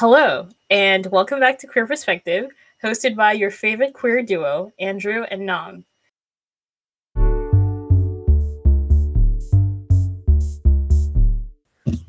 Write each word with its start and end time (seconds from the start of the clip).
Hello, 0.00 0.46
and 0.70 1.04
welcome 1.06 1.40
back 1.40 1.58
to 1.58 1.66
Queer 1.66 1.84
Perspective, 1.84 2.52
hosted 2.84 3.16
by 3.16 3.32
your 3.32 3.50
favorite 3.50 3.94
queer 3.94 4.22
duo, 4.22 4.72
Andrew 4.78 5.24
and 5.28 5.44
Nam. 5.44 5.84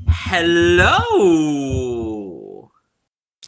Hello. 0.08 1.00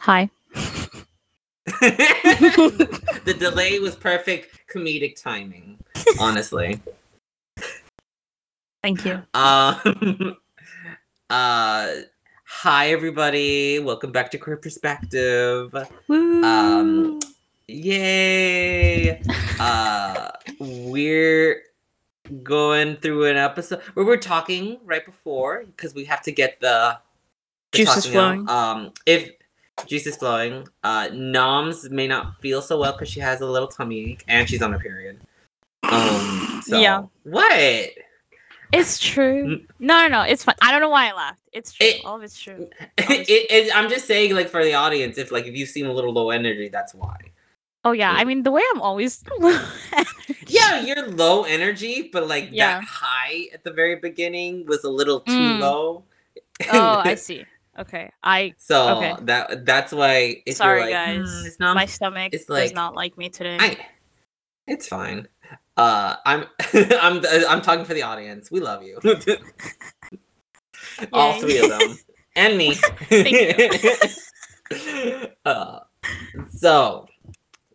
Hi. 0.00 0.28
the 1.64 3.36
delay 3.38 3.78
was 3.78 3.94
perfect 3.94 4.58
comedic 4.68 5.22
timing, 5.22 5.78
honestly. 6.18 6.80
Thank 8.82 9.04
you. 9.04 9.22
Um, 9.34 10.36
uh, 11.30 11.92
hi 12.54 12.90
everybody. 12.90 13.78
Welcome 13.78 14.12
back 14.12 14.30
to 14.32 14.38
Queer 14.38 14.58
Perspective. 14.58 15.74
Woo! 16.06 16.42
Um, 16.44 17.18
Yay! 17.66 19.20
Uh, 19.58 20.30
we're 20.60 21.62
going 22.42 22.96
through 22.96 23.24
an 23.24 23.36
episode 23.36 23.80
where 23.94 24.04
we're 24.04 24.16
talking 24.18 24.78
right 24.84 25.04
before 25.04 25.64
because 25.64 25.94
we 25.94 26.04
have 26.04 26.20
to 26.22 26.30
get 26.30 26.60
the, 26.60 26.98
the 27.72 27.78
Juice 27.78 27.96
is 27.96 28.06
out. 28.06 28.12
flowing. 28.12 28.48
Um, 28.50 28.92
if 29.06 29.30
juice 29.86 30.06
is 30.06 30.16
flowing, 30.16 30.68
uh, 30.84 31.08
Noms 31.12 31.88
may 31.90 32.06
not 32.06 32.40
feel 32.40 32.60
so 32.62 32.78
well 32.78 32.92
because 32.92 33.08
she 33.08 33.20
has 33.20 33.40
a 33.40 33.46
little 33.46 33.68
tummy 33.68 34.10
ache 34.12 34.24
and 34.28 34.48
she's 34.48 34.62
on 34.62 34.72
her 34.72 34.78
period. 34.78 35.18
Um, 35.90 36.60
so, 36.64 36.78
Yeah. 36.78 37.04
What? 37.24 37.90
It's 38.72 38.98
true. 38.98 39.44
Mm. 39.58 39.66
No, 39.78 40.02
no, 40.02 40.08
no. 40.08 40.22
It's 40.22 40.44
fine. 40.44 40.54
I 40.62 40.70
don't 40.72 40.80
know 40.80 40.88
why 40.90 41.10
I 41.10 41.12
laughed. 41.12 41.42
It's 41.52 41.72
true. 41.72 41.86
It- 41.86 42.04
All 42.04 42.16
of 42.16 42.22
it's 42.22 42.38
true. 42.38 42.68
it, 42.98 43.28
it, 43.28 43.76
I'm 43.76 43.88
just 43.90 44.06
saying, 44.06 44.34
like 44.34 44.48
for 44.48 44.64
the 44.64 44.74
audience, 44.74 45.18
if 45.18 45.30
like 45.32 45.46
if 45.46 45.54
you 45.54 45.66
seem 45.66 45.86
a 45.86 45.92
little 45.92 46.12
low 46.12 46.30
energy, 46.30 46.68
that's 46.68 46.94
why. 46.94 47.16
Oh 47.84 47.92
yeah. 47.92 48.12
I 48.12 48.24
mean, 48.24 48.42
the 48.44 48.50
way 48.52 48.62
I'm 48.74 48.80
always. 48.80 49.22
Yeah, 50.46 50.80
you're 50.82 51.08
low 51.08 51.44
energy, 51.44 52.10
but 52.12 52.28
like 52.28 52.48
Yeah. 52.52 52.78
that 52.80 52.84
high 52.84 53.46
at 53.54 53.64
the 53.64 53.72
very 53.72 53.96
beginning 53.96 54.66
was 54.66 54.84
a 54.84 54.90
little 54.90 55.20
too 55.20 55.32
Mm. 55.32 55.60
low. 55.60 56.04
oh, 56.72 57.02
I 57.04 57.14
see. 57.26 57.44
Okay. 57.78 58.10
I. 58.22 58.54
so 58.58 58.96
okay. 58.98 59.14
that 59.22 59.64
that's 59.64 59.92
why 59.92 60.42
Sorry, 60.50 60.82
like, 60.82 60.90
guys. 60.90 61.26
"Hmm, 61.26 61.46
it's 61.46 61.58
not 61.58 61.74
my 61.74 61.86
stomach 61.86 62.34
it's 62.34 62.44
does 62.44 62.50
like- 62.66 62.74
not 62.74 62.94
like 62.94 63.16
me 63.16 63.30
today. 63.30 63.56
I, 63.58 63.78
it's 64.66 64.86
fine. 64.86 65.26
Uh, 65.76 66.16
I'm 66.24 66.44
I'm 66.74 67.22
I'm 67.48 67.62
talking 67.62 67.84
for 67.84 67.94
the 67.94 68.02
audience. 68.02 68.50
We 68.50 68.60
love 68.60 68.82
you. 68.82 68.98
All 71.12 71.40
three 71.40 71.58
of 71.58 71.68
them 71.70 71.98
and 72.36 72.58
me. 72.58 72.74
Thank 72.74 73.72
uh, 75.44 75.80
so 76.50 77.06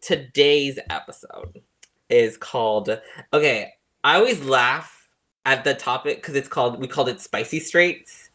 today's 0.02 0.80
episode 0.90 1.62
is 2.10 2.38
called. 2.38 2.90
Okay, 3.34 3.74
I 4.04 4.16
always 4.16 4.44
laugh 4.44 5.10
at 5.46 5.64
the 5.64 5.74
topic 5.74 6.18
because 6.18 6.36
it's 6.36 6.48
called. 6.48 6.80
We 6.80 6.88
called 6.88 7.10
it 7.10 7.20
spicy 7.20 7.60
straights. 7.60 8.30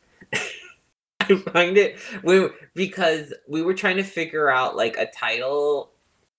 I 1.21 1.37
find 1.53 1.79
it 1.79 1.99
we 2.25 2.49
because 2.75 3.33
we 3.47 3.63
were 3.63 3.75
trying 3.75 3.97
to 3.97 4.03
figure 4.03 4.51
out 4.51 4.77
like 4.77 4.97
a 4.97 5.07
title 5.07 5.93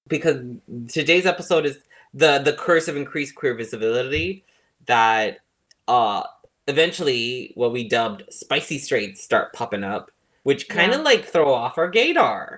because 0.10 0.44
today's 0.90 1.26
episode 1.26 1.66
is 1.66 1.80
the 2.14 2.40
the 2.40 2.54
curse 2.54 2.88
of 2.88 2.96
increased 2.98 3.36
queer 3.36 3.54
visibility 3.56 4.46
that 4.86 5.40
uh 5.88 6.24
eventually 6.68 7.52
what 7.56 7.72
we 7.74 7.88
dubbed 7.88 8.24
spicy 8.30 8.78
straights 8.78 9.24
start 9.24 9.52
popping 9.54 9.84
up 9.84 10.12
which 10.44 10.70
kind 10.70 10.92
of 10.94 11.00
Yeah. 11.00 11.04
like 11.06 11.26
throw 11.26 11.54
off 11.54 11.78
our 11.78 11.92
gaydar 11.92 12.58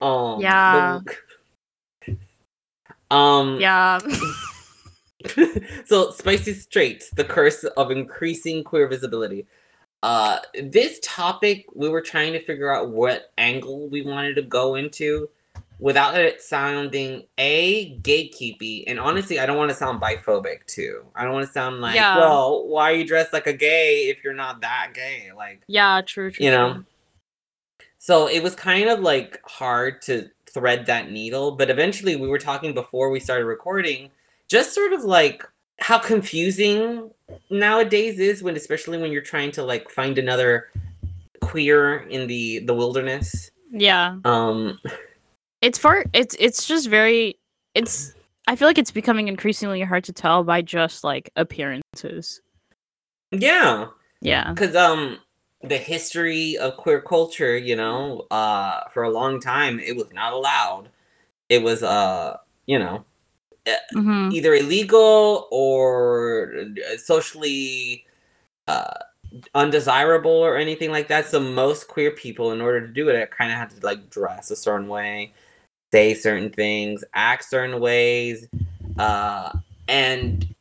um 0.00 0.40
Yeah. 0.40 1.00
um 3.10 3.60
yeah. 3.60 3.98
so 5.86 6.10
spicy 6.10 6.54
straights 6.54 7.10
the 7.10 7.24
curse 7.24 7.64
of 7.64 7.90
increasing 7.90 8.62
queer 8.62 8.86
visibility 8.88 9.46
uh 10.02 10.38
this 10.62 10.98
topic 11.02 11.66
we 11.74 11.88
were 11.88 12.02
trying 12.02 12.32
to 12.32 12.44
figure 12.44 12.72
out 12.72 12.90
what 12.90 13.32
angle 13.38 13.88
we 13.88 14.02
wanted 14.02 14.34
to 14.34 14.42
go 14.42 14.74
into 14.74 15.28
without 15.78 16.16
it 16.16 16.40
sounding 16.40 17.22
a 17.38 17.98
gatekeepy 18.00 18.84
and 18.86 18.98
honestly 18.98 19.38
i 19.38 19.44
don't 19.44 19.58
want 19.58 19.70
to 19.70 19.76
sound 19.76 20.00
biphobic 20.00 20.64
too 20.66 21.04
i 21.14 21.22
don't 21.22 21.34
want 21.34 21.46
to 21.46 21.52
sound 21.52 21.80
like 21.80 21.94
Yeah. 21.94 22.16
well 22.16 22.66
why 22.66 22.92
are 22.92 22.94
you 22.94 23.06
dressed 23.06 23.32
like 23.32 23.46
a 23.46 23.52
gay 23.52 24.08
if 24.08 24.24
you're 24.24 24.32
not 24.34 24.62
that 24.62 24.92
gay 24.94 25.30
like 25.36 25.62
yeah. 25.66 26.00
True. 26.06 26.30
True. 26.30 26.44
you 26.44 26.50
know 26.50 26.74
true. 26.74 26.84
so 27.98 28.26
it 28.26 28.42
was 28.42 28.54
kind 28.54 28.88
of 28.88 29.00
like 29.00 29.38
hard 29.44 30.00
to 30.02 30.30
thread 30.52 30.86
that 30.86 31.10
needle 31.10 31.52
but 31.52 31.68
eventually 31.68 32.16
we 32.16 32.26
were 32.28 32.38
talking 32.38 32.72
before 32.72 33.10
we 33.10 33.20
started 33.20 33.44
recording 33.44 34.08
just 34.48 34.74
sort 34.74 34.94
of 34.94 35.04
like 35.04 35.44
how 35.78 35.98
confusing 35.98 37.10
nowadays 37.50 38.18
is 38.18 38.42
when 38.42 38.56
especially 38.56 38.96
when 38.96 39.12
you're 39.12 39.20
trying 39.20 39.50
to 39.50 39.62
like 39.62 39.90
find 39.90 40.16
another 40.16 40.70
queer 41.42 41.98
in 42.08 42.26
the 42.26 42.60
the 42.60 42.72
wilderness 42.72 43.50
Yeah. 43.70 44.16
um 44.24 44.78
It's 45.62 45.78
far. 45.78 46.04
It's 46.12 46.36
it's 46.38 46.66
just 46.66 46.88
very. 46.88 47.38
It's. 47.74 48.14
I 48.48 48.54
feel 48.54 48.68
like 48.68 48.78
it's 48.78 48.92
becoming 48.92 49.26
increasingly 49.28 49.82
hard 49.82 50.04
to 50.04 50.12
tell 50.12 50.44
by 50.44 50.62
just 50.62 51.02
like 51.02 51.30
appearances. 51.36 52.40
yeah 53.32 53.86
Yeah. 54.20 54.52
because 54.52 54.76
um 54.76 55.18
the 55.62 55.76
history 55.76 56.56
of 56.58 56.76
queer 56.76 57.00
culture 57.00 57.56
you 57.56 57.74
know 57.74 58.24
uh 58.30 58.80
for 58.92 59.02
a 59.02 59.10
long 59.10 59.40
time 59.40 59.80
it 59.80 59.96
was 59.96 60.12
not 60.12 60.32
allowed 60.32 60.88
it 61.48 61.62
was 61.62 61.82
uh 61.82 62.36
you 62.66 62.78
know 62.78 63.04
hmm 63.92 64.30
either 64.30 64.54
illegal 64.54 65.48
or 65.50 66.52
uh, 66.60 66.96
socially 66.98 68.04
uh, 68.68 68.94
undesirable 69.54 70.30
or 70.30 70.56
anything 70.56 70.90
like 70.90 71.08
that. 71.08 71.26
So 71.26 71.40
most 71.40 71.88
queer 71.88 72.10
people, 72.12 72.52
in 72.52 72.60
order 72.60 72.80
to 72.86 72.92
do 72.92 73.08
it, 73.08 73.30
kind 73.30 73.50
of 73.52 73.58
had 73.58 73.70
to 73.70 73.84
like 73.86 74.10
dress 74.10 74.50
a 74.50 74.56
certain 74.56 74.88
way, 74.88 75.32
say 75.96 76.12
certain 76.12 76.50
things, 76.50 77.02
act 77.14 77.44
certain 77.48 77.80
ways, 77.80 78.48
uh, 78.98 79.50
and 79.88 80.54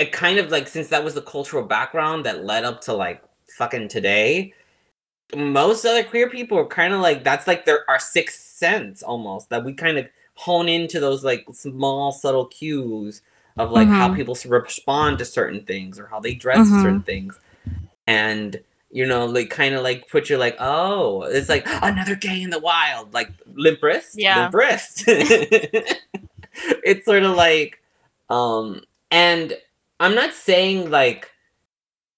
it 0.00 0.10
kind 0.10 0.38
of 0.40 0.50
like 0.50 0.66
since 0.66 0.88
that 0.88 1.04
was 1.04 1.14
the 1.14 1.22
cultural 1.22 1.62
background 1.64 2.26
that 2.26 2.44
led 2.44 2.64
up 2.64 2.80
to 2.80 2.92
like 2.92 3.22
fucking 3.56 3.86
today. 3.86 4.52
Most 5.36 5.84
other 5.84 6.02
queer 6.02 6.28
people 6.28 6.58
are 6.58 6.66
kind 6.66 6.92
of 6.92 7.00
like 7.00 7.22
that's 7.22 7.46
like 7.46 7.64
their 7.64 7.88
our 7.88 8.00
sixth 8.00 8.40
sense 8.40 9.04
almost 9.04 9.50
that 9.50 9.64
we 9.64 9.72
kind 9.72 9.98
of 9.98 10.06
hone 10.34 10.68
into 10.68 10.98
those 10.98 11.22
like 11.22 11.46
small 11.52 12.10
subtle 12.10 12.46
cues 12.46 13.22
of 13.58 13.70
like 13.70 13.88
how 13.88 14.08
Mhm. 14.08 14.16
people 14.16 14.36
respond 14.46 15.18
to 15.18 15.24
certain 15.24 15.64
things 15.64 16.00
or 16.00 16.06
how 16.06 16.18
they 16.18 16.34
dress 16.34 16.58
to 16.58 16.80
certain 16.80 17.02
things 17.02 17.38
and 18.08 18.60
you 18.92 19.06
know 19.06 19.24
like 19.24 19.48
kind 19.50 19.74
of 19.74 19.82
like 19.82 20.06
put 20.08 20.28
you 20.30 20.36
like 20.36 20.54
oh 20.60 21.22
it's 21.22 21.48
like 21.48 21.66
another 21.82 22.14
gay 22.14 22.40
in 22.42 22.50
the 22.50 22.58
wild 22.58 23.12
like 23.14 23.30
limp 23.54 23.82
wrist 23.82 24.14
Yeah. 24.14 24.42
limp 24.42 24.54
wrist 24.54 25.04
it's 25.08 27.04
sort 27.06 27.22
of 27.22 27.34
like 27.34 27.80
um 28.28 28.82
and 29.10 29.54
i'm 29.98 30.14
not 30.14 30.34
saying 30.34 30.90
like 30.90 31.30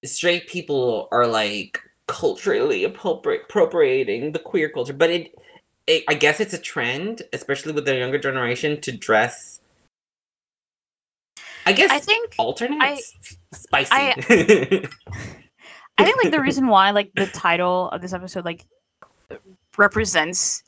straight 0.05 0.49
people 0.49 1.09
are 1.13 1.27
like 1.27 1.81
culturally 2.09 2.85
appropri- 2.85 3.43
appropriating 3.45 4.33
the 4.33 4.39
queer 4.39 4.69
culture 4.69 4.93
but 4.93 5.11
it, 5.11 5.35
it 5.87 6.03
i 6.09 6.15
guess 6.15 6.41
it's 6.41 6.53
a 6.53 6.59
trend 6.59 7.23
especially 7.33 7.73
with 7.73 7.85
the 7.87 7.97
younger 7.97 8.19
generation 8.19 8.81
to 8.81 8.91
dress 8.93 9.61
i 11.67 11.73
guess 11.73 11.91
I 11.91 12.01
think 12.01 12.35
alternates 12.37 13.15
spicy 13.55 13.91
I 13.93 14.89
think 16.03 16.23
like 16.25 16.33
the 16.33 16.41
reason 16.41 16.67
why 16.67 16.91
like 16.91 17.13
the 17.15 17.27
title 17.27 17.89
of 17.91 18.03
this 18.03 18.13
episode 18.13 18.45
like 18.45 18.65
represents 19.77 20.63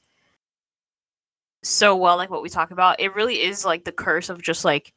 so 1.62 1.96
well 1.96 2.16
like 2.16 2.30
what 2.30 2.42
we 2.42 2.48
talk 2.48 2.70
about. 2.70 3.00
It 3.00 3.14
really 3.14 3.42
is 3.42 3.64
like 3.64 3.84
the 3.84 3.92
curse 3.92 4.28
of 4.28 4.40
just 4.40 4.64
like 4.64 4.92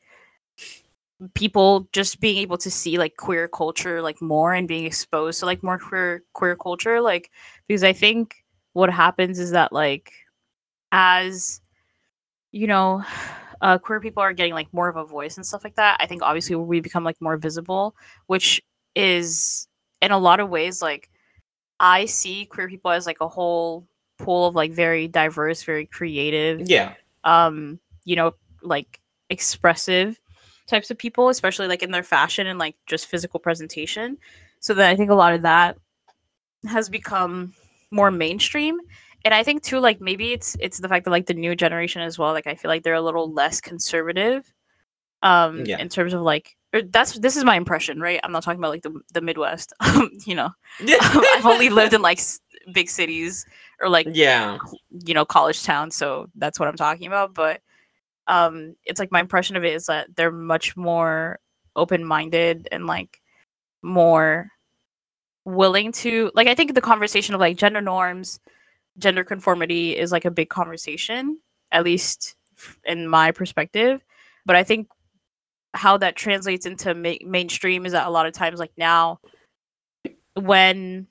people 1.34 1.88
just 1.92 2.20
being 2.20 2.38
able 2.38 2.58
to 2.58 2.70
see 2.70 2.98
like 2.98 3.18
queer 3.18 3.48
culture 3.48 4.02
like 4.02 4.22
more 4.22 4.54
and 4.54 4.68
being 4.68 4.86
exposed 4.86 5.40
to 5.40 5.46
like 5.46 5.64
more 5.64 5.78
queer 5.80 6.24
queer 6.34 6.56
culture 6.56 7.02
like 7.02 7.32
because 7.68 7.84
I 7.84 7.92
think 7.94 8.44
what 8.74 8.90
happens 8.90 9.40
is 9.40 9.52
that 9.52 9.74
like 9.74 10.14
as 10.92 11.62
you 12.52 12.68
know 12.68 13.04
uh 13.62 13.78
queer 13.78 14.00
people 14.00 14.24
are 14.24 14.34
getting 14.34 14.54
like 14.54 14.74
more 14.74 14.90
of 14.90 14.96
a 14.96 15.04
voice 15.04 15.38
and 15.38 15.46
stuff 15.46 15.64
like 15.64 15.76
that 15.76 15.98
i 16.00 16.06
think 16.06 16.22
obviously 16.24 16.56
we 16.56 16.80
become 16.80 17.04
like 17.04 17.20
more 17.22 17.38
visible 17.38 17.96
which 18.28 18.62
is 18.96 19.68
in 20.02 20.12
a 20.12 20.18
lot 20.18 20.40
of 20.40 20.50
ways 20.50 20.82
like 20.82 21.10
i 21.80 22.06
see 22.06 22.46
queer 22.46 22.68
people 22.68 22.92
as 22.92 23.06
like 23.06 23.22
a 23.22 23.28
whole 23.28 23.88
pool 24.18 24.48
of 24.48 24.56
like 24.56 24.72
very 24.72 25.08
diverse 25.08 25.64
very 25.64 25.86
creative 25.86 26.62
yeah 26.70 26.94
um 27.24 27.80
you 28.06 28.16
know 28.16 28.34
like 28.62 29.00
expressive 29.30 30.20
types 30.68 30.92
of 30.92 30.98
people 30.98 31.30
especially 31.30 31.68
like 31.68 31.84
in 31.84 31.92
their 31.92 32.04
fashion 32.04 32.48
and 32.48 32.60
like 32.60 32.76
just 32.86 33.08
physical 33.08 33.40
presentation 33.40 34.18
so 34.60 34.74
then 34.74 34.90
i 34.90 34.96
think 34.96 35.10
a 35.10 35.16
lot 35.16 35.34
of 35.34 35.42
that 35.44 35.78
has 36.68 36.90
become 36.90 37.54
more 37.92 38.12
mainstream 38.12 38.78
and 39.26 39.34
I 39.34 39.44
think 39.44 39.64
too, 39.64 39.80
like 39.80 40.00
maybe 40.00 40.32
it's 40.32 40.56
it's 40.62 40.80
the 40.80 40.88
fact 40.88 41.04
that 41.04 41.12
like 41.12 41.26
the 41.26 41.34
new 41.34 41.54
generation 41.54 42.02
as 42.02 42.18
well. 42.18 42.32
Like 42.32 42.48
I 42.48 42.56
feel 42.56 42.70
like 42.70 42.84
they're 42.84 42.94
a 42.94 43.02
little 43.02 43.32
less 43.32 43.60
conservative, 43.60 44.52
um, 45.22 45.66
Yeah. 45.66 45.78
in 45.78 45.90
terms 45.90 46.14
of 46.14 46.22
like 46.22 46.56
or 46.74 46.82
that's 46.84 47.18
this 47.20 47.36
is 47.36 47.44
my 47.44 47.56
impression, 47.56 48.00
right? 48.00 48.20
I'm 48.24 48.32
not 48.32 48.44
talking 48.44 48.60
about 48.60 48.72
like 48.72 48.84
the 48.84 49.00
the 49.14 49.22
Midwest. 49.22 49.74
Um, 49.82 50.12
you 50.26 50.36
know, 50.36 50.52
I've 50.80 51.46
only 51.46 51.70
lived 51.80 51.94
in 51.94 52.02
like 52.02 52.20
s- 52.20 52.40
big 52.74 52.90
cities 52.90 53.46
or 53.82 53.90
like 53.90 54.08
yeah. 54.12 54.58
you 55.06 55.14
know 55.14 55.26
college 55.26 55.64
towns, 55.64 55.96
so 55.96 56.28
that's 56.36 56.60
what 56.60 56.68
I'm 56.68 56.78
talking 56.78 57.08
about. 57.08 57.34
But 57.34 57.62
um, 58.28 58.76
it's 58.86 59.00
like 59.00 59.12
my 59.12 59.20
impression 59.20 59.56
of 59.56 59.64
it 59.64 59.74
is 59.74 59.88
that 59.88 60.16
they're 60.16 60.32
much 60.32 60.78
more 60.78 61.40
open 61.76 62.06
minded 62.06 62.68
and 62.72 62.86
like 62.86 63.20
more 63.82 64.50
willing 65.46 65.92
to 65.94 66.32
like. 66.36 66.48
I 66.48 66.56
think 66.56 66.76
the 66.76 66.82
conversation 66.82 67.34
of 67.34 67.42
like 67.42 67.58
gender 67.58 67.82
norms, 67.82 68.40
gender 69.00 69.24
conformity 69.24 69.98
is 69.98 70.12
like 70.12 70.26
a 70.26 70.32
big 70.32 70.50
conversation, 70.50 71.40
at 71.72 71.84
least 71.84 72.36
in 72.86 73.08
my 73.08 73.32
perspective. 73.32 74.04
But 74.46 74.56
I 74.56 74.64
think 74.64 74.88
how 75.74 75.98
that 75.98 76.16
translates 76.16 76.66
into 76.66 76.94
ma- 76.94 77.14
mainstream 77.26 77.86
is 77.86 77.92
that 77.92 78.08
a 78.08 78.10
lot 78.10 78.26
of 78.26 78.34
times 78.34 78.60
like 78.60 78.72
now 78.78 79.20
when 80.36 81.08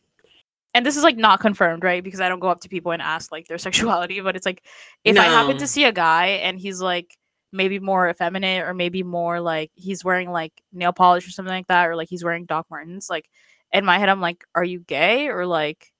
and 0.74 0.84
this 0.84 0.96
is 0.96 1.02
like 1.02 1.16
not 1.16 1.40
confirmed 1.40 1.84
right? 1.84 2.02
Because 2.02 2.20
i 2.20 2.28
don't 2.28 2.40
go 2.40 2.48
up 2.48 2.60
to 2.60 2.68
people 2.68 2.92
and 2.92 3.02
ask 3.02 3.30
like 3.30 3.46
their 3.46 3.58
sexuality 3.66 4.20
but 4.20 4.36
it's 4.36 4.46
like 4.46 4.64
if 5.04 5.18
i 5.18 5.24
happen 5.24 5.58
to 5.58 5.66
see 5.66 5.84
a 5.84 5.92
guy 5.92 6.26
and 6.26 6.58
he's 6.58 6.80
like 6.80 7.16
maybe 7.52 7.78
more 7.78 8.08
effeminate 8.08 8.62
or 8.62 8.74
maybe 8.74 9.02
more 9.02 9.40
like 9.40 9.70
he's 9.74 10.04
wearing 10.04 10.30
like 10.30 10.52
nail 10.72 10.92
polish 10.92 11.26
or 11.26 11.30
something 11.30 11.54
like 11.54 11.66
that 11.68 11.88
or 11.88 11.96
like 11.96 12.08
he's 12.08 12.24
wearing 12.24 12.44
doc 12.44 12.66
martens 12.70 13.08
like 13.08 13.28
in 13.72 13.84
my 13.84 13.98
head 13.98 14.08
i'm 14.08 14.20
like 14.20 14.44
are 14.54 14.64
you 14.64 14.80
gay 14.80 15.28
or 15.28 15.46
like 15.46 15.90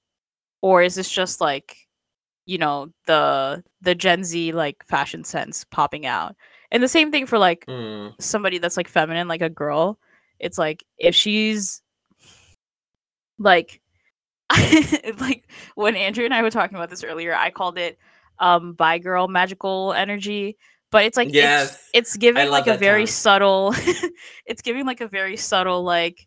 or 0.61 0.83
is 0.83 0.95
this 0.95 1.11
just 1.11 1.41
like 1.41 1.77
you 2.45 2.59
know 2.59 2.89
the 3.07 3.63
the 3.81 3.95
gen 3.95 4.25
z 4.25 4.53
like 4.53 4.85
fashion 4.87 5.25
sense 5.25 5.65
popping 5.71 6.05
out 6.05 6.35
and 6.71 6.83
the 6.83 6.89
same 6.89 7.11
thing 7.11 7.27
for 7.27 7.39
like 7.39 7.65
Mm. 7.67 8.15
somebody 8.21 8.59
that's 8.59 8.77
like 8.77 8.89
feminine, 8.89 9.29
like 9.29 9.43
a 9.43 9.51
girl, 9.51 9.99
it's 10.39 10.59
like 10.59 10.85
if 10.99 11.15
she's 11.15 11.83
like 13.39 13.81
like 15.21 15.45
when 15.75 15.95
Andrew 15.97 16.25
and 16.25 16.35
I 16.35 16.43
were 16.43 16.51
talking 16.51 16.77
about 16.77 16.91
this 16.91 17.05
earlier, 17.05 17.35
I 17.35 17.51
called 17.51 17.79
it 17.79 17.99
um 18.39 18.73
bi 18.75 18.99
girl 18.99 19.29
magical 19.29 19.93
energy. 19.95 20.57
But 20.91 21.05
it's 21.05 21.17
like 21.17 21.29
Yes. 21.33 21.73
it's, 21.93 22.15
it's 22.15 22.17
giving 22.17 22.49
like 22.51 22.67
a 22.67 22.77
very 22.79 23.03
term. 23.03 23.07
subtle 23.07 23.75
it's 24.47 24.63
giving 24.63 24.87
like 24.87 25.01
a 25.03 25.09
very 25.09 25.37
subtle 25.37 25.83
like 25.83 26.27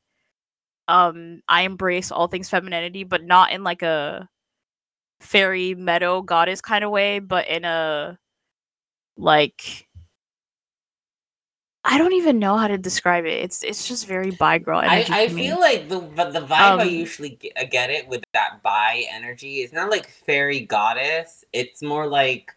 um 0.87 1.41
I 1.47 1.63
embrace 1.63 2.11
all 2.11 2.27
things 2.27 2.49
femininity, 2.49 3.03
but 3.03 3.23
not 3.23 3.51
in 3.51 3.63
like 3.63 3.81
a 3.81 4.29
fairy 5.21 5.75
meadow 5.75 6.21
goddess 6.21 6.61
kind 6.61 6.83
of 6.83 6.91
way, 6.91 7.19
but 7.19 7.47
in 7.47 7.65
a 7.65 8.17
like 9.17 9.87
I 11.83 11.97
don't 11.97 12.13
even 12.13 12.37
know 12.39 12.57
how 12.57 12.67
to 12.67 12.77
describe 12.77 13.25
it. 13.25 13.43
It's 13.43 13.63
it's 13.63 13.87
just 13.87 14.05
very 14.07 14.31
bi 14.31 14.59
girl 14.59 14.81
I, 14.85 14.85
energy. 14.87 15.13
I 15.13 15.27
to 15.27 15.33
me. 15.33 15.47
feel 15.47 15.59
like 15.59 15.89
the 15.89 15.99
the 15.99 16.45
vibe 16.45 16.79
I 16.79 16.83
Um, 16.83 16.89
usually 16.89 17.29
get, 17.31 17.53
uh, 17.57 17.63
get 17.65 17.89
it 17.89 18.07
with 18.07 18.23
that 18.33 18.61
bi 18.63 19.05
energy 19.11 19.61
is 19.61 19.73
not 19.73 19.89
like 19.89 20.07
fairy 20.07 20.59
goddess. 20.61 21.43
It's 21.53 21.81
more 21.81 22.07
like 22.07 22.51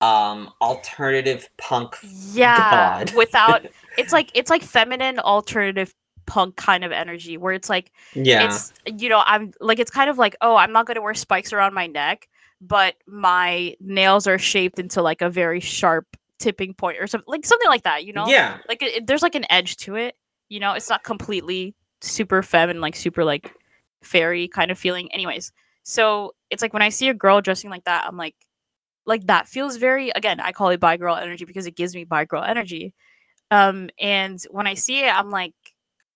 um 0.00 0.50
alternative 0.62 1.48
punk. 1.58 1.96
yeah, 2.02 3.04
God. 3.04 3.12
without 3.14 3.66
it's 3.96 4.12
like 4.12 4.30
it's 4.34 4.50
like 4.50 4.62
feminine 4.62 5.18
alternative 5.20 5.94
punk 6.26 6.56
kind 6.56 6.84
of 6.84 6.92
energy 6.92 7.36
where 7.36 7.52
it's 7.52 7.68
like 7.68 7.92
Yeah. 8.14 8.44
it's 8.46 8.72
you 8.86 9.08
know 9.08 9.22
I'm 9.26 9.52
like 9.60 9.78
it's 9.78 9.90
kind 9.90 10.10
of 10.10 10.18
like 10.18 10.36
oh 10.42 10.56
I'm 10.56 10.72
not 10.72 10.86
gonna 10.86 11.02
wear 11.02 11.14
spikes 11.14 11.52
around 11.52 11.74
my 11.74 11.86
neck, 11.86 12.28
but 12.60 12.96
my 13.06 13.76
nails 13.80 14.26
are 14.26 14.38
shaped 14.38 14.78
into 14.78 15.02
like 15.02 15.22
a 15.22 15.30
very 15.30 15.60
sharp 15.60 16.06
tipping 16.40 16.74
point 16.74 16.98
or 16.98 17.06
something 17.06 17.30
like 17.30 17.46
something 17.46 17.68
like 17.68 17.84
that. 17.84 18.04
You 18.04 18.12
know, 18.12 18.26
Yeah. 18.26 18.58
like 18.68 18.82
it, 18.82 18.94
it- 18.96 19.06
there's 19.06 19.22
like 19.22 19.34
an 19.36 19.46
edge 19.50 19.76
to 19.78 19.94
it 19.94 20.16
you 20.48 20.58
know? 20.58 20.72
It's 20.72 20.90
not 20.90 21.04
completely 21.04 21.76
super 22.00 22.42
feminine 22.42 22.80
like 22.82 22.96
super 22.96 23.22
like 23.24 23.54
fairy 24.02 24.48
kind 24.48 24.70
of 24.72 24.78
feeling. 24.78 25.12
Anyways 25.12 25.52
so 25.82 26.34
it's 26.50 26.60
like 26.60 26.74
when 26.74 26.82
i 26.82 26.90
see 26.90 27.08
a 27.08 27.14
girl 27.14 27.40
dressing 27.40 27.70
like 27.70 27.84
that 27.84 28.04
i'm 28.06 28.16
like 28.18 28.34
like 29.06 29.26
that 29.28 29.48
feels 29.48 29.76
very 29.78 30.10
again 30.10 30.38
i 30.38 30.52
call 30.52 30.68
it 30.68 30.78
bi 30.78 30.98
girl 30.98 31.16
energy 31.16 31.46
because 31.46 31.66
it 31.66 31.74
gives 31.74 31.94
me 31.94 32.04
bi 32.04 32.26
girl 32.26 32.42
energy. 32.44 32.92
Um 33.50 33.88
and 33.98 34.38
when 34.50 34.66
i 34.66 34.74
see 34.74 35.00
it 35.00 35.08
i'm 35.14 35.30
like 35.30 35.54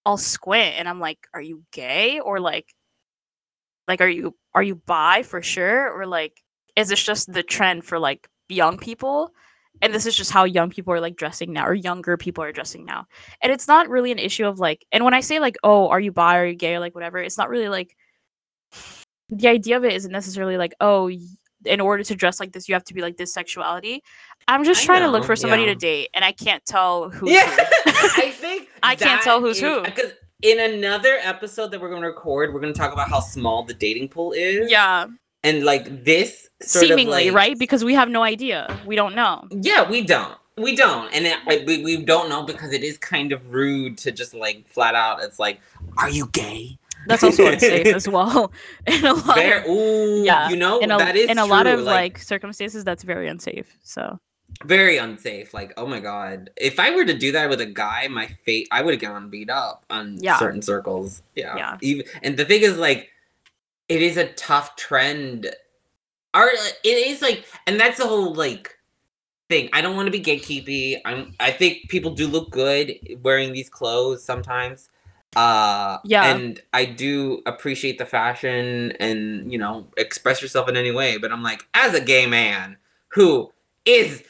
i'll 0.04 0.18
squint 0.18 0.74
and 0.78 0.86
i'm 0.86 1.00
like 1.00 1.18
are 1.32 1.40
you 1.40 1.62
gay? 1.72 2.20
or 2.20 2.40
like 2.40 2.66
like 3.88 4.00
are 4.02 4.08
you 4.08 4.34
are 4.54 4.62
you 4.62 4.76
bi 4.76 5.22
for 5.22 5.40
sure? 5.42 5.90
or 5.92 6.06
like 6.06 6.42
is 6.76 6.88
this 6.88 7.02
just 7.02 7.32
the 7.32 7.42
trend 7.42 7.84
for 7.84 7.98
like 7.98 8.28
young 8.50 8.76
people 8.78 9.32
and 9.82 9.92
this 9.92 10.06
is 10.06 10.16
just 10.16 10.30
how 10.30 10.44
young 10.44 10.70
people 10.70 10.92
are 10.92 11.00
like 11.00 11.16
dressing 11.16 11.52
now 11.52 11.66
or 11.66 11.74
younger 11.74 12.16
people 12.16 12.42
are 12.44 12.52
dressing 12.52 12.84
now 12.84 13.06
and 13.42 13.52
it's 13.52 13.68
not 13.68 13.88
really 13.88 14.12
an 14.12 14.18
issue 14.18 14.46
of 14.46 14.58
like 14.58 14.84
and 14.92 15.04
when 15.04 15.14
i 15.14 15.20
say 15.20 15.40
like 15.40 15.56
oh 15.62 15.88
are 15.88 16.00
you 16.00 16.12
bi 16.12 16.36
or 16.36 16.42
are 16.42 16.46
you 16.46 16.54
gay 16.54 16.74
or 16.74 16.80
like 16.80 16.94
whatever 16.94 17.18
it's 17.18 17.38
not 17.38 17.48
really 17.48 17.68
like 17.68 17.96
the 19.28 19.48
idea 19.48 19.76
of 19.76 19.84
it 19.84 19.92
isn't 19.92 20.12
necessarily 20.12 20.56
like 20.56 20.74
oh 20.80 21.10
in 21.64 21.80
order 21.80 22.02
to 22.02 22.14
dress 22.14 22.40
like 22.40 22.52
this 22.52 22.68
you 22.68 22.74
have 22.74 22.84
to 22.84 22.94
be 22.94 23.00
like 23.00 23.16
this 23.16 23.32
sexuality 23.32 24.02
i'm 24.48 24.64
just 24.64 24.82
I 24.82 24.86
trying 24.86 25.02
to 25.02 25.08
look 25.08 25.24
for 25.24 25.36
somebody 25.36 25.62
yeah. 25.62 25.68
to 25.68 25.74
date 25.74 26.10
and 26.14 26.24
i 26.24 26.32
can't 26.32 26.64
tell 26.64 27.10
who's 27.10 27.32
yeah. 27.32 27.48
who 27.50 27.62
I 28.16 28.30
think 28.30 28.68
I 28.82 28.94
can't 28.96 29.22
tell 29.22 29.40
who's 29.40 29.58
who. 29.58 29.82
Because 29.82 30.12
in 30.42 30.60
another 30.60 31.18
episode 31.22 31.70
that 31.70 31.80
we're 31.80 31.88
going 31.88 32.02
to 32.02 32.08
record, 32.08 32.52
we're 32.52 32.60
going 32.60 32.72
to 32.72 32.78
talk 32.78 32.92
about 32.92 33.08
how 33.08 33.20
small 33.20 33.64
the 33.64 33.74
dating 33.74 34.08
pool 34.08 34.32
is. 34.32 34.70
yeah 34.70 35.06
And 35.44 35.64
like 35.64 36.04
this 36.04 36.48
sort 36.62 36.86
seemingly 36.86 37.28
of 37.28 37.34
like, 37.34 37.42
right 37.42 37.58
because 37.58 37.84
we 37.84 37.94
have 37.94 38.08
no 38.08 38.22
idea 38.22 38.74
we 38.86 38.96
don't 38.96 39.14
know 39.14 39.46
Yeah, 39.50 39.88
we 39.88 40.02
don't. 40.02 40.36
We 40.56 40.76
don't, 40.76 41.12
and 41.12 41.26
it, 41.26 41.36
I- 41.48 41.64
we, 41.66 41.82
we 41.82 41.96
don't 42.04 42.28
know 42.28 42.44
because 42.44 42.72
it 42.72 42.84
is 42.84 42.96
kind 42.96 43.32
of 43.32 43.52
rude 43.52 43.98
to 43.98 44.12
just 44.12 44.34
like 44.34 44.68
flat 44.68 44.94
out. 44.94 45.20
It's 45.22 45.40
like, 45.40 45.60
are 45.98 46.08
you 46.10 46.28
gay? 46.28 46.78
that's 47.06 47.22
also 47.24 47.46
unsafe 47.52 47.88
as 47.88 48.08
well 48.08 48.50
in 48.86 49.04
a 49.04 49.12
lot 49.12 49.34
There, 49.34 49.60
of, 49.60 49.66
ooh, 49.68 50.24
yeah 50.24 50.48
you 50.48 50.56
know 50.56 50.78
in 50.80 50.90
a, 50.90 50.96
that 50.96 51.16
is 51.16 51.28
in 51.28 51.38
a 51.38 51.44
lot 51.44 51.64
true, 51.64 51.74
of 51.74 51.80
like 51.80 52.18
circumstances 52.18 52.82
that's 52.84 53.02
very 53.02 53.28
unsafe 53.28 53.76
so 53.82 54.18
very 54.64 54.98
unsafe. 54.98 55.52
Like, 55.52 55.72
oh 55.76 55.86
my 55.86 55.98
god, 56.00 56.50
if 56.56 56.78
I 56.78 56.94
were 56.94 57.04
to 57.04 57.12
do 57.12 57.32
that 57.32 57.48
with 57.50 57.60
a 57.60 57.66
guy, 57.66 58.06
my 58.08 58.28
fate, 58.46 58.68
I 58.70 58.82
would 58.82 58.94
have 58.94 59.00
gotten 59.00 59.28
beat 59.28 59.50
up 59.50 59.84
on 59.90 60.18
Yeah. 60.20 60.38
certain 60.38 60.62
circles. 60.62 61.22
Yeah, 61.34 61.56
Yeah. 61.56 61.76
Even 61.80 62.06
and 62.22 62.36
the 62.36 62.44
thing 62.44 62.62
is, 62.62 62.78
like, 62.78 63.10
it 63.94 64.02
is 64.02 64.16
a 64.16 64.26
tough 64.32 64.74
trend. 64.74 65.46
Or 66.34 66.50
it 66.82 66.84
is 66.84 67.22
like, 67.22 67.44
and 67.68 67.78
that's 67.78 67.98
the 67.98 68.06
whole 68.06 68.34
like 68.34 68.76
thing. 69.48 69.70
I 69.72 69.80
don't 69.82 69.94
want 69.94 70.06
to 70.06 70.10
be 70.12 70.20
gatekeepy. 70.20 71.00
I'm. 71.04 71.32
I 71.38 71.52
think 71.52 71.88
people 71.88 72.10
do 72.10 72.26
look 72.26 72.50
good 72.50 72.98
wearing 73.22 73.52
these 73.52 73.70
clothes 73.70 74.24
sometimes. 74.24 74.88
Uh, 75.36 75.98
Yeah. 76.04 76.26
and 76.26 76.60
I 76.72 76.84
do 76.84 77.42
appreciate 77.46 77.98
the 77.98 78.06
fashion 78.06 78.92
and 78.98 79.50
you 79.52 79.58
know 79.58 79.86
express 79.96 80.42
yourself 80.42 80.68
in 80.68 80.76
any 80.76 80.90
way. 80.90 81.18
But 81.18 81.30
I'm 81.30 81.42
like, 81.42 81.64
as 81.74 81.94
a 81.94 82.00
gay 82.00 82.26
man 82.26 82.76
who 83.08 83.52
is 83.84 84.24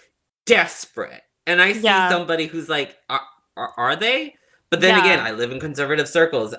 desperate, 0.44 1.23
and 1.47 1.62
I 1.62 1.73
see 1.73 1.85
Yeah. 1.85 2.11
somebody 2.11 2.47
who's 2.47 2.68
like, 2.68 2.99
are, 3.09 3.23
are, 3.56 3.73
are 3.78 3.97
they? 3.97 4.35
But 4.68 4.80
then 4.83 4.97
Yeah. 4.97 5.00
again, 5.00 5.21
I 5.21 5.30
live 5.30 5.52
in 5.52 5.61
conservative 5.61 6.09
circles. 6.09 6.54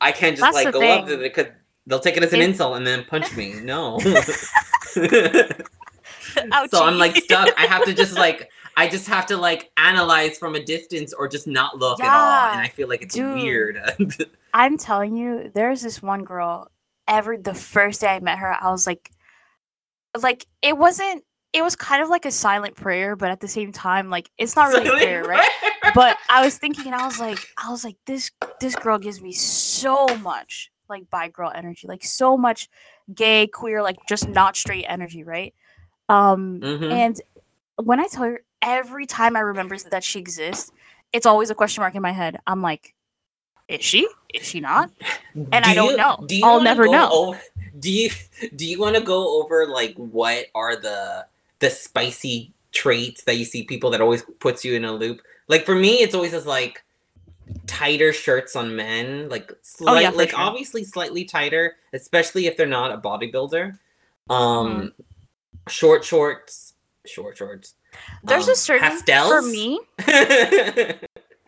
I 0.00 0.12
can't 0.12 0.36
just 0.36 0.52
That's 0.52 0.54
like 0.54 0.72
go 0.72 0.80
up 0.90 1.06
to 1.06 1.10
thing. 1.12 1.20
them 1.20 1.20
because 1.20 1.46
they'll 1.86 2.00
take 2.00 2.16
it 2.16 2.22
as 2.22 2.32
an 2.32 2.40
It- 2.40 2.50
insult 2.50 2.76
and 2.76 2.86
then 2.86 3.04
punch 3.04 3.36
me. 3.36 3.54
No. 3.60 3.98
So 6.70 6.82
I'm 6.82 6.98
like 6.98 7.16
stuck. 7.16 7.48
I 7.56 7.66
have 7.66 7.84
to 7.84 7.92
just 7.94 8.14
like 8.14 8.50
I 8.76 8.88
just 8.88 9.06
have 9.06 9.26
to 9.26 9.36
like 9.36 9.70
analyze 9.76 10.36
from 10.38 10.54
a 10.54 10.60
distance 10.64 11.12
or 11.12 11.28
just 11.28 11.46
not 11.46 11.78
look 11.78 12.00
at 12.00 12.12
all. 12.12 12.52
And 12.52 12.60
I 12.60 12.68
feel 12.68 12.88
like 12.88 13.02
it's 13.02 13.14
dude. 13.14 13.34
weird. 13.34 13.78
I'm 14.54 14.76
telling 14.76 15.16
you, 15.16 15.50
there's 15.54 15.82
this 15.82 16.02
one 16.02 16.24
girl. 16.24 16.70
Ever 17.06 17.36
the 17.36 17.54
first 17.54 18.00
day 18.00 18.08
I 18.08 18.20
met 18.20 18.38
her, 18.38 18.56
I 18.60 18.70
was 18.70 18.86
like, 18.86 19.10
like 20.20 20.46
it 20.62 20.76
wasn't. 20.76 21.22
It 21.52 21.62
was 21.62 21.76
kind 21.76 22.02
of 22.02 22.08
like 22.08 22.24
a 22.24 22.32
silent 22.32 22.74
prayer, 22.74 23.14
but 23.14 23.30
at 23.30 23.38
the 23.38 23.46
same 23.46 23.70
time, 23.70 24.10
like 24.10 24.28
it's 24.38 24.56
not 24.56 24.72
really 24.72 24.88
a 24.88 24.92
prayer, 24.92 25.22
right? 25.22 25.48
But 25.94 26.16
I 26.28 26.44
was 26.44 26.58
thinking, 26.58 26.86
and 26.86 26.94
I 26.96 27.06
was 27.06 27.20
like, 27.20 27.38
I 27.62 27.70
was 27.70 27.84
like, 27.84 27.96
this 28.06 28.32
this 28.58 28.74
girl 28.74 28.98
gives 28.98 29.20
me 29.20 29.30
so 29.32 30.06
much 30.18 30.72
like 30.88 31.08
bi 31.10 31.28
girl 31.28 31.50
energy, 31.54 31.86
like 31.88 32.04
so 32.04 32.36
much 32.36 32.68
gay, 33.14 33.46
queer, 33.46 33.82
like 33.82 33.96
just 34.08 34.28
not 34.28 34.56
straight 34.56 34.84
energy, 34.88 35.24
right? 35.24 35.54
Um, 36.08 36.60
Mhm. 36.60 36.90
and 36.92 37.20
when 37.76 38.00
I 38.00 38.06
tell 38.06 38.24
her 38.24 38.42
every 38.62 39.06
time 39.06 39.36
I 39.36 39.40
remember 39.40 39.76
that 39.78 40.04
she 40.04 40.18
exists, 40.18 40.70
it's 41.12 41.26
always 41.26 41.50
a 41.50 41.54
question 41.54 41.80
mark 41.82 41.94
in 41.94 42.02
my 42.02 42.12
head. 42.12 42.38
I'm 42.46 42.62
like, 42.62 42.94
is 43.68 43.82
she? 43.84 44.06
Is 44.32 44.46
she 44.46 44.60
not? 44.60 44.90
And 45.34 45.64
I 45.64 45.70
Do 45.70 45.74
don't 45.74 45.90
you- 45.92 45.96
know. 45.96 46.24
Do 46.26 46.36
you 46.36 46.44
I'll 46.44 46.60
never 46.60 46.86
know. 46.86 47.08
Over, 47.10 47.40
do 47.80 47.90
you 47.90 48.10
do 48.54 48.66
you 48.66 48.78
want 48.78 48.96
to 48.96 49.02
go 49.02 49.40
over 49.42 49.66
like 49.66 49.94
what 49.96 50.46
are 50.54 50.76
the 50.76 51.26
the 51.60 51.70
spicy 51.70 52.52
traits 52.72 53.24
that 53.24 53.36
you 53.36 53.44
see 53.44 53.62
people 53.64 53.90
that 53.90 54.00
always 54.02 54.22
puts 54.40 54.64
you 54.64 54.74
in 54.74 54.84
a 54.84 54.92
loop? 54.92 55.22
Like 55.48 55.64
for 55.64 55.74
me, 55.74 56.02
it's 56.02 56.14
always 56.14 56.32
just 56.32 56.46
like 56.46 56.83
tighter 57.66 58.12
shirts 58.12 58.56
on 58.56 58.74
men, 58.76 59.28
like 59.28 59.52
Oh, 59.86 59.98
yeah, 59.98 60.10
like 60.10 60.30
sure. 60.30 60.40
obviously 60.40 60.84
slightly 60.84 61.24
tighter, 61.24 61.76
especially 61.92 62.46
if 62.46 62.56
they're 62.56 62.66
not 62.66 62.92
a 62.92 62.98
bodybuilder. 62.98 63.78
Um, 64.30 64.92
short 65.68 66.04
shorts, 66.04 66.74
short 67.06 67.36
shorts. 67.36 67.74
There's 68.22 68.46
um, 68.48 68.52
a 68.52 68.56
certain 68.56 68.88
pastels 68.88 69.28
for 69.30 69.42
me. 69.42 69.80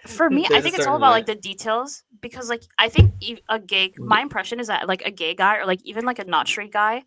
For 0.07 0.31
me, 0.31 0.47
I 0.47 0.49
There's 0.49 0.61
a 0.61 0.62
think 0.62 0.76
it's 0.76 0.87
all 0.87 0.97
about 0.97 1.09
way. 1.09 1.19
like 1.19 1.26
the 1.26 1.35
details 1.35 2.05
because 2.21 2.49
like 2.49 2.62
I 2.79 2.88
think 2.88 3.12
a 3.49 3.59
gay. 3.59 3.93
My 3.99 4.21
impression 4.21 4.61
is 4.61 4.69
that 4.69 4.87
like 4.87 5.03
a 5.05 5.11
gay 5.11 5.35
guy 5.35 5.57
or 5.57 5.67
like 5.67 5.81
even 5.85 6.05
like 6.05 6.21
a 6.21 6.25
not 6.25 6.47
straight 6.47 6.73
guy, 6.73 7.03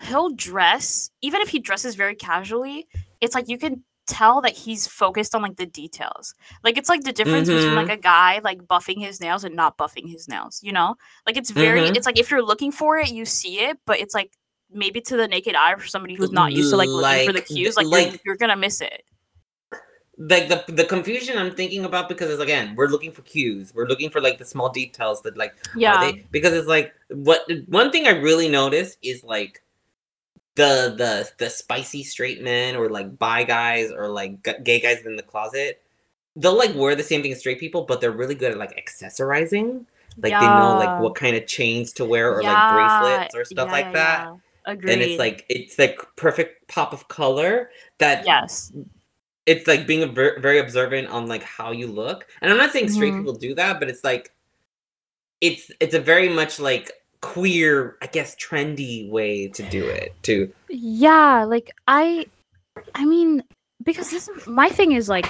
he'll 0.00 0.30
dress 0.30 1.10
even 1.22 1.40
if 1.42 1.48
he 1.48 1.60
dresses 1.60 1.94
very 1.94 2.16
casually. 2.16 2.88
It's 3.20 3.36
like 3.36 3.48
you 3.48 3.56
can 3.56 3.84
tell 4.06 4.40
that 4.42 4.52
he's 4.52 4.86
focused 4.86 5.34
on 5.34 5.42
like 5.42 5.56
the 5.56 5.66
details. 5.66 6.34
Like 6.62 6.76
it's 6.78 6.88
like 6.88 7.02
the 7.04 7.12
difference 7.12 7.48
between 7.48 7.70
Mhm. 7.72 7.76
like 7.76 7.90
a 7.90 8.00
guy 8.00 8.40
like 8.44 8.62
buffing 8.62 9.00
his 9.00 9.20
nails 9.20 9.44
and 9.44 9.54
not 9.56 9.78
buffing 9.78 10.08
his 10.10 10.28
nails. 10.28 10.60
You 10.62 10.72
know, 10.72 10.96
like 11.26 11.36
it's 11.36 11.50
very. 11.50 11.80
Mhm. 11.80 11.96
It's 11.96 12.06
like 12.06 12.18
if 12.18 12.30
you're 12.30 12.42
looking 12.42 12.72
for 12.72 12.98
it, 12.98 13.10
you 13.10 13.24
see 13.24 13.60
it, 13.60 13.78
but 13.86 13.98
it's 14.00 14.14
like 14.14 14.32
maybe 14.70 15.00
to 15.00 15.16
the 15.16 15.28
naked 15.28 15.54
eye 15.54 15.74
for 15.76 15.86
somebody 15.86 16.14
who's 16.14 16.32
not 16.32 16.52
used 16.52 16.70
to 16.70 16.76
like 16.76 16.88
looking 16.88 17.26
for 17.26 17.32
the 17.32 17.40
cues, 17.42 17.76
like, 17.76 17.86
you're, 17.86 18.20
you're 18.24 18.36
gonna 18.36 18.56
miss 18.56 18.80
it. 18.80 19.02
like 20.16 20.48
the 20.48 20.64
the 20.72 20.84
confusion 20.84 21.36
I'm 21.36 21.50
thinking 21.54 21.84
about 21.84 22.08
because 22.08 22.30
it's 22.30 22.40
again 22.40 22.74
we're 22.76 22.86
looking 22.86 23.10
for 23.10 23.22
cues, 23.22 23.72
we're 23.74 23.86
looking 23.86 24.10
for 24.10 24.20
like 24.20 24.38
the 24.38 24.44
small 24.44 24.68
details 24.68 25.22
that 25.22 25.36
like 25.36 25.54
Yeah. 25.76 25.98
they 26.00 26.24
because 26.30 26.52
it's 26.52 26.68
like 26.68 26.92
what 27.10 27.40
one 27.66 27.90
thing 27.90 28.06
I 28.06 28.10
really 28.10 28.48
noticed 28.48 28.96
is 29.02 29.24
like 29.24 29.60
the 30.56 30.94
the 30.96 31.30
the 31.38 31.50
spicy 31.50 32.02
straight 32.04 32.42
men 32.42 32.76
or 32.76 32.88
like 32.88 33.18
bi 33.18 33.42
guys 33.44 33.90
or 33.90 34.08
like 34.08 34.42
g- 34.44 34.52
gay 34.62 34.80
guys 34.80 35.04
in 35.04 35.16
the 35.16 35.22
closet 35.22 35.80
they'll 36.36 36.56
like 36.56 36.74
wear 36.74 36.94
the 36.94 37.02
same 37.02 37.22
thing 37.22 37.32
as 37.32 37.40
straight 37.40 37.58
people 37.60 37.82
but 37.84 38.00
they're 38.00 38.12
really 38.12 38.34
good 38.34 38.52
at 38.52 38.58
like 38.58 38.76
accessorizing 38.76 39.84
like 40.22 40.38
they 40.38 40.48
know 40.48 40.74
like 40.76 40.96
what 40.98 41.14
kind 41.14 41.36
of 41.36 41.46
chains 41.46 41.92
to 41.92 42.04
wear 42.04 42.32
or 42.36 42.42
Yeah, 42.42 42.54
like 42.54 42.68
bracelets 42.68 43.34
or 43.34 43.44
stuff 43.44 43.68
yeah, 43.68 43.72
like 43.72 43.86
yeah, 43.86 43.92
that 43.92 44.24
yeah. 44.26 44.36
Agreed. 44.66 44.92
and 44.92 45.02
it's 45.02 45.18
like 45.18 45.44
it's 45.48 45.78
like 45.78 45.98
perfect 46.16 46.66
pop 46.68 46.92
of 46.92 47.06
color 47.08 47.70
that 47.98 48.24
yes, 48.24 48.72
it's 49.46 49.66
like 49.66 49.86
being 49.86 50.02
a 50.02 50.06
ver- 50.06 50.40
very 50.40 50.58
observant 50.58 51.08
on 51.08 51.26
like 51.26 51.42
how 51.42 51.70
you 51.72 51.86
look 51.86 52.26
and 52.40 52.50
i'm 52.50 52.56
not 52.58 52.72
saying 52.72 52.88
straight 52.88 53.12
Mhm. 53.12 53.18
people 53.18 53.34
do 53.34 53.54
that 53.54 53.78
but 53.78 53.88
it's 53.90 54.02
like 54.04 54.32
it's 55.40 55.70
it's 55.80 55.94
a 55.94 56.00
very 56.00 56.28
much 56.28 56.58
like 56.58 56.90
queer 57.24 57.96
i 58.02 58.06
guess 58.06 58.36
trendy 58.36 59.08
way 59.10 59.48
to 59.48 59.62
do 59.70 59.84
it 59.86 60.14
too 60.22 60.52
yeah. 60.74 61.44
Like 61.44 61.70
I, 61.86 62.26
I 62.94 63.04
mean, 63.04 63.42
because 63.82 64.10
this 64.10 64.28
my 64.46 64.68
thing 64.68 64.92
is 64.92 65.08
like, 65.08 65.26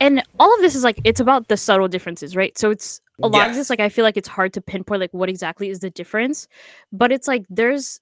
and 0.00 0.22
all 0.38 0.54
of 0.54 0.60
this 0.60 0.74
is 0.74 0.84
like 0.84 1.00
it's 1.04 1.20
about 1.20 1.48
the 1.48 1.56
subtle 1.56 1.88
differences, 1.88 2.36
right? 2.36 2.56
So 2.56 2.70
it's 2.70 3.00
a 3.22 3.26
lot 3.26 3.50
of 3.50 3.56
this 3.56 3.68
like 3.68 3.80
I 3.80 3.88
feel 3.88 4.04
like 4.04 4.16
it's 4.16 4.28
hard 4.28 4.52
to 4.52 4.60
pinpoint 4.60 5.00
like 5.00 5.12
what 5.12 5.28
exactly 5.28 5.70
is 5.70 5.80
the 5.80 5.90
difference, 5.90 6.46
but 6.92 7.10
it's 7.10 7.26
like 7.26 7.44
there's 7.50 8.00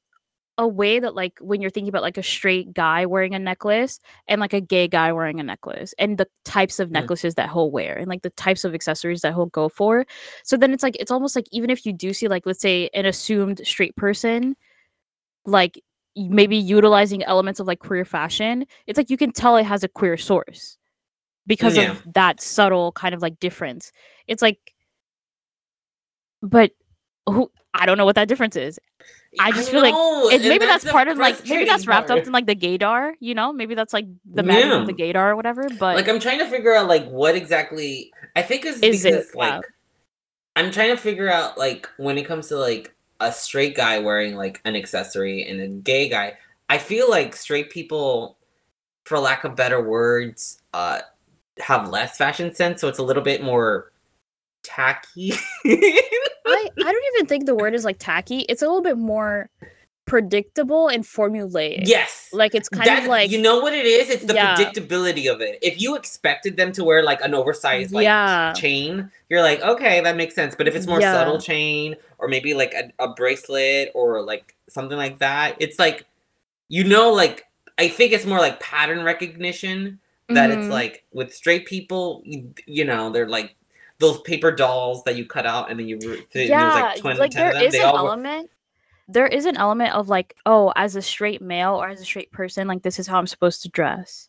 a 0.58 0.66
way 0.66 0.98
that 0.98 1.14
like 1.14 1.38
when 1.40 1.60
you're 1.60 1.70
thinking 1.70 1.88
about 1.88 2.02
like 2.02 2.16
a 2.16 2.22
straight 2.22 2.72
guy 2.72 3.04
wearing 3.04 3.34
a 3.34 3.38
necklace 3.38 4.00
and 4.26 4.40
like 4.40 4.54
a 4.54 4.60
gay 4.60 4.88
guy 4.88 5.12
wearing 5.12 5.38
a 5.38 5.42
necklace 5.42 5.94
and 5.98 6.16
the 6.18 6.26
types 6.44 6.80
of 6.80 6.88
Mm. 6.88 6.92
necklaces 6.92 7.34
that 7.34 7.50
he'll 7.50 7.70
wear 7.70 7.94
and 7.94 8.08
like 8.08 8.22
the 8.22 8.30
types 8.30 8.64
of 8.64 8.74
accessories 8.74 9.20
that 9.20 9.34
he'll 9.34 9.46
go 9.46 9.68
for 9.68 10.06
so 10.44 10.56
then 10.56 10.72
it's 10.72 10.82
like 10.82 10.96
it's 10.98 11.10
almost 11.10 11.36
like 11.36 11.46
even 11.52 11.68
if 11.68 11.84
you 11.84 11.92
do 11.92 12.12
see 12.14 12.26
like 12.28 12.46
let's 12.46 12.60
say 12.60 12.88
an 12.94 13.04
assumed 13.04 13.60
straight 13.64 13.94
person 13.96 14.56
like 15.44 15.82
maybe 16.16 16.56
utilizing 16.56 17.22
elements 17.24 17.60
of 17.60 17.66
like 17.66 17.80
queer 17.80 18.04
fashion 18.06 18.64
it's 18.86 18.96
like 18.96 19.10
you 19.10 19.18
can 19.18 19.32
tell 19.32 19.56
it 19.56 19.64
has 19.64 19.84
a 19.84 19.88
queer 19.88 20.16
source 20.16 20.78
because 21.46 21.76
Yeah. 21.76 21.90
of 21.90 22.02
that 22.14 22.40
subtle 22.40 22.92
kind 22.92 23.14
of 23.14 23.20
like 23.20 23.38
difference 23.40 23.92
it's 24.26 24.40
like 24.40 24.72
but 26.42 26.70
who 27.26 27.50
i 27.74 27.84
don't 27.84 27.98
know 27.98 28.04
what 28.06 28.14
that 28.16 28.28
difference 28.28 28.56
is 28.56 28.78
I 29.38 29.52
just 29.52 29.70
feel 29.70 29.82
like 29.82 29.92
know, 29.92 30.28
it, 30.30 30.42
maybe 30.42 30.66
that's 30.66 30.84
the 30.84 30.90
part 30.90 31.08
of 31.08 31.18
like 31.18 31.46
maybe 31.48 31.64
that's 31.64 31.86
wrapped 31.86 32.08
part. 32.08 32.20
up 32.20 32.26
in 32.26 32.32
like 32.32 32.46
the 32.46 32.54
gaydar 32.56 33.12
you 33.20 33.34
know 33.34 33.52
maybe 33.52 33.74
that's 33.74 33.92
like 33.92 34.06
the 34.24 34.42
magic 34.42 34.72
of 34.72 34.86
the 34.86 34.92
gaydar 34.94 35.30
or 35.32 35.36
whatever 35.36 35.68
but 35.78 35.96
like 35.96 36.08
i'm 36.08 36.18
trying 36.20 36.38
to 36.38 36.46
figure 36.48 36.74
out 36.74 36.88
like 36.88 37.06
what 37.08 37.34
exactly 37.34 38.12
i 38.34 38.42
think 38.42 38.64
it's 38.64 38.78
Is 38.80 39.04
it? 39.04 39.12
because 39.12 39.34
like 39.34 39.52
Wow. 39.52 39.62
i'm 40.56 40.70
trying 40.70 40.90
to 40.90 40.96
figure 40.96 41.30
out 41.30 41.58
like 41.58 41.88
when 41.98 42.18
it 42.18 42.26
comes 42.26 42.48
to 42.48 42.56
like 42.56 42.94
a 43.20 43.32
straight 43.32 43.74
guy 43.76 43.98
wearing 43.98 44.34
like 44.36 44.60
an 44.64 44.76
accessory 44.76 45.46
and 45.48 45.60
a 45.60 45.68
gay 45.68 46.08
guy 46.08 46.36
i 46.68 46.78
feel 46.78 47.08
like 47.10 47.34
straight 47.36 47.70
people 47.70 48.36
for 49.04 49.18
lack 49.18 49.44
of 49.44 49.54
better 49.56 49.82
words 49.82 50.60
uh 50.74 51.00
have 51.58 51.88
less 51.88 52.16
fashion 52.16 52.54
sense 52.54 52.80
so 52.80 52.88
it's 52.88 52.98
a 52.98 53.02
little 53.02 53.22
bit 53.22 53.42
more 53.42 53.92
tacky 54.62 55.32
I, 56.46 56.68
I 56.78 56.92
don't 56.92 57.04
even 57.16 57.26
think 57.26 57.46
the 57.46 57.54
word 57.54 57.74
is 57.74 57.84
like 57.84 57.96
tacky 57.98 58.40
it's 58.48 58.62
a 58.62 58.66
little 58.66 58.82
bit 58.82 58.96
more 58.98 59.50
predictable 60.06 60.86
and 60.86 61.02
formulaic 61.02 61.80
yes 61.84 62.28
like 62.32 62.54
it's 62.54 62.68
kind 62.68 62.86
That- 62.86 63.02
of 63.02 63.08
like 63.08 63.28
you 63.32 63.42
know 63.42 63.58
what 63.58 63.72
it 63.72 63.84
is 63.84 64.08
it's 64.08 64.24
the 64.24 64.34
Yeah. 64.34 64.54
predictability 64.54 65.28
of 65.32 65.40
it 65.40 65.58
if 65.62 65.80
you 65.80 65.96
expected 65.96 66.56
them 66.56 66.70
to 66.72 66.84
wear 66.84 67.02
like 67.02 67.20
an 67.22 67.34
oversized 67.34 67.90
like 67.92 68.04
yeah 68.04 68.52
chain, 68.54 69.10
you're 69.28 69.42
like, 69.42 69.60
okay, 69.62 70.00
that 70.02 70.16
makes 70.16 70.36
sense. 70.36 70.54
But 70.54 70.68
if 70.68 70.76
it's 70.76 70.86
more 70.86 71.00
Yeah. 71.00 71.12
subtle 71.12 71.40
chain 71.40 71.96
or 72.18 72.28
maybe 72.28 72.54
like 72.54 72.72
a, 72.74 72.92
a 73.02 73.08
bracelet 73.12 73.90
or 73.92 74.22
like 74.22 74.54
something 74.68 74.96
like 74.96 75.18
that, 75.18 75.56
it's 75.58 75.80
like, 75.80 76.04
you 76.68 76.84
know, 76.84 77.12
like, 77.12 77.44
I 77.76 77.88
think 77.88 78.12
it's 78.12 78.24
more 78.24 78.38
like 78.38 78.60
pattern 78.60 79.02
recognition 79.04 79.98
that 80.28 80.50
it's 80.50 80.66
Mhm. 80.66 80.70
like 80.70 81.04
with 81.12 81.34
straight 81.34 81.66
people, 81.66 82.22
you, 82.24 82.54
you 82.66 82.84
know, 82.84 83.10
they're 83.10 83.28
like 83.28 83.55
those 83.98 84.20
paper 84.22 84.52
dolls 84.52 85.02
that 85.04 85.16
you 85.16 85.24
cut 85.24 85.46
out 85.46 85.70
and 85.70 85.78
then 85.80 85.88
you, 85.88 85.98
th- 85.98 86.28
there's 86.32 86.50
yeah 86.50 86.90
like 86.92 86.96
20 87.00 87.18
like 87.20 87.30
10 87.32 87.40
there 87.40 87.48
of 87.48 87.54
them. 87.54 87.62
is 87.68 87.74
an 87.74 87.80
element 87.82 88.50
there 89.08 89.26
is 89.26 89.46
an 89.46 89.56
element 89.56 89.94
of 89.94 90.08
like 90.08 90.34
oh 90.46 90.72
as 90.76 90.96
a 90.96 91.02
straight 91.02 91.40
male 91.40 91.74
or 91.74 91.88
as 91.88 92.00
a 92.00 92.04
straight 92.04 92.30
person 92.32 92.66
like 92.68 92.82
this 92.82 92.98
is 92.98 93.06
how 93.06 93.18
i'm 93.18 93.26
supposed 93.26 93.62
to 93.62 93.68
dress 93.70 94.28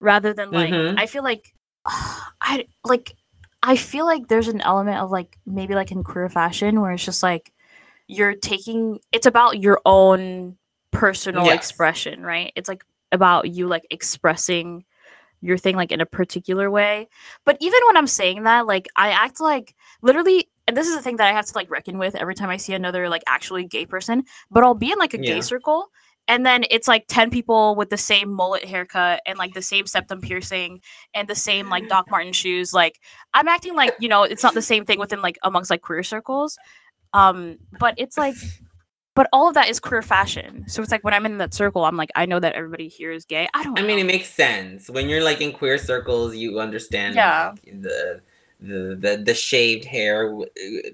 rather 0.00 0.32
than 0.32 0.50
like 0.50 0.70
Mhm. 0.72 0.94
i 0.98 1.06
feel 1.06 1.22
like 1.24 1.52
i 1.86 2.66
like 2.84 3.12
i 3.62 3.76
feel 3.76 4.06
like 4.06 4.28
there's 4.28 4.48
an 4.48 4.60
element 4.60 4.98
of 4.98 5.10
like 5.10 5.36
maybe 5.46 5.74
like 5.74 5.90
in 5.92 6.02
queer 6.04 6.28
fashion 6.28 6.80
where 6.80 6.92
it's 6.92 7.04
just 7.04 7.22
like 7.22 7.52
you're 8.08 8.34
taking 8.34 8.98
it's 9.12 9.26
about 9.26 9.58
your 9.60 9.80
own 9.84 10.56
personal 10.90 11.46
Yes. 11.46 11.56
expression 11.56 12.22
right 12.22 12.52
it's 12.56 12.68
like 12.68 12.84
about 13.10 13.50
you 13.50 13.66
like 13.68 13.86
expressing 13.90 14.84
your 15.42 15.58
thing 15.58 15.76
like 15.76 15.92
in 15.92 16.00
a 16.00 16.06
particular 16.06 16.70
way 16.70 17.08
but 17.44 17.56
even 17.60 17.80
when 17.86 17.96
i'm 17.96 18.06
saying 18.06 18.44
that 18.44 18.66
like 18.66 18.88
i 18.96 19.10
act 19.10 19.40
like 19.40 19.74
literally 20.00 20.48
and 20.66 20.76
this 20.76 20.86
is 20.88 20.96
the 20.96 21.02
thing 21.02 21.16
that 21.16 21.28
i 21.28 21.32
have 21.32 21.44
to 21.44 21.52
like 21.54 21.70
reckon 21.70 21.98
with 21.98 22.14
every 22.14 22.34
time 22.34 22.48
i 22.48 22.56
see 22.56 22.72
another 22.72 23.08
like 23.08 23.22
actually 23.26 23.64
gay 23.64 23.84
person 23.84 24.22
but 24.50 24.62
i'll 24.64 24.74
be 24.74 24.90
in 24.92 24.98
like 24.98 25.12
a 25.14 25.20
Yeah. 25.20 25.34
gay 25.34 25.40
circle 25.40 25.88
and 26.28 26.46
then 26.46 26.64
it's 26.70 26.86
like 26.86 27.04
10 27.08 27.30
people 27.30 27.74
with 27.74 27.90
the 27.90 27.96
same 27.96 28.32
mullet 28.32 28.64
haircut 28.64 29.20
and 29.26 29.36
like 29.38 29.54
the 29.54 29.62
same 29.62 29.86
septum 29.86 30.20
piercing 30.20 30.80
and 31.14 31.26
the 31.28 31.34
same 31.34 31.68
like 31.68 31.88
doc 31.88 32.08
martin 32.10 32.32
shoes 32.32 32.72
like 32.72 33.00
i'm 33.34 33.48
acting 33.48 33.74
like 33.74 33.92
you 33.98 34.08
know 34.08 34.22
it's 34.22 34.42
not 34.42 34.54
the 34.54 34.62
same 34.62 34.84
thing 34.84 34.98
within 34.98 35.20
like 35.20 35.38
amongst 35.42 35.70
like 35.70 35.82
queer 35.82 36.02
circles 36.02 36.58
um 37.12 37.58
but 37.80 37.94
it's 37.98 38.16
like 38.16 38.36
but 39.14 39.28
all 39.32 39.48
of 39.48 39.54
that 39.54 39.68
is 39.68 39.78
queer 39.80 40.02
fashion 40.02 40.64
so 40.68 40.82
it's 40.82 40.90
like 40.90 41.04
when 41.04 41.12
i'm 41.14 41.26
in 41.26 41.38
that 41.38 41.52
circle 41.54 41.84
i'm 41.84 41.96
like 41.96 42.10
i 42.16 42.24
know 42.26 42.40
that 42.40 42.54
everybody 42.54 42.88
here 42.88 43.12
is 43.12 43.24
gay 43.24 43.48
i 43.54 43.62
don't 43.62 43.78
I 43.78 43.82
mean, 43.82 43.98
it 43.98 44.04
makes 44.06 44.28
sense 44.28 44.88
when 44.88 45.08
you're 45.08 45.22
like 45.22 45.40
in 45.40 45.52
queer 45.52 45.78
circles. 45.78 46.34
You 46.36 46.60
understand, 46.60 47.14
Yeah. 47.14 47.50
like, 47.50 47.82
the 47.82 48.20
the 48.60 48.96
the 49.00 49.22
the 49.26 49.34
shaved 49.34 49.84
hair 49.84 50.32
uh, 50.34 50.44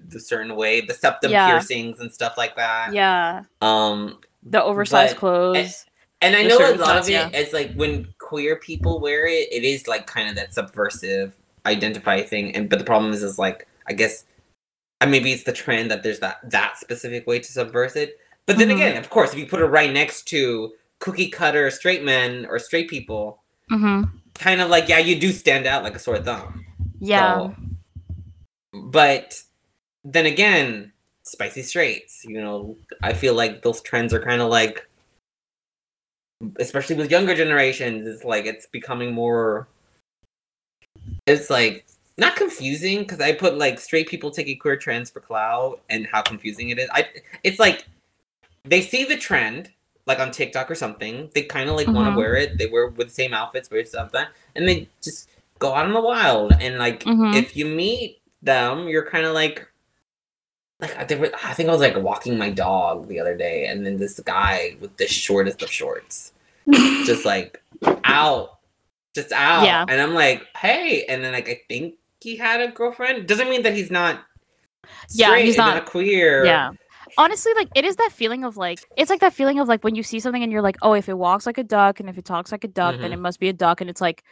the 0.09 0.19
certain 0.21 0.57
way, 0.57 0.81
the 0.81 0.95
septum 0.95 1.31
Yeah. 1.31 1.49
piercings 1.51 2.01
and 2.01 2.13
stuff 2.13 2.35
like 2.39 2.57
that. 2.57 2.93
yeah 2.93 3.43
Um, 3.61 4.19
the 4.43 4.63
oversized 4.63 5.15
But- 5.15 5.21
clothes 5.21 5.85
and 6.21 6.35
I 6.35 6.43
know 6.43 6.59
a 6.59 6.75
lot 6.77 6.97
of 6.97 7.09
it. 7.09 7.13
yeah. 7.13 7.29
It's 7.33 7.53
like 7.53 7.73
when 7.75 8.09
queer 8.19 8.57
people 8.57 8.99
wear 9.01 9.27
it, 9.27 9.53
it 9.53 9.63
is 9.65 9.87
like 9.87 10.07
kind 10.07 10.29
of 10.29 10.35
that 10.37 10.53
subversive 10.55 11.33
identify 11.67 12.23
thing. 12.23 12.55
And 12.57 12.69
but 12.71 12.79
the 12.79 12.85
problem 12.85 13.13
is, 13.13 13.23
is 13.23 13.39
like 13.39 13.67
I 13.89 13.93
guess, 13.93 14.25
and 15.01 15.11
maybe 15.11 15.33
it's 15.33 15.45
the 15.45 15.53
trend 15.53 15.91
that 15.91 16.03
there's 16.03 16.19
that 16.21 16.39
that 16.51 16.79
specific 16.79 17.27
way 17.27 17.39
to 17.39 17.53
subvert 17.53 17.97
it. 17.97 18.19
But 18.47 18.59
then 18.59 18.69
Mhm. 18.69 18.75
again, 18.75 18.97
of 18.97 19.11
course, 19.11 19.33
if 19.33 19.39
you 19.39 19.47
put 19.47 19.61
it 19.61 19.67
right 19.67 19.93
next 19.93 20.25
to 20.29 20.73
cookie 21.01 21.29
cutter 21.29 21.71
straight 21.71 22.03
men 22.05 22.47
or 22.47 22.59
straight 22.59 22.89
people, 22.89 23.43
mm-hmm. 23.71 24.05
kind 24.35 24.61
of 24.61 24.69
like 24.71 24.89
yeah, 24.89 24.99
you 24.99 25.19
do 25.21 25.33
stand 25.33 25.67
out 25.67 25.83
like 25.85 25.95
a 25.97 25.99
sore 25.99 26.19
thumb. 26.19 26.65
yeah 27.01 27.35
So- 27.37 27.55
but 28.73 29.43
then 30.05 30.27
again, 30.27 30.93
spicy 31.25 31.63
straights, 31.63 32.25
you 32.25 32.41
know, 32.41 32.77
I 33.03 33.13
feel 33.13 33.35
like 33.35 33.63
those 33.63 33.81
trends 33.83 34.13
are 34.15 34.21
kind 34.21 34.41
of 34.43 34.49
like 34.51 34.85
especially 36.61 36.95
with 36.97 37.11
younger 37.11 37.35
generations, 37.35 38.07
it's 38.07 38.25
like 38.25 38.47
it's 38.47 38.67
becoming 38.67 39.13
more 39.13 39.69
it's 41.27 41.51
like 41.51 41.85
not 42.19 42.37
confusing 42.37 42.99
because 42.99 43.21
I 43.21 43.33
put 43.33 43.57
like 43.57 43.79
straight 43.79 44.09
people 44.09 44.31
taking 44.31 44.59
queer 44.59 44.77
trends 44.77 45.09
for 45.09 45.21
clout 45.21 45.81
and 45.89 46.07
how 46.07 46.21
confusing 46.23 46.69
it 46.71 46.79
is. 46.79 46.89
I 46.93 47.07
it's 47.45 47.59
like 47.59 47.87
they 48.65 48.83
see 48.83 49.05
the 49.05 49.17
trend 49.17 49.71
like 50.07 50.19
on 50.19 50.31
TikTok 50.31 50.71
or 50.71 50.75
something. 50.75 51.31
They 51.35 51.43
kind 51.43 51.71
of 51.71 51.77
like 51.77 51.87
want 51.87 52.09
Mhm. 52.09 52.13
to 52.15 52.19
wear 52.19 52.35
it. 52.35 52.59
They 52.59 52.67
wear 52.67 52.89
with 52.89 53.09
the 53.09 53.15
same 53.15 53.33
outfits, 53.33 53.71
wear 53.71 53.85
stuff 53.85 54.11
that, 54.13 54.29
and 54.57 54.69
they 54.69 54.89
just 55.03 55.29
go 55.59 55.75
out 55.75 55.87
in 55.87 55.93
the 55.93 56.01
wild. 56.01 56.53
And 56.61 56.79
like 56.79 57.05
Mhm. 57.05 57.37
if 57.37 57.57
you 57.57 57.67
meet 57.67 58.21
them, 58.43 58.89
you're 58.89 59.05
kind 59.09 59.25
of 59.27 59.35
like, 59.35 59.67
like 60.81 60.97
I 60.97 61.05
think 61.05 61.33
I 61.45 61.53
think 61.55 61.69
I 61.69 61.73
was 61.73 61.81
like 61.81 61.97
walking 61.97 62.37
my 62.39 62.51
dog 62.51 63.09
the 63.09 63.21
other 63.21 63.37
day, 63.37 63.67
and 63.67 63.85
then 63.87 63.97
this 63.99 64.19
guy 64.21 64.77
with 64.81 64.97
the 64.97 65.07
shortest 65.07 65.63
of 65.63 65.71
shorts, 65.71 66.33
just 67.05 67.25
like 67.25 67.61
out, 68.05 68.59
just 69.15 69.31
out, 69.33 69.65
Yeah. 69.65 69.85
and 69.89 70.01
I'm 70.01 70.15
like, 70.15 70.47
hey, 70.57 71.05
and 71.09 71.23
then 71.23 71.33
like 71.33 71.49
I 71.49 71.61
think 71.69 71.95
he 72.21 72.37
had 72.37 72.61
a 72.61 72.69
girlfriend. 72.69 73.27
Doesn't 73.27 73.49
mean 73.51 73.63
that 73.63 73.75
he's 73.75 73.91
not. 73.91 74.23
Yeah, 75.11 75.37
he's 75.39 75.57
not- 75.57 75.87
queer. 75.87 76.45
Yeah. 76.45 76.71
Honestly, 77.17 77.53
like 77.57 77.69
it 77.75 77.85
is 77.85 77.97
that 77.97 78.11
feeling 78.13 78.45
of 78.45 78.57
like 78.57 78.81
it's 78.97 79.11
like 79.11 79.21
that 79.21 79.33
feeling 79.33 79.59
of 79.59 79.67
like 79.67 79.83
when 79.83 79.95
you 79.95 80.03
see 80.03 80.21
something 80.21 80.43
and 80.43 80.53
you're 80.53 80.63
like, 80.63 80.77
oh, 80.83 80.93
if 80.93 81.09
it 81.09 81.17
walks 81.17 81.47
like 81.47 81.59
a 81.59 81.65
duck 81.65 82.01
and 82.01 82.09
if 82.09 82.19
it 82.19 82.25
talks 82.25 82.53
like 82.53 82.65
a 82.65 82.69
duck, 82.69 82.97
then 83.01 83.11
Mhm. 83.11 83.15
it 83.15 83.19
must 83.19 83.41
be 83.41 83.49
a 83.49 83.53
duck, 83.53 83.81
and 83.81 83.89
it's 83.89 84.01
like 84.01 84.23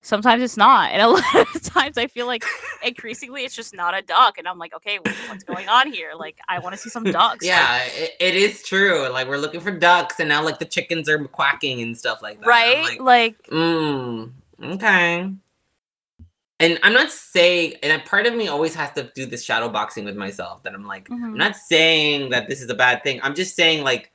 sometimes 0.00 0.42
it's 0.42 0.56
not, 0.56 0.90
and 0.90 1.00
a 1.02 1.08
lot 1.16 1.54
of 1.54 1.62
times 1.62 1.96
I 1.98 2.06
feel 2.08 2.26
like 2.26 2.42
increasingly 2.82 3.44
it's 3.44 3.54
just 3.54 3.74
not 3.76 3.96
a 3.96 4.02
duck, 4.02 4.38
and 4.38 4.48
I'm 4.48 4.58
like, 4.58 4.74
okay, 4.74 4.98
what's 5.28 5.44
going 5.44 5.68
on 5.68 5.92
here? 5.92 6.12
Like 6.16 6.38
I 6.48 6.58
want 6.58 6.74
to 6.74 6.78
see 6.80 6.88
some 6.88 7.04
ducks. 7.04 7.44
like- 7.44 7.48
Yeah, 7.50 7.84
it, 7.84 8.16
it 8.18 8.34
is 8.34 8.62
true. 8.62 9.08
Like 9.10 9.28
we're 9.28 9.36
looking 9.36 9.60
for 9.60 9.70
ducks, 9.70 10.18
and 10.18 10.28
now 10.28 10.42
like 10.42 10.58
the 10.58 10.64
chickens 10.64 11.08
are 11.10 11.22
quacking 11.28 11.82
and 11.82 11.96
stuff 11.96 12.22
like 12.22 12.40
that. 12.40 12.46
I'm 12.46 12.48
right? 12.48 12.98
like, 12.98 13.00
Like, 13.00 13.42
Mm, 13.50 14.32
okay. 14.64 15.30
And 16.62 16.78
I'm 16.84 16.92
not 16.92 17.10
saying, 17.10 17.74
and 17.82 18.00
a 18.00 18.04
part 18.06 18.24
of 18.26 18.34
me 18.34 18.46
always 18.46 18.72
has 18.76 18.92
to 18.92 19.10
do 19.16 19.26
this 19.26 19.42
shadow 19.44 19.68
boxing 19.68 20.04
with 20.04 20.16
myself 20.16 20.62
that 20.62 20.74
I'm 20.74 20.86
like, 20.86 21.10
I'm 21.10 21.34
Mhm. 21.34 21.36
not 21.36 21.56
saying 21.56 22.30
that 22.30 22.48
this 22.48 22.62
is 22.62 22.70
a 22.70 22.74
bad 22.74 23.02
thing. 23.02 23.20
I'm 23.22 23.34
just 23.34 23.56
saying, 23.56 23.82
like, 23.82 24.12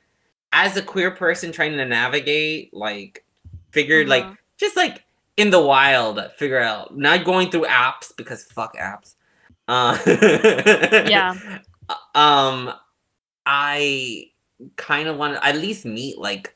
as 0.54 0.74
a 0.78 0.82
queer 0.82 1.10
person 1.10 1.52
trying 1.52 1.76
to 1.76 1.84
navigate, 1.84 2.72
like, 2.72 3.22
figure, 3.70 4.06
like, 4.06 4.24
Mhm. 4.24 4.36
just 4.56 4.76
like 4.76 5.04
in 5.36 5.50
the 5.50 5.60
wild, 5.60 6.18
figure 6.38 6.58
out, 6.58 6.96
not 6.96 7.24
going 7.24 7.50
through 7.50 7.66
apps 7.66 8.16
because 8.16 8.44
fuck 8.44 8.74
apps. 8.76 9.14
Uh, 9.68 9.98
Yeah. 11.06 11.34
Um, 12.14 12.72
I 13.46 14.30
kind 14.76 15.08
of 15.08 15.16
want 15.16 15.34
to 15.36 15.46
at 15.46 15.56
least 15.56 15.84
meet 15.86 16.18
like 16.18 16.54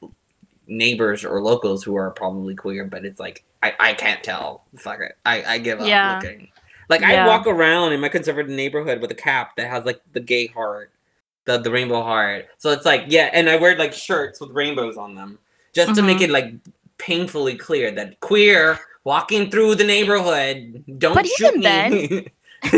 neighbors 0.67 1.25
or 1.25 1.41
locals 1.41 1.83
who 1.83 1.97
are 1.97 2.11
probably 2.11 2.55
queer, 2.55 2.85
but 2.85 3.05
it's 3.05 3.21
like 3.21 3.45
I, 3.62 3.75
I 3.78 3.95
can't 3.95 4.23
tell. 4.25 4.64
Fuck 4.78 5.00
it. 5.00 5.16
I, 5.25 5.45
I 5.45 5.59
give 5.59 5.81
up 5.81 5.87
Yeah. 5.87 6.16
looking. 6.23 6.49
Like 6.88 7.00
Yeah. 7.02 7.25
I 7.25 7.26
walk 7.28 7.47
around 7.47 7.92
in 7.92 8.00
my 8.00 8.09
conservative 8.09 8.50
neighborhood 8.50 9.00
with 9.00 9.11
a 9.11 9.14
cap 9.14 9.57
that 9.57 9.69
has 9.69 9.85
like 9.85 10.00
the 10.12 10.21
gay 10.21 10.49
heart, 10.49 10.90
the 11.45 11.59
the 11.59 11.71
rainbow 11.71 12.02
heart. 12.02 12.47
So 12.59 12.71
it's 12.71 12.85
like 12.85 13.04
yeah, 13.09 13.31
and 13.33 13.49
I 13.49 13.57
wear 13.57 13.76
like 13.76 13.92
shirts 13.92 14.40
with 14.40 14.50
rainbows 14.50 14.97
on 14.97 15.14
them 15.14 15.38
just 15.73 15.95
to 15.95 16.02
make 16.02 16.19
Mhm. 16.19 16.23
it 16.25 16.31
like 16.31 16.52
painfully 16.99 17.57
clear 17.57 17.90
that 17.92 18.21
queer 18.21 18.78
walking 19.04 19.50
through 19.50 19.76
the 19.76 19.85
neighborhood. 19.85 20.85
Don't 20.99 21.14
But 21.14 21.26
shoot 21.26 21.54
even 21.57 21.61
me. 21.61 22.07
then- 22.09 22.26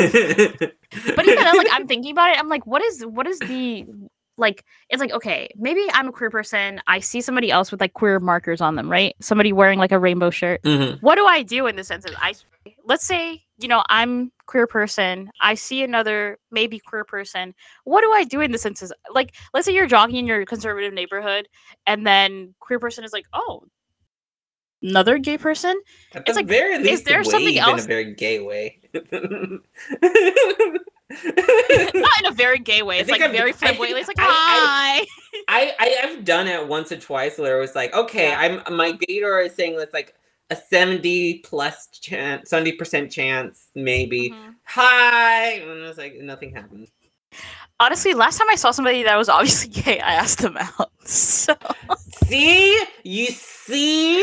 but 1.16 1.26
even 1.26 1.44
then, 1.44 1.56
like 1.58 1.66
I'm 1.72 1.86
thinking 1.86 2.12
about 2.12 2.30
it, 2.30 2.38
I'm 2.38 2.48
like, 2.48 2.66
what 2.66 2.82
is 2.82 3.04
what 3.04 3.26
is 3.26 3.38
the 3.40 3.86
like? 4.36 4.64
It's 4.88 5.00
like 5.00 5.12
okay, 5.12 5.50
maybe 5.56 5.86
I'm 5.92 6.08
a 6.08 6.12
queer 6.12 6.30
person. 6.30 6.80
I 6.86 7.00
see 7.00 7.20
somebody 7.20 7.50
else 7.50 7.70
with 7.70 7.80
like 7.80 7.94
queer 7.94 8.20
markers 8.20 8.60
on 8.60 8.76
them, 8.76 8.90
right? 8.90 9.14
Somebody 9.20 9.52
wearing 9.52 9.78
like 9.78 9.92
a 9.92 9.98
rainbow 9.98 10.30
shirt. 10.30 10.62
Mhm. 10.62 11.00
What 11.02 11.16
do 11.16 11.26
I 11.26 11.42
do 11.42 11.66
in 11.66 11.76
this 11.76 11.90
instance? 11.90 12.16
I 12.20 12.34
let's 12.84 13.06
say 13.06 13.42
you 13.58 13.68
know 13.68 13.82
I'm 13.88 14.32
queer 14.46 14.66
person. 14.66 15.30
I 15.40 15.54
see 15.54 15.82
another 15.82 16.38
maybe 16.50 16.78
queer 16.78 17.04
person. 17.04 17.54
What 17.84 18.02
do 18.02 18.12
I 18.12 18.24
do 18.24 18.40
in 18.40 18.52
this 18.52 18.66
instance? 18.66 18.92
Like, 19.12 19.34
let's 19.52 19.66
say 19.66 19.72
you're 19.72 19.86
jogging 19.86 20.16
in 20.16 20.26
your 20.26 20.44
conservative 20.44 20.92
neighborhood, 20.92 21.48
and 21.86 22.06
then 22.06 22.54
queer 22.60 22.78
person 22.78 23.04
is 23.04 23.12
like, 23.12 23.26
oh. 23.32 23.64
Another 24.82 25.16
gay 25.18 25.38
person? 25.38 25.80
At 26.12 26.22
It's 26.22 26.32
the 26.32 26.40
like, 26.40 26.46
very 26.46 26.74
is 26.86 27.04
there 27.04 27.24
something 27.24 27.54
wave 27.54 27.68
in 27.68 27.78
a 27.78 27.82
very 27.82 28.12
gay 28.14 28.40
way. 28.40 28.80
Not 31.24 32.20
in 32.20 32.26
a 32.26 32.32
very 32.32 32.58
gay 32.58 32.82
way. 32.82 32.96
I 32.96 33.00
It's 33.00 33.10
like 33.10 33.20
I've- 33.22 33.36
very 33.36 33.50
I 33.52 33.52
flamboyant. 33.52 33.98
It's 33.98 34.08
like, 34.08 34.18
I- 34.20 34.24
I- 34.24 35.06
hi. 35.06 35.06
I, 35.48 35.74
I 35.78 35.86
have 36.06 36.24
done 36.24 36.46
it 36.48 36.66
once 36.68 36.90
or 36.92 36.96
twice 36.96 37.38
where 37.38 37.56
it 37.58 37.60
was 37.60 37.74
like, 37.74 37.92
okay, 37.94 38.28
Yeah. 38.30 38.60
I'm 38.66 38.76
my 38.76 38.92
gaydar 38.92 39.44
is 39.46 39.54
saying 39.54 39.76
it's 39.78 39.92
like 39.92 40.14
a 40.50 40.56
70 40.56 41.38
plus 41.40 41.88
chance, 41.88 42.50
70% 42.50 43.10
chance, 43.10 43.68
maybe. 43.74 44.30
Mhm. 44.30 44.54
Hi. 44.64 45.44
And 45.54 45.70
it 45.70 45.86
was 45.86 45.98
like, 45.98 46.14
nothing 46.16 46.54
happened. 46.54 46.88
Honestly, 47.80 48.14
last 48.14 48.38
time 48.38 48.48
I 48.48 48.54
saw 48.54 48.70
somebody 48.70 49.02
that 49.02 49.16
was 49.16 49.28
obviously 49.28 49.68
gay, 49.82 50.00
I 50.00 50.14
asked 50.14 50.38
them 50.40 50.56
out. 50.56 50.90
So 51.06 51.54
See? 52.26 52.82
You 53.02 53.26
see? 53.26 54.22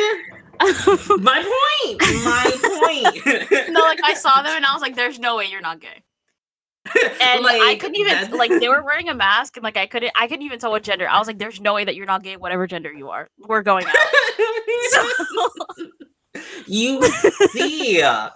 My 0.60 1.43
point. 1.43 2.01
My 2.23 2.51
point. 2.62 3.69
no, 3.71 3.82
like 3.82 3.99
I 4.04 4.15
saw 4.15 4.41
them 4.41 4.56
and 4.56 4.65
I 4.65 4.73
was 4.73 4.82
like, 4.82 4.95
"There's 4.95 5.19
no 5.19 5.36
way 5.38 5.45
you're 5.45 5.62
not 5.62 5.80
gay." 5.80 6.01
And 7.21 7.45
I 7.45 7.77
couldn't 7.79 7.95
even 7.97 8.13
that's- 8.13 8.31
like 8.33 8.49
they 8.59 8.67
were 8.75 8.83
wearing 8.83 9.07
a 9.09 9.13
mask 9.15 9.55
and 9.57 9.63
like 9.63 9.77
I 9.77 9.85
couldn't 9.85 10.11
I 10.15 10.27
couldn't 10.27 10.45
even 10.45 10.59
tell 10.59 10.71
what 10.71 10.83
gender. 10.83 11.07
I 11.07 11.17
was 11.19 11.27
like, 11.27 11.37
"There's 11.37 11.61
no 11.61 11.73
way 11.75 11.85
that 11.85 11.95
you're 11.95 12.05
not 12.07 12.23
gay, 12.23 12.37
whatever 12.37 12.65
gender 12.67 12.91
you 12.91 13.09
are. 13.09 13.29
We're 13.37 13.61
going 13.61 13.85
out." 13.85 13.95
So, 14.89 15.07
you 16.65 17.01
see. 17.51 17.99
yeah. 17.99 18.29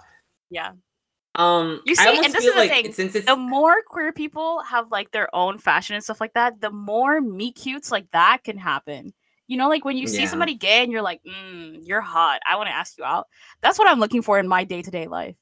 Um, 1.34 1.82
You 1.84 1.94
I 1.98 2.02
see, 2.02 2.08
almost 2.08 2.24
and 2.26 2.34
this 2.34 2.44
feel 2.44 2.50
is 2.50 2.54
the 2.54 2.60
like 2.60 2.70
thing, 2.70 2.92
since 2.92 3.24
The 3.24 3.36
more 3.36 3.82
queer 3.86 4.12
people 4.12 4.62
have 4.62 4.90
like 4.90 5.10
their 5.10 5.34
own 5.34 5.58
fashion 5.58 5.94
and 5.94 6.02
stuff 6.04 6.20
like 6.20 6.32
that, 6.34 6.60
the 6.60 6.70
more 6.70 7.20
meet 7.20 7.56
cutes 7.56 7.90
like 7.90 8.06
that 8.12 8.38
can 8.44 8.56
happen. 8.56 9.12
You 9.48 9.56
know, 9.58 9.68
like 9.68 9.84
when 9.84 9.96
you 9.96 10.06
see 10.06 10.20
Yeah. 10.22 10.28
somebody 10.28 10.54
gay 10.54 10.82
and 10.82 10.90
you're 10.92 11.02
like, 11.02 11.20
mm, 11.24 11.80
"You're 11.82 12.00
hot. 12.00 12.40
I 12.48 12.56
want 12.56 12.68
to 12.68 12.74
ask 12.74 12.96
you 12.96 13.04
out." 13.04 13.26
That's 13.60 13.78
what 13.78 13.88
I'm 13.88 14.00
looking 14.00 14.22
for 14.22 14.38
in 14.38 14.48
my 14.48 14.64
day 14.64 14.82
to 14.82 14.90
day 14.90 15.06
life. 15.08 15.36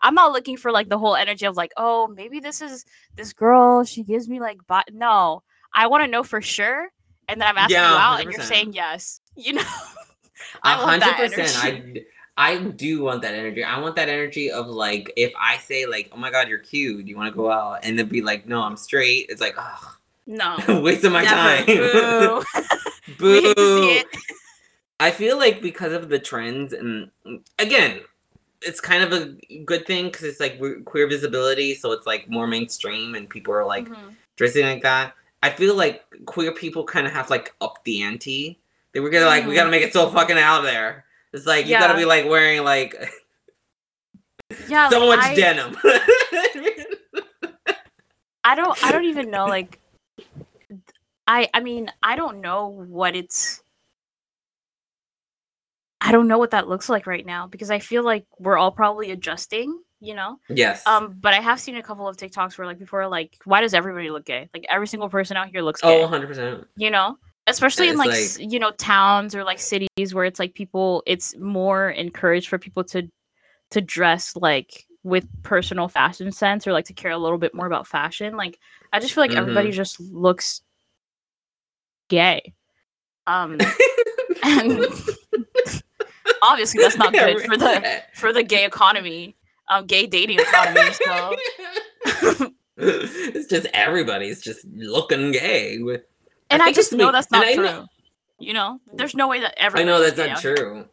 I'm 0.00 0.14
not 0.14 0.32
looking 0.32 0.56
for 0.56 0.70
like 0.72 0.88
the 0.88 0.98
whole 0.98 1.16
energy 1.16 1.46
of 1.46 1.56
like, 1.56 1.72
oh, 1.76 2.08
maybe 2.08 2.40
this 2.40 2.60
is 2.60 2.84
this 3.16 3.32
girl. 3.32 3.84
She 3.84 4.02
gives 4.04 4.28
me 4.28 4.40
like, 4.40 4.58
but 4.66 4.92
no, 4.92 5.42
I 5.74 5.86
want 5.88 6.04
to 6.04 6.08
know 6.10 6.22
for 6.22 6.40
sure, 6.40 6.88
and 7.28 7.40
then 7.40 7.48
I'm 7.48 7.58
asking 7.58 7.74
Yeah, 7.74 7.90
you 7.90 7.96
out, 7.96 8.20
and 8.20 8.30
you're 8.30 8.40
saying 8.40 8.72
yes. 8.74 9.20
You 9.36 9.54
know, 9.54 9.62
A 10.64 10.68
I 10.68 10.76
want 10.78 11.00
that 11.00 11.16
hundred 11.16 11.16
percent. 11.16 11.56
energy. 11.56 12.06
I 12.36 12.54
I 12.54 12.58
do 12.58 13.02
want 13.02 13.22
that 13.22 13.34
energy. 13.34 13.64
I 13.64 13.78
want 13.80 13.96
that 13.96 14.08
energy 14.08 14.50
of 14.50 14.66
like 14.68 15.12
if 15.16 15.32
I 15.38 15.58
say 15.58 15.86
like, 15.86 16.10
"Oh 16.12 16.16
my 16.16 16.30
god, 16.30 16.48
you're 16.48 16.58
cute. 16.58 17.04
Do 17.04 17.10
you 17.10 17.16
want 17.16 17.32
to 17.32 17.36
go 17.36 17.50
out?" 17.50 17.80
and 17.82 17.98
then 17.98 18.08
be 18.08 18.22
like, 18.22 18.46
"No, 18.46 18.62
I'm 18.62 18.76
straight." 18.76 19.26
It's 19.28 19.40
like, 19.40 19.54
oh, 19.58 19.96
no, 20.26 20.56
wasting 20.82 21.12
my 21.12 21.24
never. 21.24 21.64
time. 21.64 21.66
Boo. 21.66 22.42
Boo. 23.18 23.30
we 23.32 23.40
hate 23.40 23.58
to 23.58 23.66
see 23.66 23.98
it. 23.98 24.06
I 25.00 25.10
feel 25.10 25.38
like 25.38 25.62
because 25.62 25.92
of 25.92 26.08
the 26.08 26.18
trends, 26.18 26.72
and 26.72 27.10
mm, 27.26 27.40
again, 27.58 28.00
it's 28.62 28.80
kind 28.80 29.02
of 29.04 29.12
a 29.12 29.36
good 29.64 29.86
thing 29.86 30.06
because 30.06 30.24
it's 30.24 30.40
like 30.40 30.60
queer 30.84 31.06
visibility, 31.08 31.74
so 31.74 31.92
it's 31.92 32.06
like 32.06 32.28
more 32.28 32.46
mainstream, 32.46 33.14
and 33.14 33.28
people 33.28 33.54
are 33.54 33.64
like 33.64 33.88
Mhm. 33.88 34.14
dressing 34.36 34.66
like 34.66 34.82
that. 34.82 35.14
I 35.42 35.50
feel 35.50 35.74
like 35.76 36.04
queer 36.26 36.52
people 36.52 36.84
kind 36.84 37.06
of 37.06 37.12
have 37.12 37.30
like 37.30 37.54
up 37.60 37.84
the 37.84 38.02
ante. 38.02 38.58
They 38.92 39.00
were 39.00 39.10
gonna 39.10 39.26
like, 39.26 39.46
we 39.46 39.54
gotta 39.54 39.70
make 39.70 39.82
it 39.82 39.92
so 39.92 40.10
fucking 40.10 40.38
out 40.38 40.62
there. 40.62 41.04
It's 41.32 41.46
like 41.46 41.66
you 41.66 41.78
gotta 41.78 41.94
be 41.96 42.04
like 42.04 42.24
wearing 42.26 42.64
like 42.64 42.94
Yeah, 44.68 44.88
so 44.88 45.06
like, 45.06 45.18
much 45.18 45.26
I- 45.26 45.34
denim. 45.34 45.76
I 48.44 48.54
don't 48.54 48.82
I 48.84 48.92
don't 48.92 49.04
even 49.04 49.30
know 49.30 49.44
like 49.46 49.78
I 51.26 51.48
I 51.52 51.60
mean, 51.60 51.90
I 52.02 52.16
don't 52.16 52.40
know 52.40 52.68
what 52.68 53.14
it's 53.14 53.62
I 56.00 56.12
don't 56.12 56.28
know 56.28 56.38
what 56.38 56.52
that 56.52 56.68
looks 56.68 56.88
like 56.88 57.06
right 57.06 57.26
now 57.26 57.46
because 57.46 57.70
I 57.70 57.80
feel 57.80 58.04
like 58.04 58.24
we're 58.38 58.56
all 58.56 58.70
probably 58.70 59.10
adjusting, 59.10 59.78
you 60.00 60.14
know? 60.14 60.38
yes. 60.48 60.86
Um 60.86 61.16
but 61.20 61.34
I 61.34 61.40
have 61.40 61.58
seen 61.60 61.76
a 61.76 61.82
couple 61.82 62.06
of 62.06 62.16
TikToks 62.16 62.56
where 62.56 62.66
like 62.66 62.78
people 62.78 62.98
are 62.98 63.08
like 63.08 63.36
why 63.44 63.60
does 63.60 63.74
everybody 63.74 64.10
look 64.10 64.24
gay? 64.24 64.48
Like 64.54 64.64
every 64.68 64.86
single 64.86 65.08
person 65.08 65.36
out 65.36 65.48
here 65.48 65.62
looks 65.62 65.80
oh, 65.82 66.00
100 66.02 66.26
percent. 66.26 66.66
you 66.76 66.90
know? 66.90 67.18
Especially 67.46 67.88
in 67.88 67.96
like, 67.96 68.10
like- 68.10 68.38
you 68.38 68.58
know 68.58 68.70
towns 68.72 69.34
or 69.34 69.42
like 69.42 69.58
cities 69.58 70.12
where 70.14 70.24
it's 70.24 70.38
like 70.38 70.54
people 70.54 71.02
it's 71.06 71.36
more 71.36 71.90
encouraged 71.90 72.48
for 72.48 72.58
people 72.58 72.84
to 72.84 73.08
to 73.70 73.80
dress 73.80 74.36
like 74.36 74.84
with 75.02 75.26
personal 75.42 75.88
fashion 75.88 76.30
sense 76.32 76.66
or 76.66 76.72
like 76.72 76.84
to 76.86 76.92
care 76.92 77.10
a 77.10 77.18
little 77.18 77.38
bit 77.38 77.54
more 77.54 77.66
about 77.66 77.86
fashion. 77.86 78.36
Like 78.36 78.58
I 78.92 79.00
just 79.00 79.14
feel 79.14 79.22
like 79.24 79.34
everybody 79.34 79.70
just 79.72 79.98
looks 80.00 80.60
gay. 82.08 82.54
Um 83.26 83.58
and 84.44 84.78
obviously 86.42 86.82
that's 86.82 86.96
not 86.96 87.12
good 87.14 87.40
for 87.42 87.56
the 87.56 88.02
for 88.14 88.32
the 88.32 88.42
gay 88.42 88.64
economy, 88.64 89.36
um 89.68 89.86
gay 89.86 90.06
dating 90.06 90.38
economy. 90.40 90.92
So 90.92 91.36
it's 92.76 93.46
just 93.48 93.66
everybody's 93.74 94.40
just 94.40 94.64
looking 94.66 95.32
gay. 95.32 95.78
With 95.78 96.02
and 96.50 96.62
I, 96.62 96.66
think 96.66 96.76
just 96.76 96.92
know 96.92 97.06
me- 97.06 97.12
that's 97.12 97.30
not 97.30 97.44
I 97.44 97.54
true. 97.54 97.64
know- 97.64 97.86
you 98.40 98.52
know, 98.52 98.80
there's 98.94 99.16
no 99.16 99.26
way 99.26 99.40
that 99.40 99.52
ever. 99.56 99.78
I 99.78 99.82
know 99.82 100.00
that's 100.00 100.16
not 100.16 100.40
true. 100.40 100.84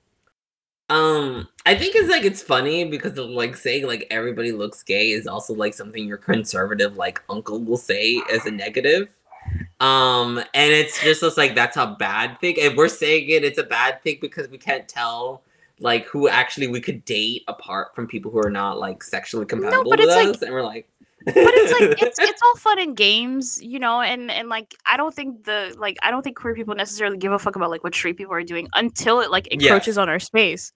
Um, 0.90 1.48
I 1.66 1.76
think 1.76 1.96
it's 1.96 2.10
like 2.10 2.24
it's 2.24 2.42
funny 2.42 2.86
because 2.86 3.18
of 3.20 3.30
like 3.30 3.56
saying 3.56 3.86
like 3.86 4.08
everybody 4.10 4.52
looks 4.52 4.82
gay 4.84 5.12
is 5.12 5.28
also 5.28 5.54
like 5.54 5.74
something 5.76 6.08
your 6.08 6.18
conservative 6.18 6.96
like 6.98 7.22
uncle 7.30 7.60
will 7.64 7.78
say 7.78 8.22
as 8.32 8.46
a 8.48 8.52
negative. 8.52 9.10
Um, 9.80 10.38
and 10.54 10.72
it's 10.74 11.02
just 11.02 11.22
it's 11.24 11.38
like 11.38 11.56
that's 11.56 11.78
a 11.78 11.96
bad 12.00 12.40
thing. 12.40 12.56
And 12.62 12.78
we're 12.78 12.88
saying 12.88 13.30
it, 13.30 13.44
it's 13.44 13.58
a 13.60 13.64
bad 13.64 14.02
thing 14.04 14.18
because 14.22 14.50
we 14.50 14.58
can't 14.58 14.88
tell 14.88 15.44
like 15.80 16.06
who 16.08 16.30
actually 16.30 16.68
we 16.68 16.80
could 16.80 17.04
date 17.04 17.44
apart 17.50 17.94
from 17.94 18.08
people 18.08 18.32
who 18.32 18.40
are 18.40 18.50
not 18.50 18.78
like 18.80 19.04
sexually 19.04 19.46
compatible 19.46 19.84
but 19.90 20.00
with 20.00 20.08
it's 20.08 20.16
like- 20.16 20.28
us. 20.30 20.42
and 20.42 20.54
we're 20.54 20.64
like 20.64 20.88
but 21.26 21.34
it's 21.38 21.72
like 21.80 22.02
it's 22.08 22.20
it's 22.20 22.42
all 22.44 22.56
fun 22.56 22.80
and 22.80 22.96
games, 22.96 23.60
you 23.62 23.80
know, 23.80 24.00
and 24.00 24.30
and 24.30 24.48
like 24.48 24.76
I 24.86 24.96
don't 24.96 25.14
think 25.14 25.44
the 25.44 25.76
like 25.78 25.98
I 26.04 26.12
don't 26.12 26.22
think 26.22 26.38
queer 26.38 26.54
people 26.54 26.76
necessarily 26.76 27.18
give 27.18 27.32
a 27.32 27.40
fuck 27.40 27.56
about 27.56 27.70
like 27.72 27.84
what 27.84 27.96
straight 27.96 28.16
people 28.16 28.34
are 28.34 28.44
doing 28.44 28.68
until 28.76 29.22
it 29.22 29.32
like 29.32 29.48
encroaches 29.48 29.88
Yes. 29.96 29.98
on 29.98 30.08
our 30.08 30.20
space. 30.20 30.72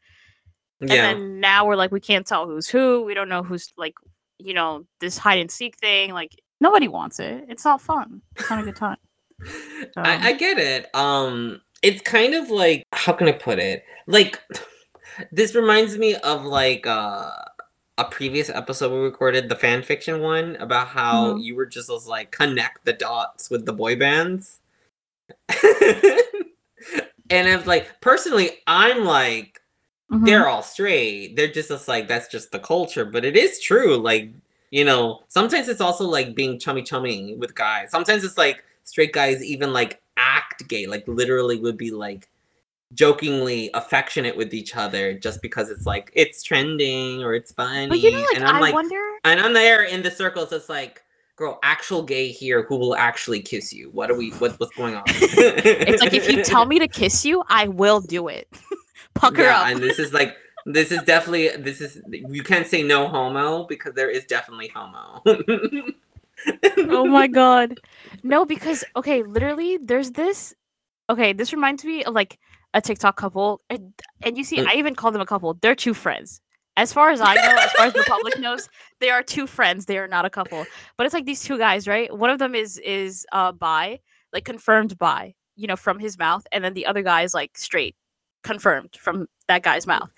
yeah. 0.81 0.91
And 1.09 1.19
then 1.21 1.39
now 1.39 1.65
we're 1.67 1.75
like 1.75 1.91
we 1.91 1.99
can't 1.99 2.25
tell 2.25 2.47
who's 2.47 2.67
who. 2.67 3.03
We 3.03 3.13
don't 3.13 3.29
know 3.29 3.43
who's 3.43 3.71
like 3.77 3.93
you 4.39 4.53
know 4.55 4.85
this 5.01 5.17
hide 5.19 5.39
and 5.39 5.51
seek 5.51 5.77
thing. 5.77 6.13
Like 6.13 6.31
nobody 6.59 6.87
wants 6.87 7.19
it. 7.19 7.45
It's 7.47 7.65
not 7.65 7.81
fun. 7.81 8.21
It's 8.35 8.49
not 8.49 8.59
a 8.59 8.63
good 8.63 8.75
time. 8.75 8.97
Um, 9.41 9.47
I, 9.97 10.29
I 10.29 10.33
get 10.33 10.57
it. 10.57 10.93
Um, 10.95 11.61
it's 11.81 12.01
kind 12.01 12.33
of 12.35 12.49
like 12.49 12.83
how 12.93 13.13
can 13.13 13.27
I 13.27 13.31
put 13.31 13.59
it? 13.59 13.83
Like 14.07 14.41
this 15.31 15.55
reminds 15.55 15.97
me 15.97 16.15
of 16.15 16.45
like 16.45 16.85
uh 16.87 17.31
a 17.97 18.05
previous 18.05 18.49
episode 18.49 18.93
we 18.93 18.99
recorded, 18.99 19.49
the 19.49 19.55
fan 19.57 19.83
fiction 19.83 20.21
one, 20.21 20.55
about 20.57 20.87
how 20.87 21.33
Mhm. 21.33 21.43
you 21.43 21.55
were 21.55 21.65
just 21.65 21.89
like 22.07 22.31
connect 22.31 22.85
the 22.85 22.93
dots 22.93 23.49
with 23.49 23.65
the 23.65 23.73
boy 23.73 23.95
bands. 23.97 24.59
and 25.49 27.47
it's 27.47 27.67
like 27.67 27.99
personally, 28.01 28.51
I'm 28.67 29.03
like 29.03 29.61
mhm. 30.11 30.25
they're 30.25 30.47
all 30.47 30.63
straight. 30.63 31.35
They're 31.35 31.51
just 31.51 31.69
just 31.69 31.87
like 31.87 32.07
that's 32.07 32.27
just 32.29 32.51
the 32.51 32.59
culture. 32.59 33.05
But 33.05 33.25
it 33.25 33.35
is 33.35 33.59
true. 33.59 33.97
Like, 33.97 34.31
you 34.71 34.85
know, 34.85 35.21
sometimes 35.27 35.67
it's 35.67 35.81
also 35.81 36.05
like 36.05 36.35
being 36.35 36.59
chummy 36.59 36.83
chummy 36.83 37.35
with 37.35 37.55
guys. 37.55 37.91
Sometimes 37.91 38.23
it's 38.23 38.37
like 38.37 38.63
straight 38.83 39.13
guys 39.13 39.43
even 39.43 39.73
like 39.73 40.01
act 40.17 40.67
gay, 40.67 40.85
like 40.87 41.07
literally 41.07 41.57
would 41.59 41.77
be 41.77 41.91
like 41.91 42.29
jokingly 42.93 43.69
affectionate 43.75 44.35
with 44.35 44.53
each 44.53 44.75
other 44.75 45.13
just 45.13 45.41
because 45.41 45.69
it's 45.69 45.85
like 45.85 46.11
it's 46.15 46.43
trending 46.43 47.23
or 47.23 47.33
it's 47.33 47.51
funny. 47.51 47.87
But 47.87 47.99
you 47.99 48.11
know, 48.11 48.19
like 48.19 48.35
and 48.35 48.45
I'm 48.45 48.55
I 48.55 48.59
like 48.59 48.73
wonder. 48.73 49.01
and 49.23 49.39
I'm 49.39 49.53
there 49.53 49.83
in 49.83 50.03
the 50.03 50.11
circles, 50.11 50.51
it's 50.51 50.69
like 50.69 51.03
Girl, 51.39 51.57
actual 51.63 52.03
gay 52.03 52.27
here 52.27 52.63
who 52.63 52.75
will 52.75 52.97
actually 52.97 53.39
kiss 53.39 53.71
you. 53.71 53.89
What 53.91 54.11
are 54.11 54.17
we? 54.17 54.31
What, 54.31 54.59
what's 54.59 54.75
going 54.75 54.95
on? 54.95 55.03
It's 55.07 56.01
like 56.01 56.13
if 56.13 56.29
you 56.29 56.43
tell 56.43 56.65
me 56.67 56.79
to 56.79 56.87
kiss 56.89 57.23
you, 57.23 57.43
I 57.47 57.69
will 57.69 58.01
do 58.01 58.27
it. 58.27 58.49
Pucker 59.13 59.43
yeah, 59.43 59.61
up. 59.61 59.67
and 59.67 59.81
this 59.81 59.99
is 59.99 60.11
like 60.11 60.35
this 60.65 60.91
is 60.91 61.01
definitely 61.03 61.49
this 61.57 61.81
is 61.81 62.01
you 62.07 62.43
can't 62.43 62.67
say 62.67 62.83
no 62.83 63.07
homo 63.07 63.65
because 63.65 63.93
there 63.93 64.09
is 64.09 64.25
definitely 64.25 64.71
homo. 64.73 65.21
oh 66.77 67.05
my 67.05 67.27
god. 67.27 67.79
No, 68.23 68.45
because 68.45 68.83
okay, 68.95 69.23
literally 69.23 69.77
there's 69.81 70.11
this 70.11 70.53
okay, 71.09 71.33
this 71.33 71.53
reminds 71.53 71.83
me 71.83 72.03
of 72.03 72.13
like 72.13 72.39
a 72.73 72.81
TikTok 72.81 73.15
couple 73.17 73.61
and 73.69 73.93
and 74.21 74.37
you 74.37 74.43
see 74.43 74.57
Mm. 74.57 74.67
I 74.67 74.75
even 74.75 74.95
call 74.95 75.11
them 75.11 75.21
a 75.21 75.25
couple. 75.25 75.53
They're 75.55 75.75
two 75.75 75.93
friends. 75.93 76.41
As 76.77 76.93
far 76.93 77.09
as 77.09 77.19
I 77.19 77.35
know, 77.35 77.57
as 77.59 77.71
far 77.73 77.87
as 77.87 77.93
the 77.93 78.05
public 78.07 78.39
knows, 78.45 78.69
they 79.01 79.09
are 79.09 79.21
two 79.21 79.47
friends. 79.47 79.85
They 79.85 79.97
are 79.97 80.07
not 80.07 80.23
a 80.23 80.29
couple. 80.29 80.65
But 80.95 81.05
it's 81.05 81.13
like 81.13 81.25
these 81.25 81.43
two 81.43 81.57
guys, 81.57 81.87
right? 81.87 82.15
One 82.15 82.29
of 82.29 82.39
them 82.39 82.55
is 82.55 82.77
is 82.77 83.25
uh 83.31 83.51
bi, 83.51 83.99
like 84.31 84.45
confirmed 84.45 84.97
bi, 84.97 85.35
you 85.55 85.67
know, 85.67 85.75
from 85.75 85.99
his 85.99 86.17
mouth, 86.17 86.45
and 86.51 86.63
then 86.63 86.73
the 86.73 86.85
other 86.85 87.01
guy 87.01 87.23
is 87.23 87.33
like 87.33 87.57
straight, 87.57 87.95
confirmed 88.43 88.95
from 88.97 89.27
that 89.47 89.63
guy's 89.63 89.85
mouth. 89.87 90.09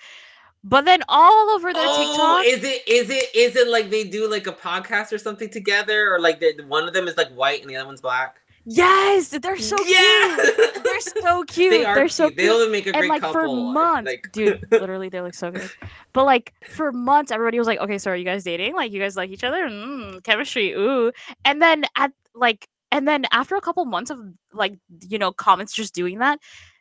But 0.64 0.86
then 0.86 1.02
all 1.10 1.50
over 1.50 1.74
their 1.74 1.84
oh, 1.86 2.44
TikTok, 2.44 2.46
is 2.46 2.64
it 2.64 2.88
is 2.88 3.10
it 3.10 3.36
is 3.36 3.56
it 3.56 3.68
like 3.68 3.90
they 3.90 4.04
do 4.04 4.30
like 4.30 4.46
a 4.46 4.52
podcast 4.54 5.12
or 5.12 5.18
something 5.18 5.50
together, 5.50 6.14
or 6.14 6.20
like 6.20 6.40
they, 6.40 6.54
one 6.68 6.88
of 6.88 6.94
them 6.94 7.08
is 7.08 7.18
like 7.18 7.30
white 7.30 7.62
and 7.62 7.70
the 7.70 7.76
other 7.76 7.88
one's 7.88 8.02
black? 8.02 8.38
yes, 8.66 9.30
they're 9.30 9.58
so 9.58 9.76
yeah, 9.86 10.38
cute. 10.40 10.84
They're 10.84 11.00
so 11.00 11.44
cute. 11.46 11.72
they 11.72 11.86
are 11.86 11.96
They're 11.96 12.10
so 12.10 12.28
cute. 12.28 12.38
cute. 12.38 12.48
They'll 12.48 12.70
make 12.70 12.86
a 12.86 12.90
and 12.90 12.98
great 12.98 13.10
like 13.10 13.22
couple. 13.22 13.42
for 13.42 13.48
months, 13.74 14.08
Like, 14.08 14.32
dude, 14.32 14.64
literally, 14.72 15.10
they 15.10 15.22
look 15.22 15.34
so 15.34 15.50
good. 15.52 15.70
But 16.14 16.26
like 16.26 16.54
for 16.70 16.92
months, 16.92 17.32
everybody 17.32 17.58
was 17.58 17.68
like, 17.68 17.80
"Okay, 17.80 17.98
so 17.98 18.12
are 18.12 18.16
you 18.16 18.26
guys 18.26 18.44
dating? 18.44 18.76
Like, 18.76 18.92
you 18.92 19.00
guys 19.00 19.18
like 19.18 19.32
each 19.32 19.44
other? 19.44 19.68
Mm, 19.68 20.24
chemistry, 20.24 20.74
ooh." 20.74 21.12
And 21.44 21.60
then 21.62 21.86
at 21.96 22.12
like, 22.36 22.68
and 22.92 23.08
then 23.08 23.26
after 23.32 23.56
a 23.56 23.62
couple 23.62 23.84
months 23.86 24.12
of 24.12 24.20
like, 24.54 24.78
you 25.08 25.18
know, 25.18 25.32
comments 25.32 25.74
just 25.74 25.96
doing 25.96 26.20
that, 26.20 26.40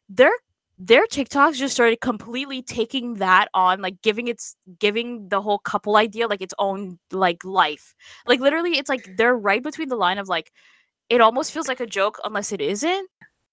their 0.09 0.33
their 0.81 1.07
TikToks 1.07 1.57
just 1.57 1.75
started 1.75 2.01
completely 2.01 2.63
taking 2.63 3.15
that 3.15 3.49
on, 3.53 3.83
like 3.83 4.01
giving 4.01 4.29
its 4.29 4.57
giving 4.79 5.29
the 5.29 5.43
whole 5.43 5.59
couple 5.59 5.97
idea 5.97 6.27
like 6.27 6.41
its 6.41 6.55
own 6.59 6.99
like 7.13 7.45
life. 7.45 7.95
Like 8.27 8.41
literally, 8.41 8.79
it's 8.79 8.89
like 8.89 9.17
they're 9.17 9.37
right 9.37 9.63
between 9.63 9.89
the 9.89 9.97
line 9.97 10.19
of 10.19 10.29
like. 10.29 10.53
It 11.11 11.21
almost 11.21 11.51
feels 11.51 11.67
like 11.67 11.81
a 11.81 11.87
joke 11.87 12.21
unless 12.25 12.53
it 12.53 12.61
isn't. 12.61 13.11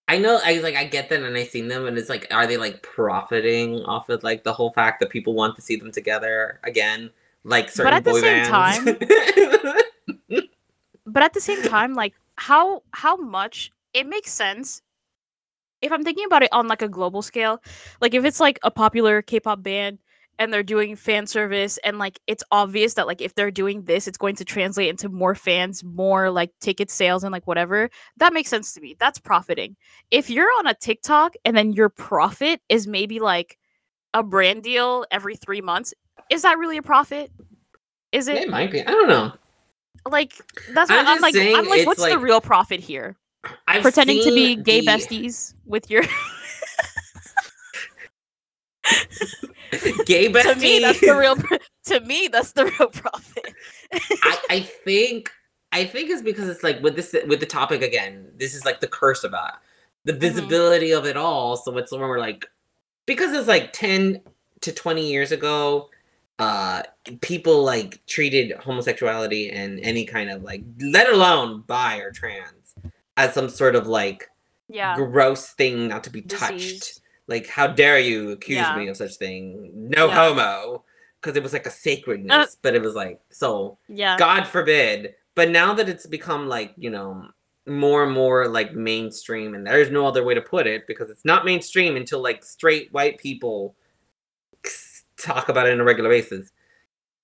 I 0.08 0.20
know, 0.20 0.40
I 0.46 0.60
like, 0.60 0.76
I 0.76 0.86
get 0.86 1.10
that, 1.10 1.24
and 1.24 1.36
I 1.36 1.44
seen 1.44 1.70
them, 1.70 1.88
and 1.88 1.98
it's 1.98 2.08
like, 2.08 2.28
are 2.30 2.46
they 2.46 2.56
like 2.56 2.84
profiting 2.84 3.82
off 3.86 4.10
of 4.10 4.24
like 4.24 4.44
the 4.44 4.54
whole 4.54 4.72
fact 4.74 5.00
that 5.00 5.10
people 5.10 5.34
want 5.34 5.56
to 5.56 5.62
see 5.64 5.76
them 5.76 5.92
together 5.92 6.60
again, 6.64 7.10
like 7.44 7.72
certain 7.72 7.92
But 7.92 7.94
at 7.96 8.04
the 8.04 8.14
same 8.14 8.52
bands? 8.52 9.74
but 11.08 11.24
at 11.24 11.34
the 11.34 11.42
same 11.42 11.64
time 11.64 11.94
like 11.94 12.14
how 12.36 12.84
how 12.92 13.16
much 13.16 13.72
it 13.94 14.06
makes 14.06 14.32
sense 14.32 14.82
if 15.82 15.92
i'm 15.92 16.04
thinking 16.04 16.26
about 16.26 16.44
it 16.44 16.50
on 16.52 16.68
like 16.68 16.82
a 16.82 16.88
global 16.88 17.22
scale 17.22 17.62
like 18.02 18.14
if 18.14 18.26
it's 18.26 18.40
like 18.40 18.60
a 18.64 18.72
popular 18.72 19.22
k-pop 19.22 19.62
band 19.62 20.00
and 20.40 20.54
they're 20.54 20.62
doing 20.62 20.96
fan 20.96 21.26
service 21.26 21.80
and 21.84 21.98
like 21.98 22.20
it's 22.28 22.44
obvious 22.52 22.94
that 22.94 23.08
like 23.08 23.22
if 23.22 23.34
they're 23.36 23.52
doing 23.52 23.84
this 23.84 24.08
it's 24.08 24.18
going 24.18 24.36
to 24.36 24.46
translate 24.46 24.90
into 24.90 25.10
more 25.10 25.36
fans 25.36 25.84
more 25.84 26.30
like 26.30 26.52
ticket 26.60 26.92
sales 26.92 27.24
and 27.24 27.32
like 27.32 27.48
whatever 27.48 27.90
that 28.18 28.34
makes 28.34 28.50
sense 28.50 28.74
to 28.74 28.82
me 28.82 28.96
that's 29.00 29.20
profiting 29.20 29.76
if 30.12 30.30
you're 30.30 30.50
on 30.60 30.68
a 30.68 30.74
tiktok 30.76 31.34
and 31.44 31.58
then 31.58 31.74
your 31.74 31.90
profit 31.90 32.62
is 32.70 32.88
maybe 32.88 33.20
like 33.20 33.58
a 34.14 34.24
brand 34.24 34.64
deal 34.64 35.06
every 35.12 35.36
three 35.36 35.62
months 35.62 35.94
is 36.30 36.44
that 36.44 36.58
really 36.58 36.78
a 36.78 36.84
profit 36.84 37.32
is 38.12 38.28
it 38.28 38.38
it 38.38 38.50
might 38.50 38.72
be. 38.72 38.82
I 38.82 38.92
don't 38.92 39.10
know. 39.10 39.34
like 40.10 40.34
that's 40.72 40.90
I'm 40.90 41.06
what 41.06 41.08
I'm, 41.08 41.22
like. 41.22 41.36
I'm 41.36 41.68
like, 41.68 41.86
what's 41.86 42.06
the 42.06 42.18
real 42.18 42.42
profit 42.42 42.80
here? 42.80 43.18
I've 43.68 43.82
Pretending 43.84 44.24
to 44.24 44.32
be 44.34 44.56
gay 44.56 44.82
the- 44.82 44.88
besties 44.88 45.54
with 45.66 45.90
your. 45.90 46.04
Gay 50.06 50.32
bestie. 50.32 50.54
to 50.54 50.60
me, 50.60 50.80
that's 50.80 51.00
the 51.02 51.16
real. 51.16 51.36
to 51.86 52.00
me, 52.02 52.30
that's 52.32 52.54
the 52.54 52.66
real 52.66 52.88
profit. 52.88 53.54
I, 54.24 54.38
I 54.50 54.60
think 54.62 55.30
I 55.74 55.84
think 55.86 56.10
it's 56.10 56.22
because 56.22 56.48
it's 56.48 56.64
like 56.64 56.82
with 56.82 56.96
this 56.96 57.14
with 57.28 57.40
the 57.42 57.46
topic 57.46 57.82
again. 57.82 58.30
This 58.38 58.56
is 58.56 58.64
like 58.66 58.80
the 58.80 58.88
curse 58.88 59.24
of 59.24 59.32
about 59.32 59.56
the 60.06 60.14
Mm-hmm. 60.14 60.22
visibility 60.22 60.92
of 60.92 61.06
it 61.06 61.18
all. 61.18 61.58
So 61.58 61.78
it's 61.78 61.92
when 61.92 62.00
we're 62.02 62.20
like 62.20 62.46
because 63.06 63.34
it's 63.34 63.48
like 63.48 63.74
ten 63.74 64.22
to 64.62 64.72
twenty 64.72 65.10
years 65.12 65.32
ago. 65.32 65.90
Uh, 66.40 66.84
people 67.22 67.64
like 67.64 68.00
treated 68.06 68.52
homosexuality 68.60 69.50
and 69.50 69.80
any 69.80 70.06
kind 70.06 70.30
of 70.30 70.44
like, 70.44 70.62
let 70.80 71.10
alone 71.10 71.64
bi 71.66 71.98
or 71.98 72.12
trans, 72.12 72.52
as 73.18 73.34
some 73.34 73.50
sort 73.50 73.76
of 73.76 73.88
like 73.88 74.30
yeah. 74.70 74.96
gross 74.96 75.50
thing 75.50 75.88
not 75.88 76.04
to 76.06 76.10
be 76.10 76.22
touched. 76.22 77.02
Like, 77.28 77.48
how 77.48 77.68
dare 77.68 78.00
you 78.00 78.32
accuse 78.32 78.60
Yeah. 78.60 78.78
me 78.78 78.88
of 78.88 78.96
such 78.96 79.16
thing? 79.16 79.72
No 79.74 80.08
Yeah. 80.08 80.16
homo, 80.16 80.86
because 81.20 81.36
it 81.36 81.44
was 81.44 81.52
like 81.52 81.66
a 81.66 81.72
sacredness. 81.72 82.54
Uh. 82.54 82.58
but 82.62 82.76
it 82.76 82.82
was 82.82 82.96
like 82.96 83.20
so. 83.30 83.78
Yeah. 83.90 84.18
God 84.18 84.48
forbid. 84.48 85.16
But 85.36 85.50
now 85.50 85.74
that 85.74 85.90
it's 85.90 86.06
become 86.06 86.48
like 86.48 86.74
you 86.78 86.90
know 86.90 87.28
more 87.66 88.04
and 88.04 88.14
more 88.14 88.48
like 88.48 88.74
mainstream, 88.74 89.56
and 89.56 89.68
there's 89.68 89.92
no 89.92 90.08
other 90.08 90.24
way 90.24 90.34
to 90.34 90.42
put 90.42 90.68
it 90.68 90.88
because 90.88 91.10
it's 91.10 91.26
not 91.26 91.44
mainstream 91.44 91.98
until 91.98 92.22
like 92.22 92.46
straight 92.46 92.94
white 92.94 93.18
people 93.18 93.76
talk 95.18 95.50
about 95.50 95.68
it 95.68 95.74
on 95.74 95.80
a 95.80 95.84
regular 95.84 96.10
basis. 96.10 96.52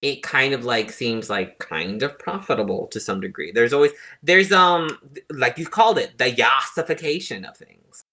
It 0.04 0.22
kind 0.22 0.54
of 0.54 0.66
like 0.66 0.92
seems 0.92 1.30
like 1.30 1.58
kind 1.60 2.04
of 2.04 2.20
profitable 2.20 2.88
to 2.88 3.00
some 3.00 3.22
degree. 3.22 3.52
There's 3.54 3.74
always 3.74 3.94
there's 4.22 4.52
um 4.52 4.89
like 5.32 5.58
you 5.58 5.66
called 5.66 5.98
it 5.98 6.18
the 6.18 6.26
yassification 6.32 7.50
of 7.50 7.56
things. 7.58 8.04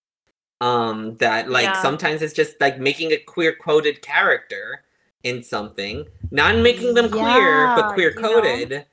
Um 0.60 1.16
that 1.18 1.50
like 1.50 1.64
Yeah. 1.74 1.82
sometimes 1.82 2.22
it's 2.22 2.32
just 2.32 2.60
like 2.60 2.78
making 2.78 3.10
a 3.12 3.18
queer 3.18 3.54
coded 3.60 4.02
character 4.02 4.84
in 5.24 5.42
something, 5.42 6.06
not 6.30 6.56
making 6.56 6.94
them 6.94 7.10
queer 7.10 7.72
but 7.74 7.86
Yeah, 7.86 7.94
queer 7.94 8.10
you 8.14 8.22
know? 8.22 8.30
coded 8.30 8.86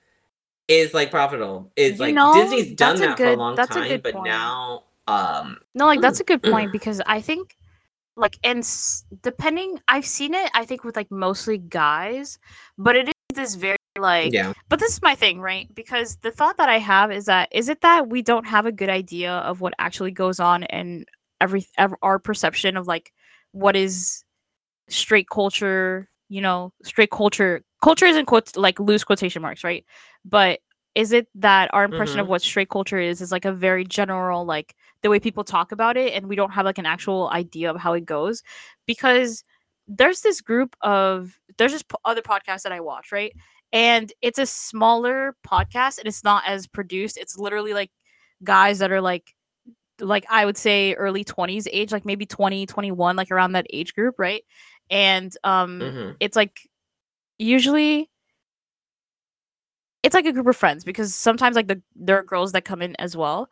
is 0.67 0.93
like 0.93 1.11
profitable. 1.11 1.71
Is 1.75 1.99
like 1.99 2.15
know, 2.15 2.33
Disney's 2.33 2.75
done 2.75 2.97
a 2.97 2.99
that 3.01 3.17
for 3.17 3.25
a 3.25 3.29
good- 3.29 3.37
long 3.37 3.55
that's 3.55 3.75
a 3.75 3.79
time, 3.79 3.89
good 3.89 4.03
but 4.03 4.13
point. 4.15 4.25
now 4.25 4.83
um 5.07 5.59
No, 5.75 5.85
like 5.85 6.01
that's 6.01 6.19
a 6.19 6.23
good 6.25 6.41
point 6.41 6.71
because 6.77 6.99
I 7.05 7.21
think, 7.21 7.55
like, 8.17 8.37
and 8.43 8.59
s- 8.59 9.05
depending, 9.21 9.79
I've 9.87 10.05
seen 10.05 10.33
it. 10.33 10.49
I 10.53 10.65
think 10.65 10.83
with 10.83 10.95
like 10.95 11.11
mostly 11.11 11.57
guys, 11.57 12.39
but 12.77 12.95
it 12.95 13.07
is 13.07 13.13
this 13.33 13.55
very 13.55 13.77
like 13.97 14.33
yeah. 14.33 14.53
but 14.69 14.79
this 14.79 14.93
is 14.93 15.01
my 15.01 15.15
thing, 15.15 15.39
right? 15.39 15.73
Because 15.73 16.17
the 16.17 16.31
thought 16.31 16.57
that 16.57 16.69
I 16.69 16.79
have 16.79 17.11
is 17.11 17.25
that 17.25 17.49
is 17.51 17.69
it 17.69 17.81
that 17.81 18.09
we 18.09 18.21
don't 18.21 18.45
have 18.47 18.65
a 18.65 18.71
good 18.71 18.89
idea 18.89 19.31
of 19.31 19.61
what 19.61 19.73
actually 19.79 20.11
goes 20.11 20.39
on 20.39 20.63
and 20.65 21.05
every 21.41 21.65
ev- 21.77 21.95
our 22.01 22.19
perception 22.19 22.77
of 22.77 22.87
like 22.87 23.11
what 23.51 23.75
is 23.75 24.23
straight 24.89 25.29
culture, 25.29 26.09
you 26.29 26.41
know, 26.41 26.73
straight 26.83 27.11
culture. 27.11 27.63
Culture 27.83 28.05
is 28.05 28.17
in 28.17 28.25
quote 28.25 28.55
like 28.57 28.79
loose 28.79 29.03
quotation 29.03 29.41
marks, 29.41 29.63
right? 29.63 29.85
But 30.25 30.59
is 30.97 31.13
it 31.13 31.27
that 31.35 31.69
our 31.73 31.85
impression 31.85 32.19
of 32.21 32.27
Mhm. 32.27 32.31
what 32.31 32.41
straight 32.43 32.69
culture 32.69 32.99
is 32.99 33.21
is 33.21 33.31
like 33.31 33.45
a 33.45 33.53
very 33.53 33.85
general 33.85 34.45
like 34.45 34.75
the 35.03 35.09
way 35.09 35.19
people 35.19 35.43
talk 35.45 35.71
about 35.71 35.97
it 35.97 36.13
and 36.13 36.27
we 36.27 36.35
don't 36.35 36.51
have 36.51 36.65
like 36.65 36.79
an 36.79 36.87
actual 36.87 37.29
idea 37.31 37.71
of 37.71 37.77
how 37.77 37.93
it 37.93 38.05
goes 38.05 38.43
because 38.87 39.43
there's 39.87 40.21
this 40.21 40.41
group 40.41 40.75
of 40.81 41.39
there's 41.57 41.73
this 41.73 41.83
po- 41.83 41.99
other 42.05 42.21
podcast 42.21 42.63
that 42.63 42.73
I 42.73 42.81
watch, 42.81 43.11
right? 43.13 43.33
and 43.73 44.13
it's 44.21 44.39
a 44.39 44.45
smaller 44.47 45.35
podcast 45.45 45.99
and 45.99 46.07
it's 46.07 46.23
not 46.23 46.43
as 46.47 46.67
produced. 46.67 47.17
It's 47.17 47.37
literally 47.37 47.73
like 47.73 47.91
guys 48.43 48.79
that 48.79 48.91
are 48.93 49.01
like 49.01 49.33
like 50.01 50.25
I 50.29 50.45
would 50.45 50.57
say 50.57 50.93
early 50.95 51.23
20s 51.25 51.67
age, 51.71 51.91
like 51.91 52.05
maybe 52.05 52.25
20, 52.25 52.65
21, 52.67 53.15
like 53.17 53.31
around 53.31 53.53
that 53.53 53.67
age 53.71 53.93
group, 53.95 54.15
right? 54.19 54.43
And 54.89 55.35
um 55.43 55.95
Mhm. 55.95 56.15
it's 56.21 56.35
like 56.37 56.61
usually 57.39 58.09
it's 60.03 60.13
like 60.15 60.25
a 60.25 60.33
group 60.33 60.47
of 60.47 60.55
friends 60.55 60.83
because 60.83 61.13
sometimes 61.13 61.55
like 61.55 61.67
the 61.67 61.81
there 61.95 62.17
are 62.19 62.23
girls 62.23 62.51
that 62.53 62.65
come 62.65 62.81
in 62.81 62.95
as 62.97 63.17
well. 63.17 63.49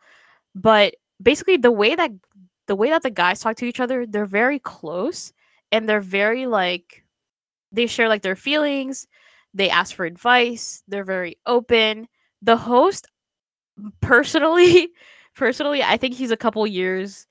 But 0.54 0.96
basically 1.22 1.56
the 1.56 1.72
way 1.72 1.94
that 1.94 2.10
the 2.66 2.76
way 2.76 2.90
that 2.90 3.02
the 3.02 3.10
guys 3.10 3.40
talk 3.40 3.56
to 3.56 3.66
each 3.66 3.80
other, 3.80 4.06
they're 4.06 4.26
very 4.26 4.58
close 4.58 5.32
and 5.72 5.88
they're 5.88 6.00
very 6.00 6.46
like 6.46 7.04
they 7.72 7.86
share 7.86 8.08
like 8.08 8.22
their 8.22 8.36
feelings, 8.36 9.06
they 9.54 9.70
ask 9.70 9.94
for 9.94 10.04
advice, 10.06 10.82
they're 10.88 11.04
very 11.04 11.38
open. 11.46 12.08
The 12.42 12.56
host 12.56 13.08
personally 14.00 14.88
personally 15.36 15.82
I 15.82 15.96
think 15.98 16.14
he's 16.14 16.30
a 16.30 16.36
couple 16.36 16.66
years 16.66 17.26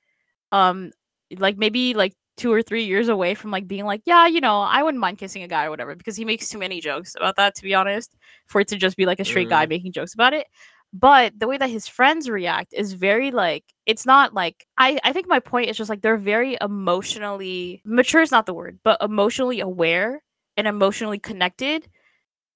um 0.52 0.92
like 1.40 1.58
maybe 1.58 1.94
like 1.96 2.14
two 2.38 2.52
or 2.52 2.62
three 2.62 2.84
years 2.86 3.08
away 3.10 3.34
from 3.36 3.52
like 3.52 3.68
being 3.68 3.86
like, 3.86 4.02
yeah, 4.06 4.28
you 4.28 4.42
know, 4.42 4.62
I 4.62 4.84
wouldn't 4.84 5.02
mind 5.02 5.18
kissing 5.18 5.44
a 5.44 5.48
guy 5.48 5.66
or 5.66 5.70
whatever 5.70 5.96
because 5.96 6.16
he 6.18 6.26
makes 6.26 6.50
too 6.50 6.58
many 6.60 6.82
jokes 6.82 7.16
about 7.16 7.36
that, 7.38 7.56
to 7.56 7.64
be 7.64 7.74
honest, 7.74 8.16
for 8.48 8.62
it 8.62 8.68
to 8.70 8.78
just 8.78 8.98
be 8.98 9.06
like 9.06 9.20
a 9.20 9.26
straight 9.26 9.50
guy 9.50 9.66
Mm. 9.66 9.70
making 9.70 9.94
jokes 9.94 10.14
about 10.14 10.34
it. 10.34 10.48
But 10.94 11.38
the 11.40 11.48
way 11.48 11.58
that 11.58 11.70
his 11.70 11.88
friends 11.88 12.30
react 12.30 12.74
is 12.74 12.94
very 12.94 13.32
like 13.32 13.66
it's 13.86 14.06
not 14.06 14.34
like 14.34 14.66
I 14.78 15.00
I 15.04 15.12
think 15.14 15.28
my 15.28 15.40
point 15.40 15.70
is 15.70 15.78
just 15.78 15.90
like 15.90 16.02
they're 16.02 16.18
very 16.18 16.58
emotionally 16.62 17.82
mature 17.86 18.22
is 18.22 18.32
not 18.32 18.46
the 18.46 18.54
word, 18.54 18.80
but 18.84 19.02
emotionally 19.02 19.60
aware 19.60 20.24
and 20.58 20.68
emotionally 20.68 21.20
connected 21.20 21.88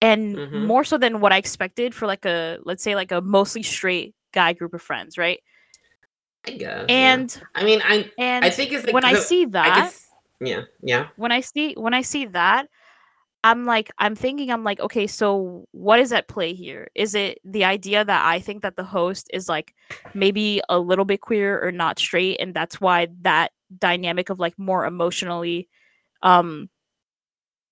and 0.02 0.42
Mhm. 0.42 0.50
more 0.52 0.84
so 0.84 0.98
than 0.98 1.20
what 1.22 1.34
I 1.34 1.38
expected 1.38 1.94
for 1.96 2.08
like 2.08 2.26
a 2.26 2.60
let's 2.63 2.84
say 2.84 2.96
like 2.96 3.12
a 3.12 3.22
mostly 3.22 3.63
straight 3.63 4.15
guy 4.34 4.54
group 4.54 4.74
of 4.74 4.82
friends, 4.82 5.18
right? 5.18 5.39
I 6.45 6.52
guess. 6.52 6.60
yeah. 6.60 6.86
And 6.88 7.41
I 7.56 7.63
mean, 7.63 7.82
I 7.84 8.12
and 8.17 8.45
I 8.45 8.49
think 8.49 8.71
it's 8.71 8.86
like 8.86 8.93
when 8.93 9.06
I 9.06 9.15
see 9.15 9.43
I 9.43 9.49
that 9.49 9.75
guess, 9.75 10.08
yeah, 10.41 10.62
yeah. 10.82 11.08
when 11.15 11.32
I 11.32 11.41
see 11.41 11.73
when 11.73 11.93
I 11.93 12.02
see 12.02 12.25
that, 12.28 12.67
I'm 13.43 13.65
like 13.65 13.91
I'm 13.97 14.15
thinking 14.15 14.52
I'm 14.52 14.63
like, 14.63 14.80
okay, 14.80 15.08
so 15.08 15.65
what 15.71 15.99
is 15.99 16.12
at 16.12 16.28
play 16.28 16.54
here? 16.54 16.89
Is 16.95 17.15
it 17.15 17.39
the 17.43 17.65
idea 17.65 18.04
that 18.04 18.25
I 18.25 18.39
think 18.39 18.63
that 18.63 18.75
the 18.75 18.84
host 18.84 19.30
is 19.34 19.47
like 19.49 19.73
maybe 20.13 20.62
a 20.69 20.80
little 20.80 21.06
bit 21.06 21.21
queer 21.21 21.65
or 21.65 21.71
not 21.71 21.99
straight 21.99 22.38
and 22.39 22.54
that's 22.54 22.82
why 22.82 23.08
that 23.21 23.52
dynamic 23.78 24.30
of 24.30 24.39
like 24.39 24.58
more 24.58 24.86
emotionally 24.86 25.69
um 26.23 26.69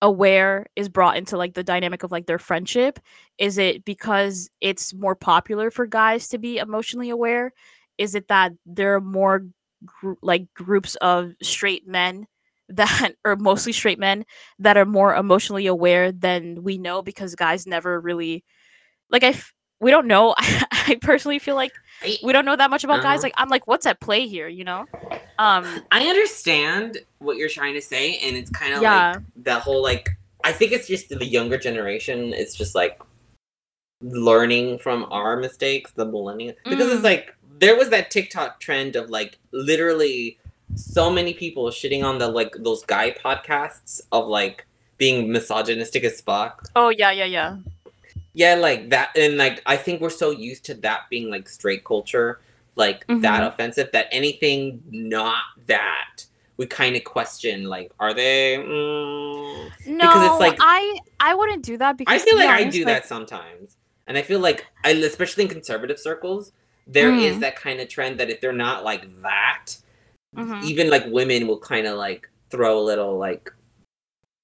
aware 0.00 0.66
is 0.76 0.88
brought 0.88 1.16
into 1.16 1.36
like 1.36 1.54
the 1.54 1.64
dynamic 1.64 2.02
of 2.02 2.12
like 2.12 2.26
their 2.26 2.38
friendship? 2.38 2.98
Is 3.38 3.58
it 3.58 3.84
because 3.84 4.48
it's 4.60 4.94
more 4.94 5.14
popular 5.14 5.70
for 5.70 5.86
guys 5.86 6.28
to 6.28 6.38
be 6.38 6.58
emotionally 6.58 7.10
aware? 7.10 7.52
Is 7.98 8.14
it 8.14 8.28
that 8.28 8.52
there 8.64 8.94
are 8.94 9.00
more 9.00 9.46
gr- 9.84 10.12
like 10.22 10.46
groups 10.54 10.94
of 10.96 11.32
straight 11.42 11.86
men 11.86 12.26
that 12.70 13.14
or 13.24 13.36
mostly 13.36 13.72
straight 13.72 13.98
men 13.98 14.24
that 14.58 14.76
are 14.76 14.84
more 14.84 15.14
emotionally 15.14 15.66
aware 15.66 16.12
than 16.12 16.62
we 16.62 16.78
know 16.78 17.02
because 17.02 17.34
guys 17.34 17.66
never 17.66 17.98
really 18.00 18.44
like 19.10 19.24
I 19.24 19.28
f- 19.28 19.52
we 19.80 19.90
don't 19.90 20.06
know. 20.06 20.34
I 20.38 20.98
personally 21.00 21.38
feel 21.38 21.54
like 21.54 21.72
we 22.22 22.32
don't 22.32 22.44
know 22.44 22.56
that 22.56 22.68
much 22.70 22.84
about 22.84 23.02
guys. 23.02 23.18
Uh-huh. 23.18 23.26
Like 23.26 23.34
I'm 23.36 23.48
like, 23.48 23.66
what's 23.66 23.86
at 23.86 24.00
play 24.00 24.26
here? 24.26 24.48
You 24.48 24.64
know? 24.64 24.86
Um, 25.38 25.64
I 25.92 26.06
understand 26.08 26.98
what 27.20 27.36
you're 27.36 27.48
trying 27.48 27.74
to 27.74 27.80
say, 27.80 28.18
and 28.18 28.36
it's 28.36 28.50
kind 28.50 28.74
of 28.74 28.82
Yeah. 28.82 29.12
like 29.12 29.22
that 29.44 29.62
whole 29.62 29.82
like. 29.82 30.10
I 30.44 30.52
think 30.52 30.72
it's 30.72 30.86
just 30.88 31.08
the 31.10 31.24
younger 31.24 31.58
generation. 31.58 32.32
It's 32.34 32.54
just 32.54 32.74
like 32.74 33.00
learning 34.00 34.78
from 34.78 35.06
our 35.10 35.36
mistakes, 35.36 35.90
the 35.92 36.04
millennial, 36.04 36.54
because 36.64 36.90
it's 36.90 37.00
Mm. 37.00 37.04
like 37.04 37.34
there 37.58 37.76
was 37.76 37.88
that 37.90 38.10
TikTok 38.10 38.60
trend 38.60 38.96
of 38.96 39.10
like 39.10 39.38
literally 39.52 40.38
so 40.74 41.10
many 41.10 41.32
people 41.34 41.66
shitting 41.70 42.04
on 42.04 42.18
the 42.18 42.28
like 42.28 42.54
those 42.58 42.84
guy 42.84 43.10
podcasts 43.10 44.00
of 44.12 44.26
like 44.26 44.66
being 44.98 45.30
misogynistic 45.32 46.04
as 46.04 46.20
fuck. 46.20 46.68
oh 46.76 46.88
yeah, 46.90 47.10
yeah, 47.10 47.24
yeah. 47.24 47.56
Yeah, 48.34 48.54
like 48.54 48.90
that, 48.90 49.10
and 49.16 49.36
like 49.36 49.62
I 49.66 49.76
think 49.76 50.00
we're 50.00 50.10
so 50.10 50.30
used 50.30 50.64
to 50.66 50.74
that 50.74 51.02
being 51.10 51.30
like 51.30 51.48
straight 51.48 51.84
culture, 51.84 52.40
like 52.76 53.04
that 53.08 53.42
Mhm. 53.42 53.48
offensive 53.48 53.90
that 53.92 54.06
anything 54.12 54.82
not 54.90 55.42
that 55.66 56.24
we 56.56 56.66
kind 56.66 56.94
of 56.96 57.02
question. 57.04 57.64
Like, 57.64 57.90
are 57.98 58.12
they? 58.14 58.56
Mm... 58.58 59.70
No, 59.86 60.10
it's 60.34 60.40
like- 60.40 60.58
I 60.60 60.98
I 61.18 61.34
wouldn't 61.34 61.64
do 61.64 61.76
that 61.78 61.96
because 61.96 62.12
I 62.20 62.24
feel 62.24 62.36
like 62.36 62.48
I 62.48 62.64
do 62.64 62.84
like- 62.84 62.86
that 62.94 63.06
sometimes, 63.06 63.76
and 64.06 64.16
I 64.18 64.22
feel 64.22 64.40
like, 64.40 64.66
I, 64.84 64.90
especially 64.90 65.44
in 65.44 65.50
conservative 65.50 65.98
circles, 65.98 66.52
there 66.88 67.12
is 67.14 67.36
Mm. 67.36 67.40
that 67.40 67.56
kind 67.56 67.80
of 67.80 67.88
trend 67.88 68.18
that 68.18 68.30
if 68.30 68.40
they're 68.40 68.52
not 68.52 68.82
like 68.82 69.04
that, 69.22 69.66
Mhm. 70.34 70.62
even 70.64 70.88
like 70.90 71.04
women 71.06 71.46
will 71.46 71.60
kind 71.60 71.86
of 71.86 71.96
like 71.98 72.28
throw 72.50 72.78
a 72.78 72.80
little 72.82 73.18
like 73.18 73.52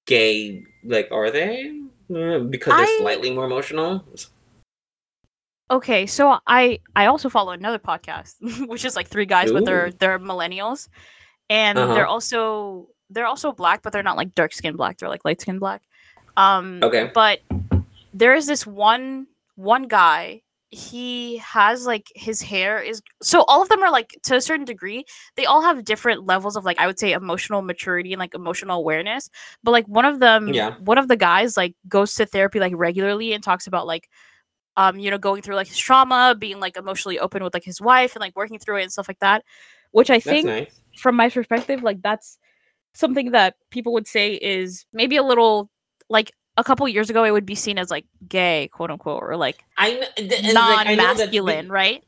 gay, 0.07 0.63
like, 0.85 1.09
are 1.11 1.31
they? 1.31 1.81
Mm, 2.11 2.51
Because 2.51 2.75
they're 2.77 2.87
I- 2.87 2.99
slightly 3.01 3.31
more 3.33 3.47
emotional. 3.47 4.05
Okay, 5.71 6.05
so 6.07 6.39
I 6.47 6.79
I 6.95 7.07
also 7.07 7.29
follow 7.31 7.53
another 7.53 7.79
podcast, 7.79 8.35
which 8.69 8.85
is 8.85 8.97
like 8.97 9.09
three 9.09 9.25
guys, 9.27 9.51
but 9.51 9.65
they're 9.65 9.91
they're 9.93 10.19
millennials, 10.19 10.89
and 11.49 11.79
they're 11.79 12.05
Uh-huh. 12.05 12.13
also 12.13 12.89
they're 13.11 13.27
also 13.27 13.53
black, 13.53 13.83
but 13.83 13.93
they're 13.93 14.03
not 14.03 14.17
like 14.17 14.35
dark 14.35 14.53
skin 14.53 14.77
black. 14.77 14.99
They're 14.99 15.09
like 15.09 15.25
light 15.25 15.41
skin 15.41 15.59
black. 15.59 15.83
Um, 16.37 16.81
Okay. 16.83 17.11
But 17.15 17.41
there 18.13 18.35
is 18.35 18.47
this 18.47 18.67
one 18.67 19.27
one 19.57 19.85
guy. 19.89 20.43
He 20.71 21.37
has 21.39 21.87
like 21.87 22.11
his 22.17 22.43
hair 22.43 22.81
is 22.83 23.01
so 23.23 23.45
all 23.47 23.63
of 23.63 23.69
them 23.69 23.83
are 23.83 23.93
like 23.93 24.19
to 24.25 24.35
a 24.37 24.41
certain 24.41 24.65
degree. 24.65 25.05
They 25.37 25.47
all 25.47 25.63
have 25.63 25.85
different 25.85 26.27
levels 26.27 26.57
of 26.57 26.65
like 26.65 26.79
I 26.81 26.87
would 26.87 26.99
say 26.99 27.13
emotional 27.13 27.63
maturity 27.63 28.13
and 28.13 28.19
like 28.19 28.35
emotional 28.35 28.79
awareness. 28.79 29.31
But 29.63 29.71
like 29.71 29.87
one 29.87 30.05
of 30.05 30.19
them, 30.19 30.49
Yeah. 30.49 30.75
one 30.81 30.99
of 30.99 31.07
the 31.09 31.17
guys 31.17 31.57
like 31.57 31.77
goes 31.89 32.15
to 32.17 32.27
therapy 32.27 32.59
like 32.59 32.73
regularly 32.75 33.33
and 33.33 33.43
talks 33.43 33.67
about 33.69 33.87
like 33.87 34.09
um, 34.77 34.99
you 34.99 35.11
know, 35.11 35.19
going 35.19 35.41
through 35.43 35.55
like 35.55 35.69
his 35.69 35.79
trauma, 35.79 36.35
being 36.37 36.59
like 36.59 36.77
emotionally 36.77 37.21
open 37.21 37.45
with 37.45 37.55
like 37.55 37.63
his 37.63 37.81
wife 37.81 38.17
and 38.17 38.21
like 38.21 38.35
working 38.35 38.59
through 38.59 38.79
it 38.79 38.83
and 38.83 38.93
stuff 38.93 39.07
like 39.09 39.21
that. 39.21 39.45
Which 39.93 40.11
I 40.11 40.15
That's 40.15 40.25
think 40.25 40.47
nice. 40.47 40.81
from 40.99 41.15
my 41.15 41.29
perspective, 41.31 41.85
like 41.85 42.03
that's 42.03 42.39
something 42.95 43.31
that 43.31 43.55
people 43.71 43.93
would 43.93 44.09
say 44.09 44.33
is 44.35 44.85
maybe 44.93 45.17
a 45.17 45.23
little 45.23 45.71
like 46.09 46.33
a 46.57 46.65
couple 46.65 46.87
years 46.89 47.11
ago 47.11 47.25
it 47.25 47.31
would 47.33 47.47
be 47.47 47.55
seen 47.55 47.79
as 47.79 47.91
like 47.91 48.05
gay, 48.29 48.69
quote 48.73 48.91
unquote, 48.91 49.23
or 49.23 49.37
like 49.37 49.65
I 49.77 49.91
kn- 49.91 50.05
and, 50.17 50.55
like, 50.55 50.87
I 50.87 50.95
non-masculine, 50.95 51.69
right? 51.69 52.03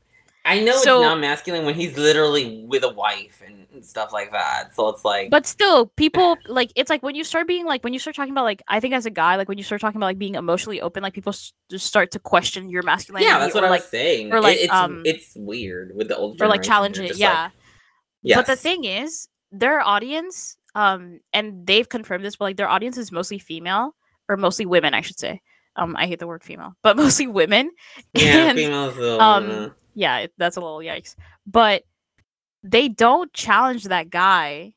I 0.45 0.61
know 0.61 0.71
So- 0.77 0.99
it's 1.01 1.05
not 1.05 1.19
masculine 1.19 1.65
when 1.65 1.75
he's 1.75 1.97
literally 1.97 2.63
with 2.67 2.83
a 2.83 2.89
wife 2.89 3.41
and, 3.45 3.55
stuff 3.81 4.11
like 4.11 4.31
that. 4.31 4.73
So 4.75 4.89
it's 4.89 5.05
like, 5.05 5.29
But 5.29 5.45
still, 5.45 5.85
people 5.85 6.35
like 6.47 6.71
it's 6.75 6.89
like 6.89 7.03
when 7.03 7.13
you 7.13 7.23
start 7.23 7.45
being 7.47 7.63
like 7.63 7.83
when 7.83 7.93
you 7.93 7.99
start 7.99 8.15
talking 8.15 8.31
about 8.31 8.43
like 8.45 8.63
I 8.67 8.79
think 8.79 8.95
as 8.95 9.05
a 9.05 9.11
guy, 9.11 9.35
like 9.35 9.47
when 9.47 9.59
you 9.59 9.63
start 9.63 9.81
talking 9.81 9.97
about 9.97 10.07
like 10.07 10.17
being 10.17 10.33
emotionally 10.33 10.81
open, 10.81 11.03
like 11.03 11.13
people 11.13 11.29
s- 11.31 11.53
just 11.69 11.85
start 11.85 12.09
to 12.13 12.19
question 12.19 12.71
your 12.71 12.81
masculinity. 12.81 13.29
yeah, 13.29 13.37
that's 13.37 13.53
what 13.53 13.63
or, 13.63 13.67
I 13.67 13.69
like 13.69 13.83
saying. 13.83 14.33
or, 14.33 14.37
It- 14.37 14.41
like, 14.43 14.57
it's 14.57 14.73
um, 14.73 15.03
it's 15.05 15.33
weird 15.35 15.95
with 15.95 16.07
the 16.07 16.17
old 16.17 16.41
or 16.41 16.47
like 16.47 16.63
challenge 16.63 16.97
it. 16.97 17.17
Yeah. 17.17 17.43
like, 17.43 17.51
yes. 18.23 18.37
But 18.39 18.47
the 18.47 18.55
thing 18.55 18.83
is, 18.85 19.27
their 19.51 19.79
audience, 19.81 20.57
um, 20.73 21.19
and 21.31 21.67
they've 21.67 21.87
confirmed 21.87 22.25
this, 22.25 22.35
but 22.35 22.45
like 22.45 22.57
their 22.57 22.69
audience 22.69 22.97
is 22.97 23.11
mostly 23.11 23.37
female 23.37 23.93
or 24.29 24.37
mostly 24.37 24.65
women, 24.65 24.93
I 24.93 25.01
should 25.01 25.19
say. 25.19 25.41
Um, 25.75 25.95
I 25.95 26.07
hate 26.07 26.19
the 26.19 26.27
word 26.27 26.43
female, 26.43 26.73
but 26.81 26.97
mostly 26.97 27.27
women. 27.27 27.71
yeah, 28.13 28.49
and, 28.49 28.57
females. 28.57 28.97
Um, 29.19 29.49
uh, 29.49 29.69
yeah, 29.93 30.27
that's 30.37 30.57
a 30.57 30.61
little 30.61 30.79
yikes. 30.79 31.15
But 31.45 31.83
they 32.63 32.89
don't 32.89 33.31
challenge 33.33 33.85
that 33.85 34.09
guy. 34.09 34.73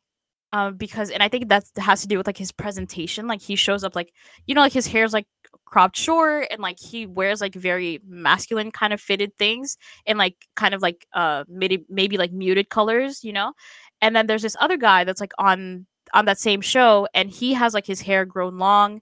Um, 0.53 0.77
because 0.77 1.11
and 1.11 1.23
I 1.23 1.29
think 1.29 1.49
that 1.49 1.65
has 1.77 2.01
to 2.03 2.09
do 2.09 2.19
with 2.19 2.27
like 2.27 2.37
his 2.37 2.51
presentation. 2.51 3.29
Like 3.29 3.41
he 3.41 3.55
shows 3.55 3.85
up 3.85 3.95
like 3.95 4.13
you 4.47 4.55
know, 4.55 4.63
like 4.63 4.73
his 4.73 4.87
hair's 4.87 5.13
like 5.13 5.27
cropped 5.65 5.97
short 5.97 6.49
and 6.51 6.61
like 6.61 6.79
he 6.81 7.07
wears 7.07 7.41
like 7.41 7.55
very 7.55 8.01
masculine 8.05 8.73
kind 8.73 8.93
of 8.93 9.01
fitted 9.01 9.37
things 9.39 9.77
and 10.07 10.19
like 10.19 10.35
kind 10.57 10.75
of 10.75 10.83
like 10.83 11.07
uh 11.13 11.45
maybe 11.49 11.85
maybe 11.89 12.17
like 12.17 12.33
muted 12.33 12.69
colors, 12.69 13.23
you 13.23 13.33
know? 13.33 13.53
And 14.01 14.17
then 14.17 14.27
there's 14.27 14.43
this 14.43 14.57
other 14.59 14.77
guy 14.77 15.05
that's 15.05 15.21
like 15.21 15.33
on 15.39 15.87
on 16.13 16.25
that 16.25 16.41
same 16.41 16.61
show 16.61 17.07
and 17.15 17.31
he 17.31 17.55
has 17.55 17.73
like 17.73 17.87
his 17.87 18.01
hair 18.01 18.25
grown 18.25 18.59
long 18.59 19.01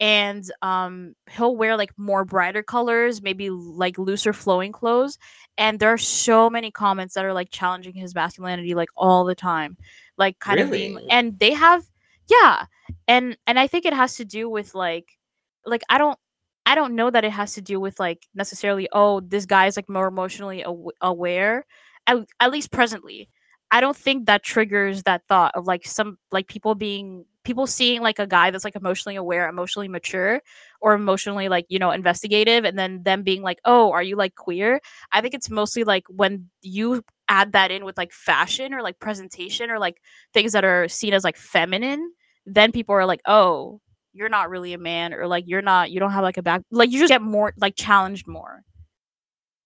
and 0.00 0.50
um 0.62 1.14
he'll 1.30 1.56
wear 1.56 1.76
like 1.76 1.92
more 1.96 2.24
brighter 2.24 2.62
colors, 2.62 3.22
maybe 3.22 3.50
like 3.50 3.98
looser 3.98 4.32
flowing 4.32 4.72
clothes 4.72 5.18
and 5.56 5.80
there 5.80 5.92
are 5.92 5.98
so 5.98 6.48
many 6.48 6.70
comments 6.70 7.14
that 7.14 7.24
are 7.24 7.32
like 7.32 7.50
challenging 7.50 7.94
his 7.94 8.14
masculinity 8.14 8.74
like 8.74 8.88
all 8.96 9.24
the 9.24 9.34
time 9.34 9.76
like 10.16 10.38
kind 10.38 10.60
of 10.60 10.70
being 10.70 10.98
and 11.10 11.38
they 11.38 11.52
have 11.52 11.84
yeah 12.28 12.64
and 13.08 13.36
and 13.46 13.58
i 13.58 13.66
think 13.66 13.84
it 13.84 13.92
has 13.92 14.16
to 14.16 14.24
do 14.24 14.48
with 14.48 14.74
like 14.74 15.18
like 15.66 15.82
i 15.88 15.98
don't 15.98 16.18
i 16.64 16.74
don't 16.74 16.94
know 16.94 17.10
that 17.10 17.24
it 17.24 17.32
has 17.32 17.54
to 17.54 17.60
do 17.60 17.80
with 17.80 17.98
like 17.98 18.26
necessarily 18.34 18.88
oh 18.92 19.20
this 19.20 19.46
guy 19.46 19.66
is 19.66 19.76
like 19.76 19.88
more 19.88 20.06
emotionally 20.06 20.64
aw- 20.64 20.90
aware 21.00 21.66
at, 22.08 22.16
at 22.40 22.50
least 22.50 22.72
presently. 22.72 23.28
I 23.70 23.80
don't 23.80 23.96
think 23.96 24.26
that 24.26 24.42
triggers 24.42 25.02
that 25.04 25.22
thought 25.28 25.52
of 25.54 25.66
like 25.66 25.86
some 25.86 26.18
like 26.32 26.48
people 26.48 26.74
being 26.74 27.26
people 27.48 27.66
seeing 27.66 28.02
like 28.02 28.18
a 28.18 28.26
guy 28.26 28.50
that's 28.50 28.62
like 28.64 28.76
emotionally 28.76 29.16
aware, 29.16 29.48
emotionally 29.48 29.88
mature, 29.88 30.40
or 30.80 30.92
emotionally 30.94 31.48
like 31.48 31.64
you 31.68 31.78
know 31.80 31.90
investigative, 31.90 32.64
and 32.64 32.78
then 32.78 33.02
them 33.02 33.22
being 33.24 33.42
like, 33.42 33.58
"Oh, 33.64 33.90
are 33.90 34.02
you 34.02 34.14
like 34.16 34.36
queer?" 34.36 34.80
I 35.10 35.20
think 35.20 35.34
it's 35.34 35.50
mostly 35.50 35.82
like 35.82 36.04
when 36.08 36.50
you 36.62 37.02
add 37.28 37.52
that 37.52 37.70
in 37.70 37.84
with 37.84 37.96
like 37.96 38.12
fashion 38.12 38.72
or 38.74 38.82
like 38.82 38.98
presentation 39.00 39.70
or 39.70 39.78
like 39.78 39.96
things 40.34 40.52
that 40.52 40.64
are 40.64 40.86
seen 40.88 41.14
as 41.14 41.24
like 41.24 41.36
feminine, 41.38 42.12
then 42.46 42.70
people 42.70 42.94
are 42.94 43.06
like, 43.06 43.22
"Oh, 43.26 43.80
you're 44.12 44.28
not 44.28 44.50
really 44.50 44.74
a 44.74 44.78
man," 44.78 45.14
or 45.14 45.26
like 45.26 45.44
you're 45.48 45.62
not, 45.62 45.90
you 45.90 46.00
don't 46.00 46.12
have 46.12 46.22
like 46.22 46.36
a 46.36 46.42
back, 46.42 46.62
like 46.70 46.90
you 46.92 46.98
just 47.00 47.10
get 47.10 47.22
more 47.22 47.54
like 47.56 47.74
challenged 47.76 48.28
more. 48.28 48.62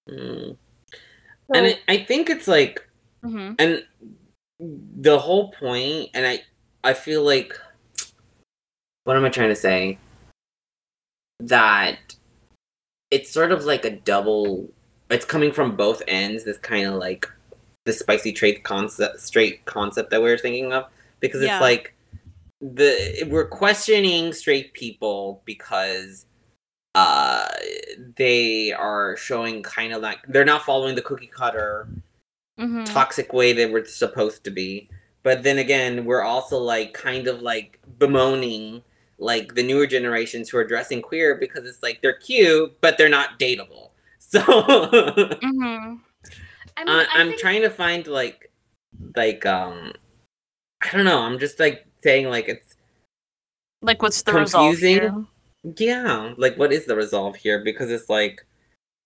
Mm. 0.08 0.56
and 1.54 1.66
I, 1.66 1.78
I 1.88 1.98
think 1.98 2.30
it's 2.30 2.48
like 2.48 2.88
Mhm. 3.24 3.54
and 3.58 3.84
the 4.58 5.18
whole 5.18 5.52
point 5.52 6.10
and 6.14 6.26
i 6.26 6.40
i 6.82 6.92
feel 6.92 7.22
like 7.22 7.56
what 9.04 9.16
am 9.16 9.24
i 9.24 9.28
trying 9.28 9.48
to 9.48 9.56
say 9.56 9.98
that 11.40 11.98
it's 13.10 13.30
sort 13.30 13.52
of 13.52 13.64
like 13.64 13.84
a 13.84 13.90
double 13.90 14.68
it's 15.10 15.24
coming 15.24 15.52
from 15.52 15.76
both 15.76 16.02
ends 16.08 16.44
this 16.44 16.58
kind 16.58 16.86
of 16.86 16.94
like 16.94 17.28
the 17.84 17.92
spicy 17.92 18.32
trade 18.32 18.62
concept 18.62 19.20
straight 19.20 19.64
concept 19.64 20.10
that 20.10 20.22
we 20.22 20.30
are 20.30 20.38
thinking 20.38 20.72
of 20.72 20.84
because 21.20 21.42
Yeah. 21.42 21.56
it's 21.56 21.60
like 21.62 21.94
the 22.60 23.26
we're 23.28 23.48
questioning 23.48 24.32
straight 24.32 24.72
people 24.72 25.42
because 25.44 26.26
uh 26.94 27.48
they 28.16 28.72
are 28.72 29.16
showing 29.16 29.62
kind 29.62 29.92
of 29.92 30.00
like 30.00 30.18
they're 30.28 30.44
not 30.44 30.62
following 30.62 30.94
the 30.94 31.02
cookie 31.02 31.26
cutter 31.26 31.88
Mhm. 32.60 32.84
toxic 32.84 33.32
way 33.32 33.52
they 33.52 33.64
were 33.66 33.84
supposed 33.86 34.44
to 34.44 34.50
be. 34.50 34.88
But 35.22 35.42
then 35.42 35.56
again, 35.58 36.04
we're 36.04 36.20
also 36.22 36.58
like 36.58 36.92
kind 36.92 37.26
of 37.26 37.40
like 37.40 37.80
bemoaning 37.98 38.82
like 39.22 39.54
the 39.54 39.62
newer 39.62 39.86
generations 39.86 40.48
who 40.50 40.58
are 40.58 40.64
dressing 40.64 41.00
queer 41.00 41.36
because 41.36 41.64
it's 41.64 41.82
like 41.82 42.00
they're 42.02 42.18
cute, 42.18 42.76
but 42.80 42.98
they're 42.98 43.08
not 43.08 43.38
dateable. 43.38 43.90
So 44.32 44.40
Mhm. 44.40 46.00
I 46.76 46.84
mean, 46.84 46.88
I, 46.88 47.04
I 47.04 47.06
I'm 47.20 47.28
think- 47.28 47.40
trying 47.40 47.62
to 47.62 47.70
find 47.70 48.06
like 48.06 48.50
like 49.16 49.44
um 49.46 49.92
I 50.82 50.90
don't 50.96 51.04
know. 51.04 51.18
I'm 51.20 51.38
just 51.38 51.60
like 51.60 51.86
saying 52.02 52.28
like 52.28 52.48
it's 52.48 52.74
Like, 53.82 54.00
what's 54.02 54.22
the 54.22 54.32
resolve 54.32 54.72
Confusing? 54.78 55.26
yeah, 55.76 56.34
like 56.38 56.56
what 56.56 56.72
is 56.72 56.86
the 56.86 56.96
resolve 56.96 57.36
here? 57.36 57.62
Because 57.62 57.90
it's 57.90 58.08
like 58.08 58.44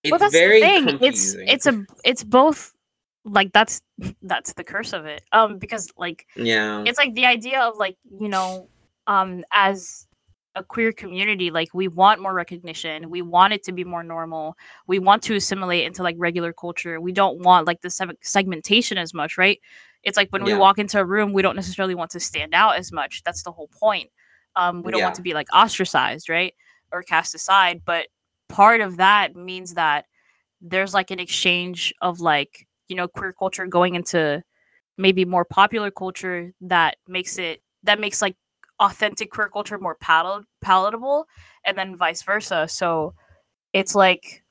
it's 0.04 0.10
well, 0.12 0.20
that's 0.20 0.32
very 0.32 0.60
the 0.60 0.66
thing. 0.66 0.86
confusing. 0.88 1.48
It's 1.48 1.66
it's 1.66 1.66
a 1.66 1.84
it's 2.04 2.22
both. 2.24 2.72
Like 3.24 3.52
that's 3.52 3.82
that's 4.22 4.52
the 4.52 4.62
curse 4.62 4.92
of 4.92 5.06
it. 5.06 5.22
Um, 5.32 5.58
because 5.58 5.90
like 5.98 6.26
yeah. 6.36 6.84
it's 6.86 6.98
like 6.98 7.14
the 7.14 7.26
idea 7.26 7.60
of 7.60 7.76
like 7.76 7.96
you 8.20 8.28
know, 8.28 8.68
um, 9.06 9.44
as 9.52 10.06
a 10.54 10.64
queer 10.64 10.92
community, 10.92 11.50
like 11.50 11.68
we 11.74 11.86
want 11.88 12.20
more 12.20 12.32
recognition. 12.32 13.10
We 13.10 13.20
want 13.22 13.52
it 13.52 13.62
to 13.64 13.72
be 13.72 13.84
more 13.84 14.02
normal. 14.02 14.56
We 14.86 14.98
want 14.98 15.22
to 15.24 15.34
assimilate 15.34 15.84
into 15.84 16.02
like 16.02 16.16
regular 16.18 16.52
culture. 16.52 17.00
We 17.00 17.12
don't 17.12 17.40
want 17.42 17.66
like 17.66 17.82
the 17.82 17.88
seg- 17.88 18.16
segmentation 18.22 18.96
as 18.98 19.12
much, 19.12 19.36
right? 19.36 19.60
It's 20.02 20.16
like 20.16 20.30
when 20.30 20.46
Yeah. 20.46 20.54
we 20.54 20.60
walk 20.60 20.78
into 20.78 20.98
a 20.98 21.04
room, 21.04 21.32
we 21.32 21.42
don't 21.42 21.56
necessarily 21.56 21.94
want 21.94 22.10
to 22.12 22.20
stand 22.20 22.54
out 22.54 22.76
as 22.76 22.90
much. 22.92 23.22
That's 23.24 23.42
the 23.42 23.52
whole 23.52 23.68
point. 23.68 24.10
Um, 24.54 24.82
we 24.82 24.90
don't 24.92 25.02
want 25.02 25.16
to 25.16 25.22
be 25.22 25.34
like 25.34 25.48
ostracized, 25.54 26.28
right, 26.30 26.54
or 26.92 27.02
cast 27.02 27.34
aside. 27.34 27.82
But 27.84 28.06
part 28.48 28.80
of 28.80 28.96
that 28.96 29.36
means 29.36 29.74
that 29.74 30.06
there's 30.60 30.94
like 30.94 31.10
an 31.10 31.20
exchange 31.20 31.94
of 32.00 32.20
like 32.20 32.66
you 32.88 32.96
know 32.96 33.08
queer 33.08 33.32
culture 33.32 33.66
going 33.66 33.94
into 33.94 34.42
maybe 34.98 35.24
more 35.24 35.44
popular 35.44 35.90
culture 35.90 36.52
that 36.62 36.96
makes 37.08 37.38
it 37.38 37.62
that 37.84 38.00
makes 38.00 38.22
like 38.22 38.36
authentic 38.80 39.30
queer 39.30 39.48
culture 39.48 39.78
more 39.78 39.96
palat- 39.96 40.44
palatable 40.60 41.26
and 41.64 41.76
then 41.78 41.96
vice 41.96 42.22
versa 42.22 42.66
so 42.68 43.14
it's 43.72 43.94
like 43.94 44.42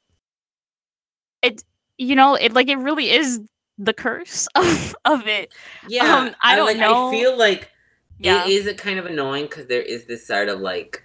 it 1.41 1.63
you 1.97 2.15
know 2.15 2.35
it 2.35 2.53
like 2.53 2.67
it 2.67 2.77
really 2.77 3.09
is 3.11 3.39
the 3.77 3.93
curse 3.93 4.47
of, 4.55 4.95
of 5.05 5.27
it 5.27 5.53
Yeah. 5.87 6.15
um, 6.17 6.35
I 6.41 6.55
don't 6.55 6.65
like 6.65 6.77
know- 6.77 7.09
I 7.09 7.11
feel 7.11 7.37
like 7.37 7.69
yeah 8.19 8.45
It 8.45 8.49
is 8.51 8.67
a 8.67 8.73
kind 8.73 8.97
of 8.99 9.05
annoying 9.05 9.43
because 9.45 9.67
there 9.67 9.81
is 9.81 10.05
this 10.05 10.25
sort 10.25 10.49
of 10.49 10.59
like 10.59 11.03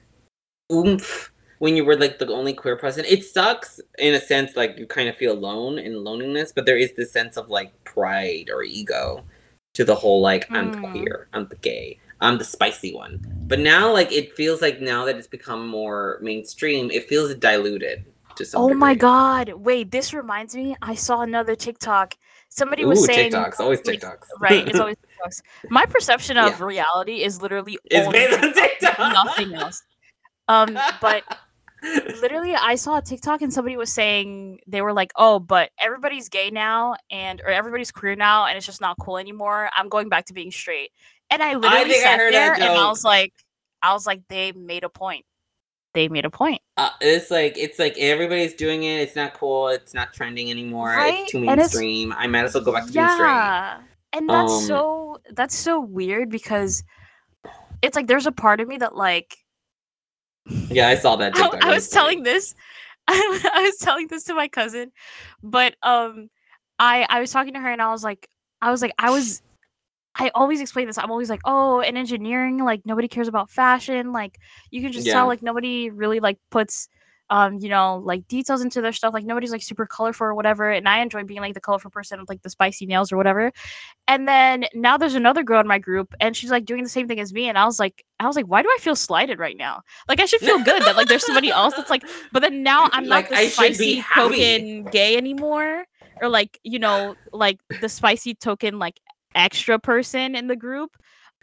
oomph 0.72 1.32
when 1.58 1.76
you 1.76 1.84
were 1.84 1.96
like 1.96 2.18
the 2.18 2.26
only 2.32 2.54
queer 2.54 2.74
person. 2.76 3.04
It 3.06 3.22
sucks 3.22 3.80
in 3.98 4.14
a 4.14 4.20
sense, 4.20 4.56
like 4.56 4.78
you 4.78 4.86
kind 4.86 5.10
of 5.10 5.16
feel 5.16 5.32
alone 5.32 5.78
in 5.78 6.02
loneliness, 6.02 6.52
but 6.54 6.64
there 6.64 6.78
is 6.78 6.94
this 6.96 7.12
sense 7.12 7.36
of 7.36 7.50
like 7.50 7.70
pride 7.84 8.48
or 8.50 8.62
ego 8.62 9.22
to 9.74 9.84
the 9.84 9.94
whole 9.94 10.22
like 10.22 10.50
I'm 10.50 10.72
Mm. 10.72 10.90
queer, 10.90 11.28
I'm 11.34 11.48
the 11.48 11.56
gay, 11.56 11.98
I'm 12.20 12.38
the 12.38 12.44
spicy 12.44 12.94
one. 12.94 13.20
But 13.48 13.58
now, 13.60 13.92
like 13.92 14.12
it 14.12 14.34
feels 14.36 14.60
like 14.62 14.80
now 14.80 15.04
that 15.06 15.16
it's 15.16 15.26
become 15.26 15.66
more 15.66 16.18
mainstream, 16.22 16.90
it 16.90 17.08
feels 17.08 17.34
diluted 17.34 18.04
to 18.36 18.44
some. 18.44 18.62
oh 18.62 18.74
my 18.74 18.94
god 18.94 19.52
wait 19.54 19.90
this 19.90 20.14
reminds 20.14 20.54
me 20.54 20.74
i 20.82 20.94
saw 20.94 21.20
another 21.22 21.54
tiktok 21.56 22.14
somebody 22.48 22.84
Ooh, 22.84 22.88
was 22.88 23.04
saying 23.04 23.32
TikToks, 23.32 23.60
always 23.60 23.80
TikToks. 23.80 24.18
right 24.40 24.66
it's 24.66 24.78
always 24.80 24.96
TikToks. 25.26 25.42
my 25.68 25.84
perception 25.84 26.36
of 26.36 26.58
Yeah. 26.60 26.64
reality 26.64 27.22
is 27.22 27.42
literally 27.42 27.76
only 27.92 28.12
based 28.12 28.42
on 28.42 28.54
TikTok. 28.54 28.98
nothing 28.98 29.52
else 29.54 29.82
um 30.48 30.76
but 31.00 31.22
literally 32.20 32.54
i 32.54 32.76
saw 32.76 32.98
a 32.98 33.02
tiktok 33.02 33.42
and 33.42 33.52
somebody 33.52 33.76
was 33.76 33.92
saying 33.92 34.58
they 34.66 34.80
were 34.80 34.92
like 34.92 35.12
oh 35.16 35.38
but 35.38 35.70
everybody's 35.78 36.28
gay 36.28 36.50
now 36.50 36.94
and 37.10 37.40
or 37.42 37.48
everybody's 37.50 37.90
queer 37.90 38.14
now 38.16 38.46
and 38.46 38.56
it's 38.56 38.66
just 38.66 38.80
not 38.80 38.96
cool 39.00 39.18
anymore 39.18 39.68
i'm 39.76 39.88
going 39.88 40.08
back 40.08 40.24
to 40.26 40.32
being 40.32 40.50
straight 40.50 40.92
and 41.30 41.42
i 41.42 41.54
literally 41.54 41.94
I 41.94 41.98
sat 41.98 42.18
heard 42.18 42.32
there 42.32 42.54
and 42.54 42.64
i 42.64 42.88
was 42.88 43.04
like 43.04 43.32
i 43.82 43.92
was 43.92 44.06
like 44.06 44.22
they 44.28 44.52
made 44.52 44.84
a 44.84 44.88
point 44.88 45.24
they 45.94 46.08
made 46.08 46.24
a 46.24 46.30
point 46.30 46.60
Uh, 46.76 46.90
it's 47.00 47.30
like 47.30 47.58
it's 47.58 47.78
like 47.78 47.98
everybody's 47.98 48.54
doing 48.54 48.84
it. 48.84 49.00
It's 49.00 49.16
not 49.16 49.34
cool. 49.34 49.68
It's 49.68 49.92
not 49.92 50.12
trending 50.12 50.50
anymore. 50.50 50.90
Right? 50.90 51.22
It's 51.22 51.32
too 51.32 51.40
mainstream. 51.40 52.12
I 52.16 52.26
might 52.28 52.44
as 52.44 52.54
well 52.54 52.62
go 52.62 52.72
back 52.72 52.86
to 52.86 52.92
yeah 52.92 53.80
and 54.12 54.28
that's 54.28 54.52
Um, 54.52 54.60
so 54.60 55.20
that's 55.32 55.54
so 55.54 55.80
weird 55.80 56.30
because 56.30 56.82
it's 57.82 57.96
like 57.96 58.06
there's 58.06 58.26
a 58.26 58.32
part 58.32 58.60
of 58.60 58.68
me 58.68 58.78
that 58.78 58.94
like 58.94 59.36
Yeah, 60.46 60.88
I 60.88 60.94
saw 60.96 61.16
that. 61.16 61.32
I, 61.36 61.58
I 61.62 61.74
was 61.74 61.88
telling 61.88 62.22
this 62.22 62.54
I 63.08 63.62
was 63.64 63.76
telling 63.78 64.06
this 64.08 64.24
to 64.24 64.34
my 64.34 64.48
cousin 64.48 64.92
but 65.42 65.74
um 65.82 66.30
I 66.78 67.06
I 67.08 67.20
was 67.20 67.30
talking 67.32 67.54
to 67.54 67.60
her 67.60 67.70
and 67.70 67.82
I 67.82 67.90
was 67.90 68.04
like 68.04 68.28
I 68.62 68.70
was 68.70 68.82
like 68.82 68.92
I 68.98 69.10
was 69.10 69.42
I 70.16 70.30
always 70.34 70.60
explain 70.60 70.86
this 70.86 70.98
I'm 70.98 71.10
always 71.10 71.30
like 71.30 71.40
oh 71.44 71.80
in 71.80 71.96
engineering 71.96 72.58
like 72.64 72.82
nobody 72.84 73.08
cares 73.08 73.28
about 73.28 73.50
fashion 73.50 74.12
like 74.12 74.38
you 74.70 74.82
can 74.82 74.92
just 74.92 75.06
Yeah. 75.06 75.14
tell 75.14 75.26
like 75.26 75.42
nobody 75.42 75.90
really 75.90 76.20
like 76.20 76.38
puts 76.50 76.88
um 77.30 77.58
you 77.60 77.68
know 77.68 78.02
like 78.04 78.26
details 78.26 78.60
into 78.60 78.80
their 78.82 78.92
stuff 78.92 79.14
like 79.14 79.24
nobody's 79.24 79.52
like 79.52 79.62
super 79.62 79.86
colorful 79.86 80.26
or 80.26 80.34
whatever 80.34 80.70
and 80.70 80.88
I 80.88 81.00
enjoy 81.00 81.22
being 81.24 81.40
like 81.40 81.54
the 81.54 81.60
colorful 81.60 81.90
person 81.90 82.18
with 82.20 82.28
like 82.28 82.42
the 82.42 82.50
spicy 82.50 82.86
nails 82.86 83.12
or 83.12 83.16
whatever 83.16 83.52
and 84.08 84.26
then 84.28 84.64
now 84.74 84.96
there's 84.96 85.14
another 85.14 85.42
girl 85.42 85.60
in 85.60 85.68
my 85.68 85.78
group 85.78 86.14
and 86.20 86.36
she's 86.36 86.50
like 86.50 86.64
doing 86.64 86.82
the 86.82 86.88
same 86.88 87.08
thing 87.08 87.20
as 87.20 87.32
me 87.32 87.48
and 87.48 87.56
I 87.58 87.64
was 87.66 87.78
like 87.78 88.04
I 88.18 88.26
was 88.26 88.36
like 88.36 88.46
why 88.46 88.62
do 88.62 88.68
I 88.68 88.78
feel 88.80 88.96
slighted 88.96 89.38
right 89.38 89.56
now 89.56 89.82
like 90.08 90.20
I 90.20 90.26
should 90.26 90.40
feel 90.40 90.58
good 90.60 90.84
that 90.86 90.96
like 90.96 91.08
there's 91.08 91.24
somebody 91.24 91.50
else 91.50 91.74
that's 91.74 91.90
like 91.90 92.04
but 92.32 92.40
then 92.40 92.62
now 92.62 92.88
I'm 92.92 93.06
Like, 93.06 93.26
not 93.26 93.28
the 93.28 93.36
I 93.36 93.48
spicy 93.50 94.04
token 94.14 94.88
gay 94.90 95.16
anymore 95.16 95.84
or 96.20 96.28
like 96.28 96.58
you 96.64 96.78
know 96.78 97.16
like 97.32 97.60
the 97.70 97.88
spicy 97.88 98.34
token 98.34 98.78
like 98.78 99.00
extra 99.34 99.78
person 99.78 100.34
in 100.34 100.46
the 100.46 100.56
group 100.56 100.96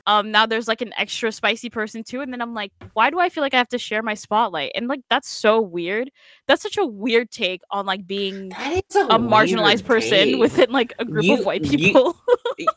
um 0.05 0.31
now 0.31 0.45
there's 0.45 0.67
like 0.67 0.81
an 0.81 0.93
extra 0.97 1.31
spicy 1.31 1.69
person 1.69 2.03
too 2.03 2.21
and 2.21 2.31
then 2.33 2.41
i'm 2.41 2.53
like 2.53 2.71
why 2.93 3.09
do 3.09 3.19
i 3.19 3.29
feel 3.29 3.41
like 3.43 3.53
i 3.53 3.57
have 3.57 3.67
to 3.67 3.77
share 3.77 4.01
my 4.01 4.13
spotlight 4.13 4.71
and 4.75 4.87
like 4.87 5.01
that's 5.09 5.29
so 5.29 5.59
weird 5.61 6.09
that's 6.47 6.61
such 6.61 6.77
a 6.77 6.85
weird 6.85 7.29
take 7.31 7.61
on 7.71 7.85
like 7.85 8.05
being 8.07 8.51
a, 8.53 8.81
a 9.09 9.19
marginalized 9.19 9.85
person 9.85 10.09
take. 10.27 10.37
within 10.39 10.71
like 10.71 10.93
a 10.99 11.05
group 11.05 11.23
You- 11.25 11.39
of 11.39 11.45
white 11.45 11.65
you- 11.65 11.77
people 11.77 12.17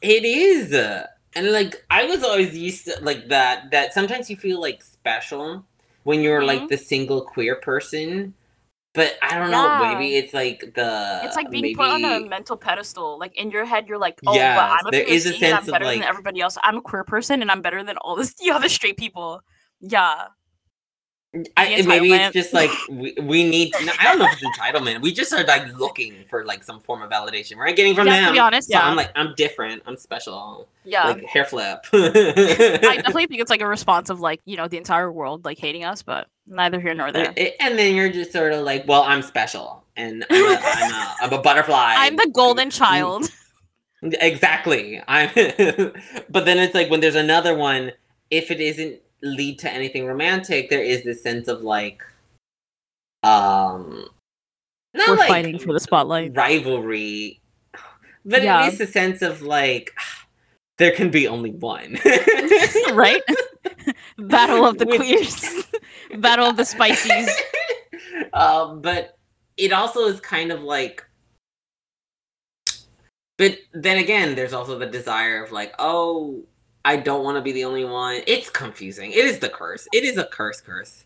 it 0.02 0.24
is 0.24 0.72
uh, 0.72 1.06
and 1.34 1.52
like 1.52 1.84
i 1.90 2.04
was 2.04 2.22
always 2.24 2.56
used 2.56 2.84
to 2.86 2.98
like 3.02 3.28
that 3.28 3.70
that 3.70 3.92
sometimes 3.94 4.28
you 4.28 4.36
feel 4.36 4.60
like 4.60 4.82
special 4.82 5.64
when 6.04 6.20
you're 6.22 6.40
Mhm. 6.40 6.46
like 6.46 6.68
the 6.68 6.78
single 6.78 7.20
queer 7.22 7.56
person 7.56 8.34
but 8.92 9.14
i 9.22 9.38
don't 9.38 9.50
Yeah. 9.50 9.78
know 9.78 9.92
maybe 9.92 10.16
it's 10.16 10.34
like 10.34 10.60
the 10.74 11.20
it's 11.24 11.36
like 11.36 11.50
being 11.50 11.62
maybe, 11.62 11.74
put 11.74 11.86
on 11.86 12.04
a 12.04 12.20
mental 12.26 12.56
pedestal 12.56 13.18
like 13.18 13.36
in 13.36 13.50
your 13.50 13.64
head 13.64 13.86
you're 13.88 13.98
like 13.98 14.18
oh 14.26 14.32
but 14.34 14.70
i'm 14.80 14.86
a 14.86 14.90
there 14.90 15.04
is 15.04 15.26
a 15.26 15.34
i'm 15.34 15.38
sense 15.38 15.68
of, 15.68 15.72
better 15.72 15.84
than 15.86 16.02
everybody 16.02 16.40
else. 16.40 16.58
I'm 16.62 16.78
a 16.78 16.82
queer 16.82 17.04
person 17.04 17.40
and 17.42 17.50
i'm 17.50 17.62
better 17.62 17.82
than 17.84 17.96
all 17.98 18.16
this 18.16 18.34
the 18.42 18.50
other 18.50 18.68
straight 18.68 18.96
people. 18.96 19.42
Yeah 19.80 20.26
I, 21.56 21.80
maybe 21.86 22.12
it's 22.12 22.32
just 22.32 22.52
like 22.52 22.70
we, 22.88 23.14
we 23.22 23.48
need 23.48 23.72
no, 23.84 23.92
i 24.00 24.04
don't 24.04 24.18
know 24.18 24.24
if 24.24 24.32
it's 24.32 24.58
entitlement 24.58 25.00
we 25.00 25.12
just 25.12 25.32
are 25.32 25.44
like 25.44 25.72
looking 25.78 26.24
for 26.28 26.44
like 26.44 26.64
some 26.64 26.80
form 26.80 27.02
of 27.02 27.10
validation 27.10 27.56
we're 27.56 27.66
not 27.66 27.76
getting 27.76 27.94
from 27.94 28.08
Yeah, 28.08 28.14
them 28.14 28.26
to 28.26 28.32
be 28.32 28.38
honest 28.40 28.68
so 28.68 28.76
yeah 28.76 28.84
i'm 28.84 28.96
like 28.96 29.12
i'm 29.14 29.32
different 29.36 29.80
i'm 29.86 29.96
special 29.96 30.66
yeah 30.84 31.06
like 31.06 31.24
hair 31.24 31.44
flip 31.44 31.86
I 31.92 32.96
definitely 32.96 33.26
think 33.26 33.40
it's 33.40 33.50
like 33.50 33.60
a 33.60 33.66
response 33.66 34.10
of 34.10 34.20
like 34.20 34.40
you 34.44 34.56
know 34.56 34.68
the 34.68 34.76
entire 34.76 35.10
world 35.10 35.44
like 35.44 35.58
hating 35.58 35.84
us, 35.84 36.02
but 36.02 36.26
neither 36.46 36.80
here 36.80 36.94
nor 36.94 37.12
there. 37.12 37.32
It- 37.36 37.56
and 37.60 37.78
then 37.78 37.94
you're 37.94 38.10
just 38.10 38.32
sort 38.32 38.52
of 38.52 38.64
like, 38.64 38.86
well, 38.86 39.02
I'm 39.02 39.22
special, 39.22 39.84
and 39.96 40.24
I'm 40.30 40.44
a, 40.44 40.58
I'm 40.62 40.92
a, 40.92 41.14
I'm 41.22 41.32
a 41.32 41.42
butterfly. 41.42 41.94
I'm 41.96 42.16
the 42.16 42.30
golden 42.32 42.68
mm. 42.68 42.72
child. 42.72 43.30
Exactly. 44.02 45.02
I'm. 45.08 45.30
but 46.30 46.44
then 46.46 46.58
it's 46.58 46.74
like 46.74 46.90
when 46.90 47.00
there's 47.00 47.16
another 47.16 47.54
one, 47.54 47.92
if 48.30 48.50
it 48.50 48.60
isn't 48.60 49.00
lead 49.22 49.58
to 49.60 49.70
anything 49.72 50.06
romantic, 50.06 50.70
there 50.70 50.82
is 50.82 51.04
this 51.04 51.22
sense 51.22 51.48
of 51.48 51.62
like, 51.62 52.02
um, 53.22 54.06
not 54.94 55.08
We're 55.08 55.16
like 55.16 55.28
fighting 55.28 55.58
for 55.58 55.72
the 55.72 55.80
spotlight. 55.80 56.34
rivalry, 56.36 57.40
but 58.24 58.42
Yeah. 58.42 58.60
at 58.62 58.66
least 58.70 58.80
a 58.80 58.86
sense 58.86 59.22
of 59.22 59.42
like, 59.42 59.92
there 60.78 60.92
can 60.92 61.10
be 61.10 61.28
only 61.28 61.50
one, 61.50 61.98
right? 62.92 63.22
Battle 64.18 64.64
of 64.66 64.78
the 64.78 64.86
Which- 64.86 65.00
queers. 65.00 65.64
Battle 66.18 66.46
of 66.46 66.56
the 66.56 66.64
spices. 66.64 67.30
um, 68.32 68.80
but 68.80 69.16
it 69.56 69.72
also 69.72 70.06
is 70.06 70.20
kind 70.20 70.50
of 70.50 70.62
like 70.62 71.04
but 73.38 73.56
then 73.72 73.98
again 73.98 74.34
there's 74.34 74.52
also 74.52 74.78
the 74.78 74.86
desire 74.86 75.42
of 75.42 75.50
like 75.52 75.72
oh 75.78 76.42
i 76.84 76.96
don't 76.96 77.24
want 77.24 77.36
to 77.36 77.40
be 77.42 77.52
the 77.52 77.64
only 77.64 77.84
one 77.84 78.20
it's 78.26 78.50
confusing 78.50 79.10
it 79.12 79.24
is 79.24 79.38
the 79.38 79.48
curse 79.48 79.86
it 79.92 80.04
is 80.04 80.16
a 80.16 80.24
curse 80.24 80.60
curse 80.60 81.04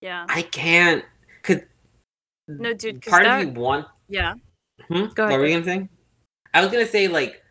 Yeah. 0.00 0.26
i 0.28 0.42
can't 0.42 1.04
because 1.42 1.62
No, 2.48 2.72
dude. 2.74 3.02
'cause 3.02 3.10
part 3.10 3.24
that- 3.24 3.42
of 3.42 3.48
you 3.54 3.60
want 3.60 3.86
Yeah. 4.08 4.34
Hmm? 4.88 5.06
Go 5.14 5.24
what 5.28 5.38
were 5.38 5.44
ahead. 5.44 5.48
you 5.48 5.60
gonna 5.60 5.64
say 5.64 5.88
i 6.54 6.60
was 6.62 6.70
gonna 6.72 6.86
say 6.86 7.08
like 7.08 7.42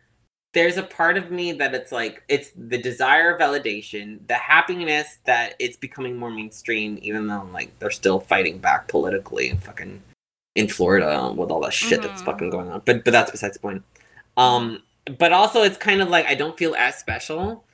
there's 0.52 0.76
a 0.76 0.82
part 0.82 1.16
of 1.16 1.30
me 1.30 1.52
that 1.52 1.74
it's 1.74 1.92
like 1.92 2.24
it's 2.28 2.50
the 2.56 2.76
desire 2.76 3.32
of 3.34 3.40
validation 3.40 4.18
the 4.26 4.34
happiness 4.34 5.18
that 5.24 5.54
it's 5.60 5.76
becoming 5.76 6.16
more 6.16 6.30
mainstream 6.30 6.98
even 7.02 7.28
though 7.28 7.48
like 7.52 7.76
they're 7.78 7.90
still 7.90 8.18
fighting 8.20 8.58
back 8.58 8.88
politically 8.88 9.48
and 9.50 9.62
fucking 9.62 10.02
in 10.56 10.66
florida 10.68 11.32
with 11.36 11.50
all 11.52 11.60
that 11.60 11.72
shit 11.72 12.02
that's 12.02 12.20
Mhm. 12.22 12.24
fucking 12.24 12.50
going 12.50 12.68
on 12.68 12.82
but 12.84 13.04
but 13.04 13.12
that's 13.12 13.30
besides 13.30 13.54
the 13.54 13.60
point 13.60 13.84
um 14.36 14.82
but 15.18 15.32
also 15.32 15.62
it's 15.62 15.76
kind 15.76 16.00
of 16.02 16.08
like 16.08 16.26
i 16.26 16.34
don't 16.34 16.58
feel 16.58 16.74
as 16.74 16.96
special 16.98 17.64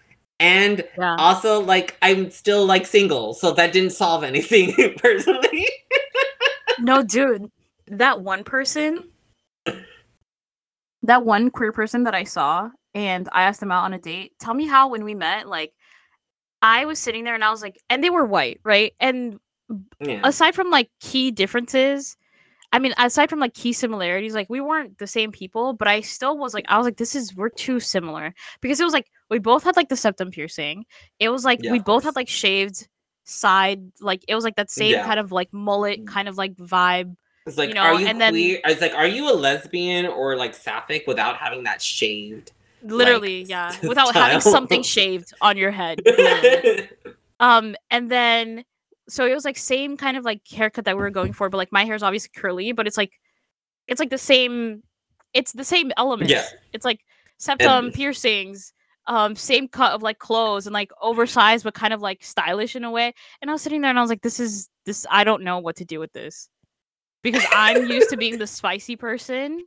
and 0.41 0.85
Yeah. 0.99 1.16
also 1.18 1.61
like 1.61 1.97
i'm 2.03 2.31
still 2.31 2.64
like 2.66 2.87
single 2.87 3.35
so 3.35 3.53
that 3.53 3.72
didn't 3.72 3.91
solve 3.93 4.22
anything 4.24 4.74
personally 4.99 5.66
No, 6.79 7.03
dude. 7.03 7.51
That 7.89 8.20
one 8.20 8.45
person, 8.45 9.09
that 11.03 11.24
one 11.24 11.51
queer 11.51 11.72
person 11.72 12.05
that 12.05 12.14
I 12.14 12.24
saw, 12.24 12.68
and 12.95 13.29
I 13.33 13.45
asked 13.45 13.61
them 13.61 13.72
out 13.72 13.85
on 13.85 13.95
a 13.95 13.99
date. 13.99 14.33
Tell 14.39 14.53
me 14.55 14.66
how 14.66 14.89
when 14.89 15.05
we 15.05 15.14
met, 15.14 15.49
like, 15.49 15.72
I 16.61 16.85
was 16.85 16.99
sitting 16.99 17.24
there 17.24 17.35
and 17.35 17.45
I 17.45 17.51
was 17.51 17.62
like, 17.62 17.79
and 17.89 18.03
they 18.05 18.11
were 18.11 18.27
white, 18.27 18.61
right? 18.64 18.93
And 19.01 19.39
yeah 20.01 20.20
aside 20.22 20.55
from 20.55 20.70
like 20.70 20.91
key 21.01 21.31
differences, 21.31 22.16
I 22.73 22.79
mean, 22.79 22.93
aside 22.99 23.31
from 23.31 23.39
like 23.39 23.55
key 23.55 23.73
similarities, 23.73 24.35
like 24.35 24.51
we 24.51 24.61
weren't 24.61 24.99
the 24.99 25.07
same 25.07 25.33
people, 25.33 25.73
but 25.73 25.89
I 25.89 26.01
still 26.01 26.37
was 26.37 26.53
like, 26.55 26.64
I 26.69 26.77
was 26.79 26.85
like, 26.85 26.97
this 26.97 27.14
is 27.14 27.35
we're 27.35 27.49
too 27.49 27.81
similar 27.81 28.35
because 28.61 28.81
it 28.81 28.85
was 28.85 28.93
like 28.93 29.07
we 29.31 29.39
both 29.39 29.64
had 29.64 29.77
like 29.77 29.89
the 29.89 29.97
septum 29.97 30.31
piercing. 30.31 30.85
It 31.19 31.29
was 31.29 31.45
like 31.45 31.61
Yeah, 31.62 31.73
we 31.73 31.79
both 31.79 32.05
had 32.05 32.17
like 32.17 32.29
shaved 32.29 32.89
side, 33.25 33.81
like 34.01 34.25
it 34.29 34.35
was 34.35 34.45
like 34.45 34.57
that 34.57 34.71
same 34.71 34.93
Yeah. 34.93 35.05
kind 35.05 35.19
of 35.21 35.33
like 35.33 35.53
mullet 35.53 36.07
kind 36.07 36.29
of 36.29 36.37
like 36.37 36.55
vibe. 36.57 37.17
It's 37.47 37.57
like, 37.57 37.69
you 37.69 37.75
know, 37.75 37.83
are 37.83 38.01
you 38.01 38.07
and 38.07 38.21
then- 38.21 38.33
queer? 38.33 38.61
It's 38.64 38.81
like, 38.81 38.95
are 38.95 39.07
you 39.07 39.31
a 39.31 39.35
lesbian 39.35 40.07
or 40.07 40.37
like 40.37 40.55
sapphic 40.55 41.05
without 41.07 41.37
having 41.37 41.62
that 41.64 41.81
shaved? 41.81 42.53
Literally, 42.83 43.41
Like, 43.41 43.49
yeah, 43.51 43.75
without 43.89 44.14
having 44.14 44.41
something 44.41 44.83
shaved 44.83 45.33
on 45.41 45.57
your 45.57 45.71
head. 45.71 46.01
um, 47.41 47.75
and 47.91 48.11
then 48.11 48.64
so 49.09 49.27
it 49.27 49.35
was 49.35 49.45
like 49.45 49.57
same 49.57 49.97
kind 49.97 50.17
of 50.17 50.25
like 50.25 50.41
haircut 50.49 50.85
that 50.87 50.97
we 50.97 51.03
were 51.03 51.11
going 51.11 51.33
for, 51.33 51.49
but 51.49 51.57
like 51.59 51.73
my 51.73 51.85
hair 51.85 51.95
is 51.95 52.03
obviously 52.03 52.31
curly, 52.37 52.73
but 52.73 52.87
it's 52.87 52.97
like 52.97 53.13
it's 53.87 54.01
like 54.01 54.11
the 54.11 54.19
same. 54.19 54.83
It's 55.33 55.53
the 55.53 55.65
same 55.65 55.93
elements. 55.97 56.33
It's 56.73 56.85
like 56.85 57.01
septum 57.39 57.87
And- 57.87 57.95
piercings, 57.95 58.73
um, 59.07 59.37
same 59.37 59.69
cut 59.69 59.93
of 59.93 60.03
like 60.03 60.19
clothes 60.19 60.67
and 60.67 60.75
like 60.75 60.91
oversized 61.03 61.63
but 61.65 61.75
kind 61.75 61.93
of 61.93 62.01
like 62.01 62.25
stylish 62.25 62.75
in 62.75 62.85
a 62.85 62.91
way. 62.91 63.13
And 63.41 63.51
I 63.51 63.53
was 63.53 63.63
sitting 63.63 63.81
there 63.83 63.91
and 63.91 63.99
I 63.99 64.03
was 64.03 64.11
like, 64.11 64.23
this 64.23 64.41
is 64.41 64.69
this. 64.87 65.07
I 65.11 65.25
don't 65.25 65.43
know 65.43 65.59
what 65.59 65.77
to 65.77 65.85
do 65.85 66.01
with 66.01 66.13
this 66.13 66.49
because 67.23 67.45
I'm 67.53 67.87
used 67.91 68.11
to 68.11 68.17
being 68.17 68.39
the 68.39 68.47
spicy 68.47 68.97
person 68.97 69.65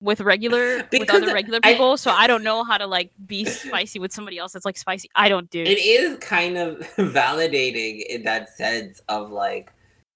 with 0.00 0.20
regular 0.20 0.86
with 0.92 1.10
other 1.10 1.32
regular 1.32 1.58
I- 1.62 1.72
people, 1.72 1.96
so 1.96 2.10
I 2.10 2.26
don't 2.26 2.44
know 2.44 2.62
how 2.64 2.78
to 2.78 2.86
like 2.86 3.10
be 3.26 3.44
spicy 3.44 3.98
with 3.98 4.12
somebody 4.12 4.38
else 4.38 4.52
that's 4.52 4.64
like 4.64 4.76
spicy. 4.76 5.10
I 5.14 5.28
don't 5.28 5.50
do. 5.50 5.62
it 5.62 5.78
is 5.78 6.18
kind 6.18 6.56
of 6.56 6.78
validating 6.96 8.04
in 8.06 8.22
that 8.24 8.48
sense 8.56 9.00
of 9.08 9.30
like 9.30 9.72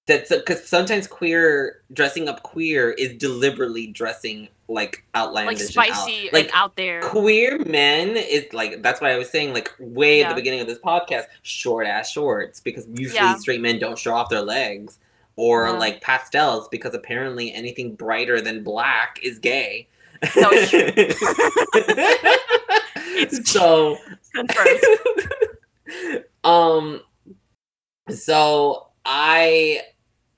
that's 0.06 0.30
because 0.34 0.66
sometimes 0.66 1.06
queer 1.06 1.80
dressing 1.92 2.28
up 2.28 2.42
queer 2.42 2.90
is 2.90 3.14
deliberately 3.14 3.86
dressing 3.88 4.48
like 4.68 5.04
like 5.04 5.04
outlandish, 5.14 5.60
and 5.60 5.68
spicy 5.68 6.26
out, 6.28 6.32
like 6.32 6.50
out 6.54 6.76
there. 6.76 7.00
queer 7.02 7.58
men 7.66 8.16
is 8.16 8.52
like 8.52 8.82
that's 8.82 9.00
why 9.00 9.12
I 9.12 9.18
was 9.18 9.28
saying 9.30 9.52
like 9.52 9.70
way 9.78 10.22
at 10.24 10.28
the 10.28 10.34
beginning 10.34 10.60
of 10.60 10.66
this 10.66 10.78
podcast, 10.78 11.24
short 11.42 11.86
ass 11.86 12.10
shorts 12.10 12.58
because 12.60 12.86
usually 12.94 13.14
Yeah. 13.16 13.36
straight 13.36 13.60
men 13.60 13.78
don't 13.78 13.98
show 13.98 14.14
off 14.14 14.28
their 14.30 14.40
legs, 14.42 14.98
or 15.36 15.66
Yeah. 15.66 15.72
like 15.72 16.00
pastels 16.00 16.68
because 16.68 16.94
apparently 16.94 17.52
anything 17.52 17.94
brighter 17.94 18.40
than 18.40 18.62
black 18.62 19.18
is 19.22 19.38
gay. 19.38 19.88
No, 20.36 20.50
it's 23.04 23.50
so 23.50 23.96
Confirmed. 24.34 24.80
um 26.44 27.00
so 28.10 28.86
I 29.04 29.82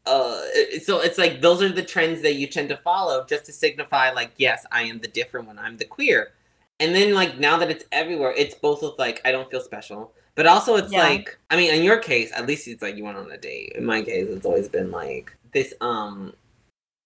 uh 0.07 0.41
so 0.83 1.01
it's 1.01 1.19
like 1.19 1.41
those 1.41 1.63
are 1.63 1.69
the 1.69 1.83
trends 1.83 2.23
that 2.23 2.35
you 2.35 2.47
tend 2.47 2.69
to 2.71 2.77
follow 2.79 3.25
just 3.27 3.45
to 3.47 3.53
signify 3.53 4.11
like 4.11 4.33
yes 4.37 4.67
I 4.73 4.83
am 4.83 4.99
the 5.01 5.09
different 5.09 5.47
one 5.47 5.59
I'm 5.59 5.77
the 5.77 5.85
queer 5.85 6.33
and 6.81 6.95
then 6.95 7.15
like 7.15 7.39
now 7.39 7.57
that 7.59 7.71
it's 7.71 7.85
everywhere 7.93 8.35
it's 8.37 8.55
both 8.55 8.83
of 8.83 8.95
like 8.99 9.21
I 9.25 9.33
don't 9.33 9.51
feel 9.51 9.61
special 9.61 10.13
but 10.35 10.47
also 10.47 10.77
it's 10.77 10.93
Yeah. 10.93 11.03
like 11.03 11.39
I 11.51 11.57
mean 11.57 11.73
in 11.75 11.83
your 11.83 11.99
case 11.99 12.31
at 12.35 12.47
least 12.47 12.69
it's 12.69 12.83
like 12.83 12.97
you 12.97 13.05
went 13.05 13.19
on 13.19 13.31
a 13.31 13.39
date 13.39 13.73
in 13.75 13.85
my 13.85 14.03
case 14.03 14.29
it's 14.29 14.47
always 14.47 14.69
been 14.69 14.91
like 14.91 15.35
this 15.53 15.75
um 15.81 16.35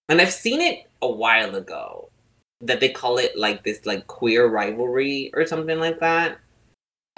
and 0.07 0.19
I've 0.19 0.33
seen 0.33 0.61
it 0.61 0.87
a 1.01 1.09
while 1.09 1.55
ago 1.55 2.09
that 2.61 2.79
they 2.79 2.89
call 2.89 3.17
it 3.17 3.37
like 3.37 3.63
this 3.63 3.85
like 3.85 4.07
queer 4.07 4.47
rivalry 4.47 5.31
or 5.33 5.45
something 5.45 5.79
like 5.79 5.99
that 5.99 6.39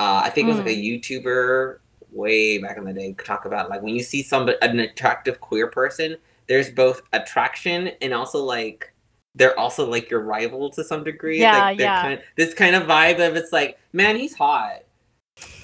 uh, 0.01 0.21
I 0.25 0.31
think 0.31 0.47
it 0.47 0.51
was 0.51 0.57
like 0.57 0.67
a 0.67 0.75
YouTuber 0.75 1.77
way 2.11 2.57
back 2.57 2.77
in 2.77 2.85
the 2.85 2.93
day 2.93 3.13
talk 3.13 3.45
about 3.45 3.69
like 3.69 3.83
when 3.83 3.93
you 3.95 4.01
see 4.01 4.23
somebody 4.23 4.57
an 4.63 4.79
attractive 4.79 5.39
queer 5.39 5.67
person, 5.67 6.17
there's 6.47 6.71
both 6.71 7.03
attraction 7.13 7.91
and 8.01 8.11
also 8.11 8.43
like 8.43 8.91
they're 9.35 9.57
also 9.59 9.87
like 9.87 10.09
your 10.09 10.21
rival 10.21 10.71
to 10.71 10.83
some 10.83 11.03
degree. 11.03 11.39
Yeah, 11.39 11.65
like, 11.65 11.79
yeah. 11.79 12.01
Kind 12.01 12.21
this 12.35 12.53
kind 12.55 12.75
of 12.75 12.83
vibe 12.83 13.25
of 13.25 13.35
it's 13.35 13.51
like, 13.51 13.77
man, 13.93 14.15
he's 14.15 14.33
hot. 14.33 14.83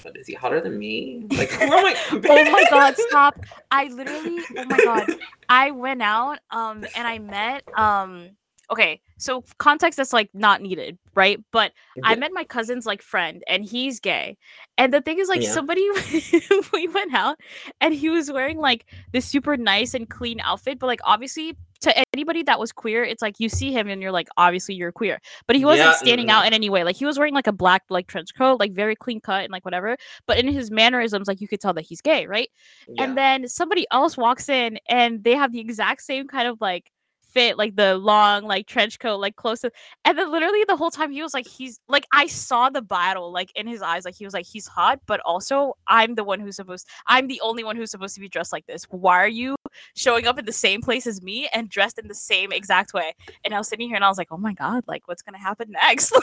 But 0.02 0.16
is 0.16 0.26
he 0.26 0.34
hotter 0.34 0.60
than 0.60 0.78
me? 0.78 1.26
Like, 1.30 1.50
who 1.52 1.72
am 1.72 1.84
I? 1.84 1.96
oh 2.28 2.50
my 2.50 2.64
god, 2.64 2.96
stop. 2.96 3.38
I 3.70 3.84
literally 3.88 4.48
oh 4.56 4.64
my 4.64 4.78
god. 4.80 5.08
I 5.48 5.70
went 5.70 6.02
out 6.02 6.38
um 6.50 6.86
and 6.94 7.06
I 7.06 7.18
met 7.18 7.64
um 7.76 8.30
okay, 8.70 9.00
so 9.16 9.42
context 9.58 9.96
that's 9.96 10.12
like 10.12 10.28
not 10.34 10.60
needed, 10.60 10.98
right? 11.14 11.42
But 11.52 11.72
I 12.04 12.14
met 12.16 12.32
my 12.34 12.44
cousin's 12.44 12.84
like 12.86 13.00
friend 13.02 13.42
and 13.48 13.64
he's 13.64 13.98
gay. 13.98 14.36
And 14.76 14.92
the 14.92 15.00
thing 15.00 15.18
is 15.18 15.28
like 15.28 15.42
Yeah. 15.42 15.52
somebody 15.52 15.88
we 16.72 16.86
went 16.88 17.14
out 17.14 17.38
and 17.80 17.94
he 17.94 18.10
was 18.10 18.30
wearing 18.30 18.58
like 18.58 18.84
this 19.12 19.24
super 19.26 19.56
nice 19.56 19.94
and 19.94 20.08
clean 20.08 20.38
outfit, 20.40 20.78
but 20.78 20.86
like 20.86 21.00
obviously 21.04 21.56
to 21.80 22.04
anybody 22.14 22.42
that 22.44 22.58
was 22.58 22.72
queer, 22.72 23.04
it's 23.04 23.22
like 23.22 23.36
you 23.38 23.48
see 23.48 23.72
him 23.72 23.88
and 23.88 24.02
you're 24.02 24.12
like 24.12 24.28
obviously 24.36 24.74
you're 24.74 24.92
queer. 24.92 25.20
But 25.46 25.56
he 25.56 25.64
wasn't 25.64 25.86
Yeah, 25.86 25.92
standing 25.94 26.30
out 26.30 26.40
mm-hmm. 26.40 26.48
in 26.48 26.54
any 26.54 26.70
way. 26.70 26.84
Like 26.84 26.96
he 26.96 27.06
was 27.06 27.18
wearing 27.18 27.34
like 27.34 27.46
a 27.46 27.52
black 27.52 27.82
like 27.88 28.06
trench 28.06 28.34
coat, 28.34 28.58
like 28.60 28.72
very 28.72 28.96
clean 28.96 29.20
cut 29.20 29.44
and 29.44 29.52
like 29.52 29.64
whatever. 29.64 29.96
But 30.26 30.38
in 30.38 30.48
his 30.48 30.70
mannerisms 30.70 31.28
like 31.28 31.40
you 31.40 31.48
could 31.48 31.60
tell 31.60 31.74
that 31.74 31.86
he's 31.86 32.00
gay, 32.00 32.26
right? 32.26 32.50
Yeah. 32.88 33.04
And 33.04 33.16
then 33.16 33.48
somebody 33.48 33.86
else 33.90 34.16
walks 34.16 34.48
in 34.48 34.78
and 34.88 35.22
they 35.22 35.34
have 35.36 35.52
the 35.52 35.60
exact 35.60 36.02
same 36.02 36.26
kind 36.26 36.48
of 36.48 36.60
like 36.60 36.90
fit, 37.32 37.58
like 37.58 37.76
the 37.76 37.96
long 37.96 38.44
like 38.44 38.66
trench 38.66 38.98
coat, 38.98 39.18
like 39.18 39.36
close 39.36 39.60
to 39.60 39.70
and 40.04 40.18
then 40.18 40.32
literally 40.32 40.64
the 40.66 40.76
whole 40.76 40.90
time 40.90 41.10
he 41.12 41.22
was 41.22 41.34
like 41.34 41.46
he's 41.46 41.78
like 41.88 42.06
I 42.12 42.26
saw 42.26 42.70
the 42.70 42.82
battle 42.82 43.30
like 43.32 43.52
in 43.54 43.66
his 43.66 43.82
eyes, 43.82 44.04
like 44.04 44.16
he 44.16 44.24
was 44.24 44.34
like 44.34 44.46
he's 44.46 44.66
hot, 44.66 45.00
but 45.06 45.20
also 45.20 45.76
I'm 45.86 46.14
the 46.14 46.24
one 46.24 46.40
who's 46.40 46.56
supposed 46.56 46.88
I'm 47.06 47.26
the 47.26 47.40
only 47.42 47.64
one 47.64 47.76
who's 47.76 47.90
supposed 47.90 48.14
to 48.14 48.20
be 48.20 48.28
dressed 48.28 48.52
like 48.52 48.66
this. 48.66 48.84
Why 48.90 49.18
are 49.18 49.28
you 49.28 49.56
showing 49.94 50.26
up 50.26 50.38
in 50.38 50.44
the 50.44 50.52
same 50.52 50.80
place 50.80 51.06
as 51.06 51.22
me 51.22 51.48
and 51.52 51.68
dressed 51.68 51.98
in 51.98 52.08
the 52.08 52.14
same 52.14 52.52
exact 52.52 52.92
way? 52.94 53.14
And 53.44 53.54
I 53.54 53.58
was 53.58 53.68
sitting 53.68 53.88
here 53.88 53.96
and 53.96 54.04
I 54.04 54.08
was 54.08 54.18
like, 54.18 54.28
oh 54.30 54.36
my 54.36 54.52
god, 54.52 54.84
like 54.86 55.06
what's 55.06 55.22
gonna 55.22 55.38
happen 55.38 55.70
next? 55.70 56.12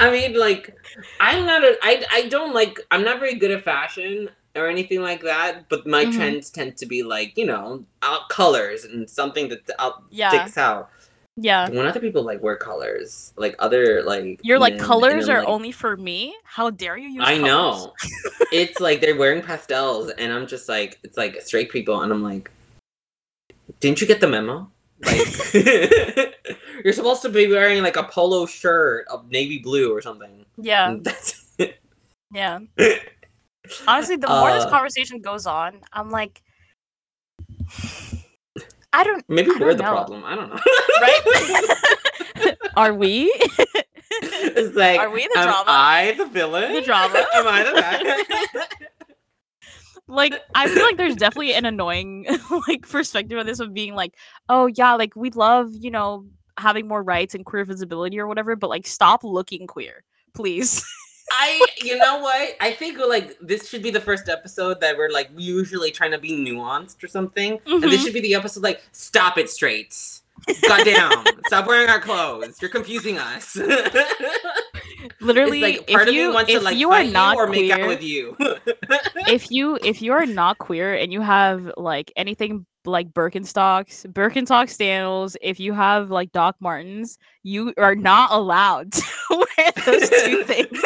I 0.00 0.10
mean, 0.10 0.38
like, 0.38 0.74
I'm 1.20 1.46
not 1.46 1.62
a, 1.62 1.76
I, 1.82 2.04
I 2.10 2.28
don't 2.28 2.54
like, 2.54 2.78
I'm 2.90 3.04
not 3.04 3.20
very 3.20 3.34
good 3.34 3.50
at 3.50 3.62
fashion 3.64 4.30
or 4.56 4.66
anything 4.68 5.00
like 5.02 5.22
that, 5.22 5.68
but 5.68 5.86
my 5.86 6.04
Mhm. 6.04 6.14
trends 6.14 6.50
tend 6.50 6.76
to 6.78 6.86
be 6.86 7.02
like, 7.02 7.36
you 7.36 7.46
know, 7.46 7.84
out 8.02 8.28
colors 8.28 8.84
and 8.84 9.08
something 9.08 9.48
that 9.48 9.60
out, 9.78 10.02
Yeah. 10.10 10.28
sticks 10.28 10.58
out. 10.58 10.90
Yeah. 11.36 11.68
When 11.68 11.86
other 11.86 12.00
people 12.00 12.22
like 12.22 12.42
wear 12.42 12.56
colors, 12.56 13.32
like 13.36 13.54
other, 13.58 14.02
like, 14.02 14.40
You're 14.42 14.58
like 14.58 14.74
men, 14.74 14.80
and 14.80 14.86
colors 14.86 15.28
are 15.28 15.40
like- 15.40 15.48
only 15.48 15.72
for 15.72 15.96
me. 15.96 16.34
How 16.44 16.70
dare 16.70 16.96
you 16.96 17.08
use 17.08 17.22
I 17.24 17.36
colors? 17.38 17.44
know. 17.46 17.92
it's 18.52 18.80
like 18.80 19.00
they're 19.00 19.16
wearing 19.16 19.42
pastels, 19.42 20.10
and 20.10 20.32
I'm 20.32 20.46
just 20.46 20.68
like, 20.68 20.98
it's 21.02 21.16
like 21.16 21.40
straight 21.42 21.70
people, 21.70 22.00
and 22.02 22.12
I'm 22.12 22.22
like, 22.22 22.50
didn't 23.80 24.00
you 24.00 24.06
get 24.06 24.20
the 24.20 24.28
memo? 24.28 24.70
Like 25.04 25.54
you're 26.84 26.92
supposed 26.92 27.22
to 27.22 27.28
be 27.28 27.48
wearing 27.48 27.82
like 27.82 27.96
a 27.96 28.04
polo 28.04 28.46
shirt 28.46 29.06
of 29.08 29.28
navy 29.30 29.58
blue 29.58 29.92
or 29.92 30.00
something. 30.00 30.44
Yeah, 30.56 30.96
That's 31.02 31.56
yeah. 32.32 32.60
Honestly, 33.88 34.16
the 34.16 34.28
more 34.28 34.52
this 34.52 34.64
Uh, 34.64 34.70
conversation 34.70 35.20
goes 35.20 35.46
on, 35.46 35.80
I'm 35.92 36.10
like, 36.10 36.40
I 38.92 39.04
don't. 39.04 39.24
maybe 39.28 39.50
I 39.50 39.58
we're 39.60 39.68
don't 39.74 39.76
the 39.78 39.82
know. 39.84 39.92
problem. 39.92 40.24
I 40.24 40.34
don't 40.34 40.50
know. 40.50 40.60
Right? 41.00 42.56
Are 42.76 42.94
we? 42.94 43.32
it's 44.22 44.76
like 44.76 45.00
Are 45.00 45.10
we 45.10 45.26
the 45.32 45.38
am 45.38 45.44
drama? 45.48 45.64
I 45.68 46.14
the 46.18 46.26
villain? 46.26 46.72
The 46.74 46.82
drama? 46.82 47.24
am 47.34 47.46
I 47.46 47.62
the 47.64 47.72
bad? 47.72 48.68
like 50.08 50.34
I 50.54 50.68
feel 50.68 50.82
like 50.82 50.96
there's 50.96 51.16
definitely 51.16 51.54
an 51.54 51.64
annoying 51.64 52.26
like 52.68 52.88
perspective 52.88 53.38
on 53.38 53.46
this 53.46 53.60
of 53.60 53.72
being 53.72 53.94
like, 53.94 54.14
oh 54.48 54.66
yeah, 54.66 54.94
like 54.94 55.16
we 55.16 55.30
love, 55.30 55.70
you 55.72 55.90
know, 55.90 56.26
having 56.58 56.86
more 56.86 57.02
rights 57.02 57.34
and 57.34 57.44
queer 57.46 57.64
visibility 57.64 58.18
or 58.18 58.26
whatever, 58.26 58.56
but 58.56 58.68
like 58.70 58.86
stop 58.86 59.24
looking 59.24 59.66
queer, 59.66 60.04
please. 60.34 60.84
I, 61.34 61.64
you 61.82 61.96
know 61.98 62.18
what? 62.18 62.56
I 62.60 62.72
think 62.72 62.98
like 62.98 63.36
this 63.40 63.68
should 63.68 63.82
be 63.82 63.90
the 63.90 64.00
first 64.00 64.28
episode 64.28 64.80
that 64.80 64.96
we're 64.98 65.10
like 65.10 65.30
usually 65.36 65.90
trying 65.90 66.10
to 66.12 66.18
be 66.18 66.32
nuanced 66.32 67.02
or 67.02 67.08
something, 67.08 67.58
and 67.66 67.82
this 67.82 68.00
Mhm. 68.00 68.04
should 68.04 68.12
be 68.14 68.20
the 68.20 68.34
episode 68.34 68.62
like 68.62 68.82
stop 68.92 69.38
it 69.38 69.48
straight. 69.50 69.96
Goddamn! 70.66 71.24
Stop 71.46 71.66
wearing 71.66 71.88
our 71.88 72.00
clothes. 72.00 72.56
You're 72.60 72.70
confusing 72.70 73.18
us. 73.18 73.56
Literally, 75.20 75.60
like 75.60 75.84
if 75.88 76.12
you 76.12 76.36
if 76.38 76.46
to 76.48 76.60
like 76.60 76.76
you 76.76 76.90
are 76.90 77.04
not 77.04 77.34
you 77.36 77.40
or 77.42 77.46
make 77.46 77.70
out 77.70 77.76
queer, 77.78 77.88
with 77.88 78.02
you. 78.02 78.36
if 79.28 79.50
you 79.50 79.78
if 79.84 80.02
you 80.02 80.12
are 80.12 80.26
not 80.26 80.58
queer 80.58 80.94
and 80.94 81.12
you 81.12 81.20
have 81.20 81.72
like 81.76 82.12
anything 82.16 82.66
like 82.84 83.12
Birkenstocks, 83.12 84.04
Birkenstock 84.12 84.68
sandals, 84.68 85.36
if 85.40 85.60
you 85.60 85.72
have 85.72 86.10
like 86.10 86.32
Doc 86.32 86.56
Martens, 86.58 87.16
you 87.44 87.72
are 87.76 87.94
not 87.94 88.32
allowed 88.32 88.90
to 88.92 89.02
wear 89.30 89.72
those 89.86 90.10
two 90.10 90.42
things. 90.46 90.78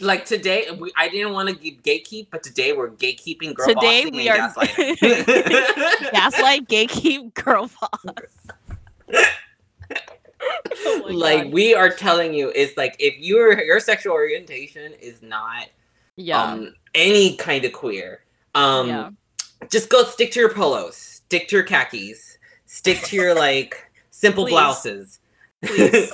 like 0.00 0.24
today, 0.26 0.66
we, 0.78 0.92
I 0.96 1.08
didn't 1.08 1.32
want 1.32 1.48
to 1.48 1.54
gatekeep, 1.56 2.28
but 2.30 2.44
today 2.44 2.72
we're 2.72 2.90
gatekeeping 2.90 3.54
girl 3.54 3.66
Today 3.66 4.06
we 4.06 4.28
are- 4.28 4.36
gaslighting. 4.48 6.12
Gaslight, 6.12 6.68
gatekeep, 6.68 7.34
girl 7.34 7.68
boss. 7.80 9.24
Oh 10.86 11.06
like 11.10 11.44
God. 11.44 11.52
we 11.52 11.74
are 11.74 11.88
telling 11.90 12.34
you, 12.34 12.52
it's 12.54 12.76
like 12.76 12.96
if 12.98 13.16
your 13.18 13.62
your 13.62 13.80
sexual 13.80 14.12
orientation 14.12 14.92
is 15.00 15.22
not 15.22 15.68
yeah, 16.16 16.42
um 16.42 16.74
any 16.94 17.36
kind 17.36 17.64
of 17.64 17.72
queer, 17.72 18.20
um, 18.54 18.88
yeah. 18.88 19.10
just 19.70 19.88
go 19.88 20.04
stick 20.04 20.32
to 20.32 20.40
your 20.40 20.52
polos, 20.52 20.96
stick 20.96 21.48
to 21.48 21.56
your 21.56 21.64
khakis, 21.64 22.38
stick 22.66 23.00
to 23.02 23.16
your 23.16 23.34
like 23.34 23.90
simple 24.10 24.44
Please. 24.44 24.50
blouses. 24.52 25.20
Please. 25.64 26.12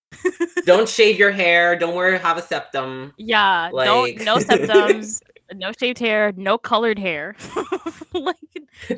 don't 0.64 0.88
shave 0.88 1.18
your 1.18 1.30
hair. 1.30 1.76
Don't 1.78 1.94
wear 1.94 2.18
have 2.18 2.38
a 2.38 2.42
septum. 2.42 3.12
Yeah, 3.16 3.70
Like- 3.72 3.86
don't 3.86 4.24
no 4.24 4.38
symptoms, 4.38 5.22
no 5.56 5.72
shaved 5.72 5.98
hair, 5.98 6.32
no 6.36 6.58
colored 6.58 6.98
hair, 6.98 7.34
like 8.12 8.36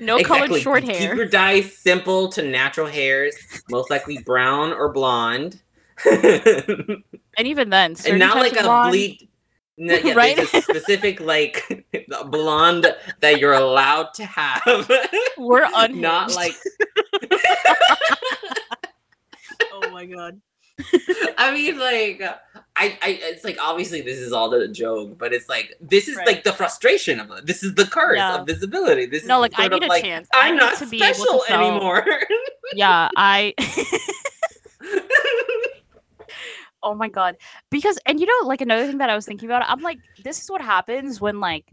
no 0.01 0.23
colored 0.23 0.45
Exactly. 0.51 0.61
short 0.61 0.83
Keep 0.85 0.97
hair. 0.97 1.17
your 1.17 1.27
dye 1.27 1.61
simple 1.63 2.29
to 2.31 2.43
natural 2.43 2.87
hairs, 2.87 3.35
most 3.71 3.91
likely 3.91 4.19
brown 4.19 4.73
or 4.73 4.93
blonde, 4.93 5.61
and 6.05 6.43
And 7.37 7.47
even 7.49 7.71
then, 7.71 7.95
certain 7.97 8.19
not 8.19 8.37
like 8.37 8.53
a 8.57 8.63
blonde- 8.63 8.91
bleed. 8.93 9.29
No, 9.77 9.95
yeah, 9.97 10.15
Right? 10.17 10.39
a 10.39 10.47
specific 10.63 11.19
like 11.21 11.85
blonde 12.29 12.87
that 13.21 13.41
you're 13.41 13.55
allowed 13.55 14.15
to 14.15 14.25
have. 14.25 14.63
We're 15.37 15.67
unhinged. 15.75 16.01
not 16.01 16.33
like 16.37 16.55
oh 19.73 19.91
my 19.91 20.07
god. 20.07 20.41
I 21.39 21.53
mean, 21.55 21.79
like, 21.79 22.21
I, 22.77 22.99
I, 23.01 23.19
it's 23.23 23.45
like 23.45 23.57
obviously 23.61 24.01
this 24.01 24.19
is 24.19 24.33
all 24.33 24.51
the 24.51 24.67
joke, 24.69 25.17
but 25.19 25.33
it's 25.33 25.49
like 25.49 25.75
this 25.81 26.09
is 26.09 26.17
Right. 26.17 26.27
like 26.27 26.45
the 26.45 26.53
frustration 26.53 27.21
of 27.21 27.31
it. 27.31 27.47
This 27.47 27.63
is 27.63 27.75
the 27.75 27.87
curse 27.87 28.17
Yeah. 28.17 28.41
of 28.41 28.47
visibility. 28.47 29.07
This 29.07 29.25
No, 29.25 29.37
is 29.37 29.53
like, 29.53 29.53
I 29.57 29.69
need 29.69 29.85
a 29.85 29.87
like, 29.87 30.03
chance. 30.03 30.29
I 30.35 30.49
I'm 30.49 30.55
need 30.55 30.61
not 30.61 30.79
to 30.79 30.87
be 30.87 31.03
able 31.03 31.15
to 31.15 31.21
special 31.21 31.45
anymore. 31.49 32.05
Yeah, 32.75 33.09
I. 33.17 33.55
oh 36.83 36.95
my 36.95 37.09
god. 37.09 37.37
Because 37.71 37.99
and 38.07 38.19
you 38.21 38.27
know, 38.27 38.49
like 38.49 38.61
another 38.61 38.87
thing 38.87 38.99
that 38.99 39.11
I 39.11 39.15
was 39.15 39.27
thinking 39.27 39.49
about, 39.49 39.63
I'm 39.67 39.81
like, 39.81 39.99
this 40.25 40.43
is 40.43 40.51
what 40.51 40.61
happens 40.61 41.21
when 41.21 41.41
like 41.41 41.71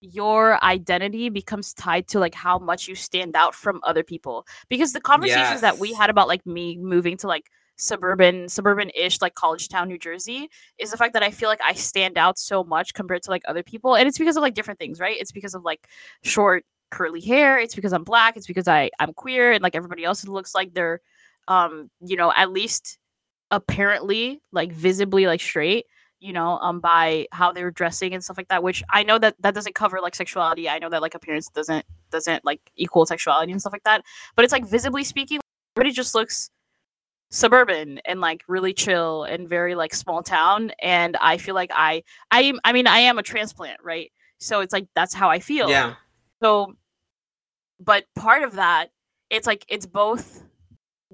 your 0.00 0.62
identity 0.62 1.30
becomes 1.30 1.72
tied 1.72 2.06
to 2.08 2.18
like 2.18 2.34
how 2.34 2.58
much 2.58 2.88
you 2.88 2.94
stand 2.94 3.34
out 3.34 3.54
from 3.54 3.80
other 3.84 4.02
people. 4.02 4.46
Because 4.68 4.92
the 4.92 5.00
conversations 5.00 5.62
that 5.62 5.78
we 5.78 5.94
had 5.94 6.10
about 6.10 6.28
like 6.28 6.44
me 6.46 6.76
moving 6.76 7.16
to 7.18 7.26
like 7.26 7.50
suburban 7.76 8.48
suburban-ish 8.48 9.20
like 9.20 9.34
college 9.34 9.68
town 9.68 9.88
new 9.88 9.98
jersey 9.98 10.48
is 10.78 10.90
the 10.90 10.96
fact 10.96 11.12
that 11.12 11.22
i 11.22 11.30
feel 11.30 11.48
like 11.48 11.60
i 11.64 11.72
stand 11.72 12.16
out 12.16 12.38
so 12.38 12.62
much 12.62 12.94
compared 12.94 13.22
to 13.22 13.30
like 13.30 13.42
other 13.46 13.62
people 13.62 13.96
and 13.96 14.06
it's 14.06 14.18
because 14.18 14.36
of 14.36 14.42
like 14.42 14.54
different 14.54 14.78
things 14.78 15.00
right? 15.00 15.16
It's 15.18 15.32
because 15.32 15.54
of 15.54 15.64
like 15.64 15.88
short 16.22 16.64
curly 16.90 17.20
hair 17.20 17.58
it's 17.58 17.74
because 17.74 17.92
i'm 17.92 18.04
black 18.04 18.36
it's 18.36 18.46
because 18.46 18.68
i 18.68 18.88
i'm 19.00 19.12
queer 19.14 19.50
and 19.50 19.62
like 19.62 19.74
everybody 19.74 20.04
else 20.04 20.24
looks 20.26 20.54
like 20.54 20.72
they're 20.74 21.00
um 21.48 21.90
you 22.00 22.16
know 22.16 22.32
at 22.36 22.52
least 22.52 22.98
apparently 23.50 24.40
like 24.52 24.70
visibly 24.70 25.26
like 25.26 25.40
straight 25.40 25.86
you 26.20 26.32
know 26.32 26.58
um 26.58 26.78
by 26.78 27.26
how 27.32 27.50
they 27.50 27.64
were 27.64 27.72
dressing 27.72 28.14
and 28.14 28.22
stuff 28.22 28.36
like 28.36 28.48
that 28.48 28.62
which 28.62 28.82
i 28.90 29.02
know 29.02 29.18
that 29.18 29.34
that 29.40 29.54
doesn't 29.54 29.74
cover 29.74 30.00
like 30.00 30.14
sexuality. 30.14 30.68
I 30.68 30.78
know 30.78 30.88
that 30.88 31.02
like 31.02 31.14
appearance 31.14 31.48
doesn't 31.48 31.84
doesn't 32.10 32.44
like 32.44 32.60
equal 32.76 33.06
sexuality 33.06 33.50
and 33.50 33.60
stuff 33.60 33.72
like 33.72 33.84
that 33.84 34.04
but 34.36 34.44
it's 34.44 34.52
like 34.52 34.64
visibly 34.64 35.02
speaking 35.02 35.40
everybody 35.76 35.92
just 35.92 36.14
looks 36.14 36.50
suburban 37.30 37.98
and 38.04 38.20
like 38.20 38.42
really 38.48 38.72
chill 38.72 39.24
and 39.24 39.48
very 39.48 39.74
like 39.74 39.92
small 39.94 40.22
town 40.22 40.70
and 40.80 41.16
i 41.20 41.36
feel 41.36 41.54
like 41.54 41.70
i 41.74 42.02
i 42.30 42.52
i 42.64 42.72
mean 42.72 42.86
i 42.86 42.98
am 42.98 43.18
a 43.18 43.22
transplant 43.22 43.78
right 43.82 44.12
so 44.38 44.60
it's 44.60 44.72
like 44.72 44.86
that's 44.94 45.14
how 45.14 45.28
i 45.30 45.40
feel 45.40 45.68
yeah, 45.68 45.94
so, 46.42 46.74
but 47.80 48.04
part 48.14 48.42
of 48.42 48.54
that, 48.54 48.90
it's 49.30 49.46
like 49.46 49.64
it's 49.68 49.86
both 49.86 50.42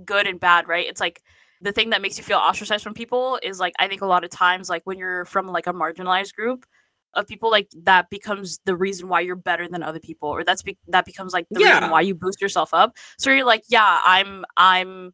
good 0.04 0.26
and 0.26 0.40
bad, 0.40 0.68
right? 0.68 0.86
It's 0.86 1.00
like 1.00 1.22
the 1.62 1.72
thing 1.72 1.90
that 1.90 2.02
makes 2.02 2.18
you 2.18 2.24
feel 2.24 2.38
ostracized 2.38 2.84
from 2.84 2.94
people 2.94 3.38
is 3.42 3.60
like 3.60 3.74
I 3.78 3.88
think 3.88 4.02
a 4.02 4.06
lot 4.06 4.24
of 4.24 4.30
times 4.30 4.68
like 4.68 4.82
when 4.84 4.98
you're 4.98 5.24
from 5.26 5.46
like 5.48 5.66
a 5.66 5.72
marginalized 5.72 6.34
group 6.34 6.66
of 7.14 7.26
people 7.26 7.50
like 7.50 7.68
that 7.84 8.10
becomes 8.10 8.60
the 8.66 8.76
reason 8.76 9.08
why 9.08 9.20
you're 9.20 9.36
better 9.36 9.68
than 9.68 9.82
other 9.82 10.00
people 10.00 10.28
or 10.28 10.44
that's 10.44 10.62
be- 10.62 10.78
that 10.88 11.04
becomes 11.06 11.32
like 11.32 11.46
the 11.50 11.60
Yeah. 11.60 11.74
reason 11.76 11.90
why 11.90 12.02
you 12.02 12.14
boost 12.14 12.40
yourself 12.40 12.74
up. 12.74 12.96
So 13.18 13.30
you're 13.30 13.44
like, 13.46 13.64
yeah, 13.68 14.00
I'm 14.04 14.44
I'm 14.56 15.12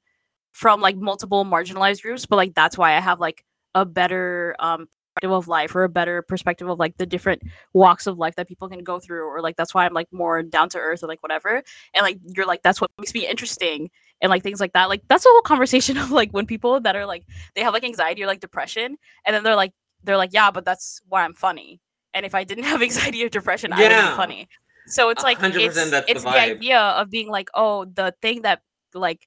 from 0.57 0.80
like 0.80 0.96
multiple 0.96 1.44
marginalized 1.44 2.00
groups, 2.00 2.24
but 2.24 2.36
like 2.36 2.54
that's 2.54 2.78
why 2.78 2.96
I 2.96 3.00
have 3.00 3.20
like 3.20 3.44
a 3.74 3.84
better 3.84 4.57
um 4.59 4.88
perspective 5.14 5.32
of 5.32 5.48
life 5.48 5.74
or 5.74 5.84
a 5.84 5.88
better 5.88 6.22
perspective 6.22 6.66
of 6.68 6.78
like 6.78 6.96
the 6.96 7.04
different 7.04 7.42
walks 7.74 8.07
of 8.07 8.16
life 8.16 8.34
that 8.36 8.48
people 8.48 8.66
can 8.66 8.82
go 8.82 8.98
through 8.98 9.26
or 9.26 9.40
like 9.40 9.57
that's 9.57 9.72
why 9.74 9.86
i'm 9.86 9.94
like 9.94 10.09
more 10.12 10.42
down 10.42 10.68
to 10.68 10.76
earth 10.78 11.02
or 11.02 11.07
like 11.07 11.22
whatever 11.22 11.62
and 11.94 12.02
like 12.02 12.18
you're 12.36 12.44
like 12.46 12.62
that's 12.62 12.82
what 12.82 12.90
makes 12.98 13.14
me 13.14 13.26
interesting 13.26 13.88
and 14.20 14.28
like 14.28 14.42
things 14.42 14.61
like 14.61 14.74
that 14.74 14.90
like 14.90 15.00
that's 15.09 15.24
a 15.24 15.28
whole 15.30 15.40
conversation 15.40 15.96
of 16.02 16.11
like 16.11 16.30
when 16.32 16.44
people 16.44 16.80
that 16.80 16.96
are 16.96 17.07
like 17.07 17.24
they 17.54 17.62
have 17.62 17.72
like 17.72 17.82
anxiety 17.84 18.22
or 18.22 18.26
like 18.26 18.40
depression 18.40 18.96
and 19.24 19.34
then 19.34 19.42
they're 19.42 19.57
like 19.57 19.72
they're 20.04 20.18
like 20.18 20.34
yeah 20.34 20.50
but 20.50 20.66
that's 20.66 21.00
why 21.09 21.24
i'm 21.24 21.32
funny 21.34 21.80
and 22.12 22.26
if 22.26 22.34
i 22.34 22.44
didn't 22.44 22.64
have 22.64 22.82
anxiety 22.90 23.24
or 23.24 23.30
depression 23.30 23.72
i 23.72 23.80
would 23.82 23.90
Yeah. 23.90 24.11
be 24.11 24.16
funny 24.16 24.48
so 24.86 25.09
it's 25.09 25.22
like 25.22 25.38
it's, 25.42 25.74
the 25.90 26.04
it's 26.09 26.22
the, 26.24 26.28
vibe. 26.28 26.57
idea 26.57 26.78
of 26.78 27.09
being 27.11 27.28
like 27.30 27.48
oh 27.54 27.86
the 27.86 28.14
thing 28.20 28.42
that 28.42 28.61
like 28.92 29.26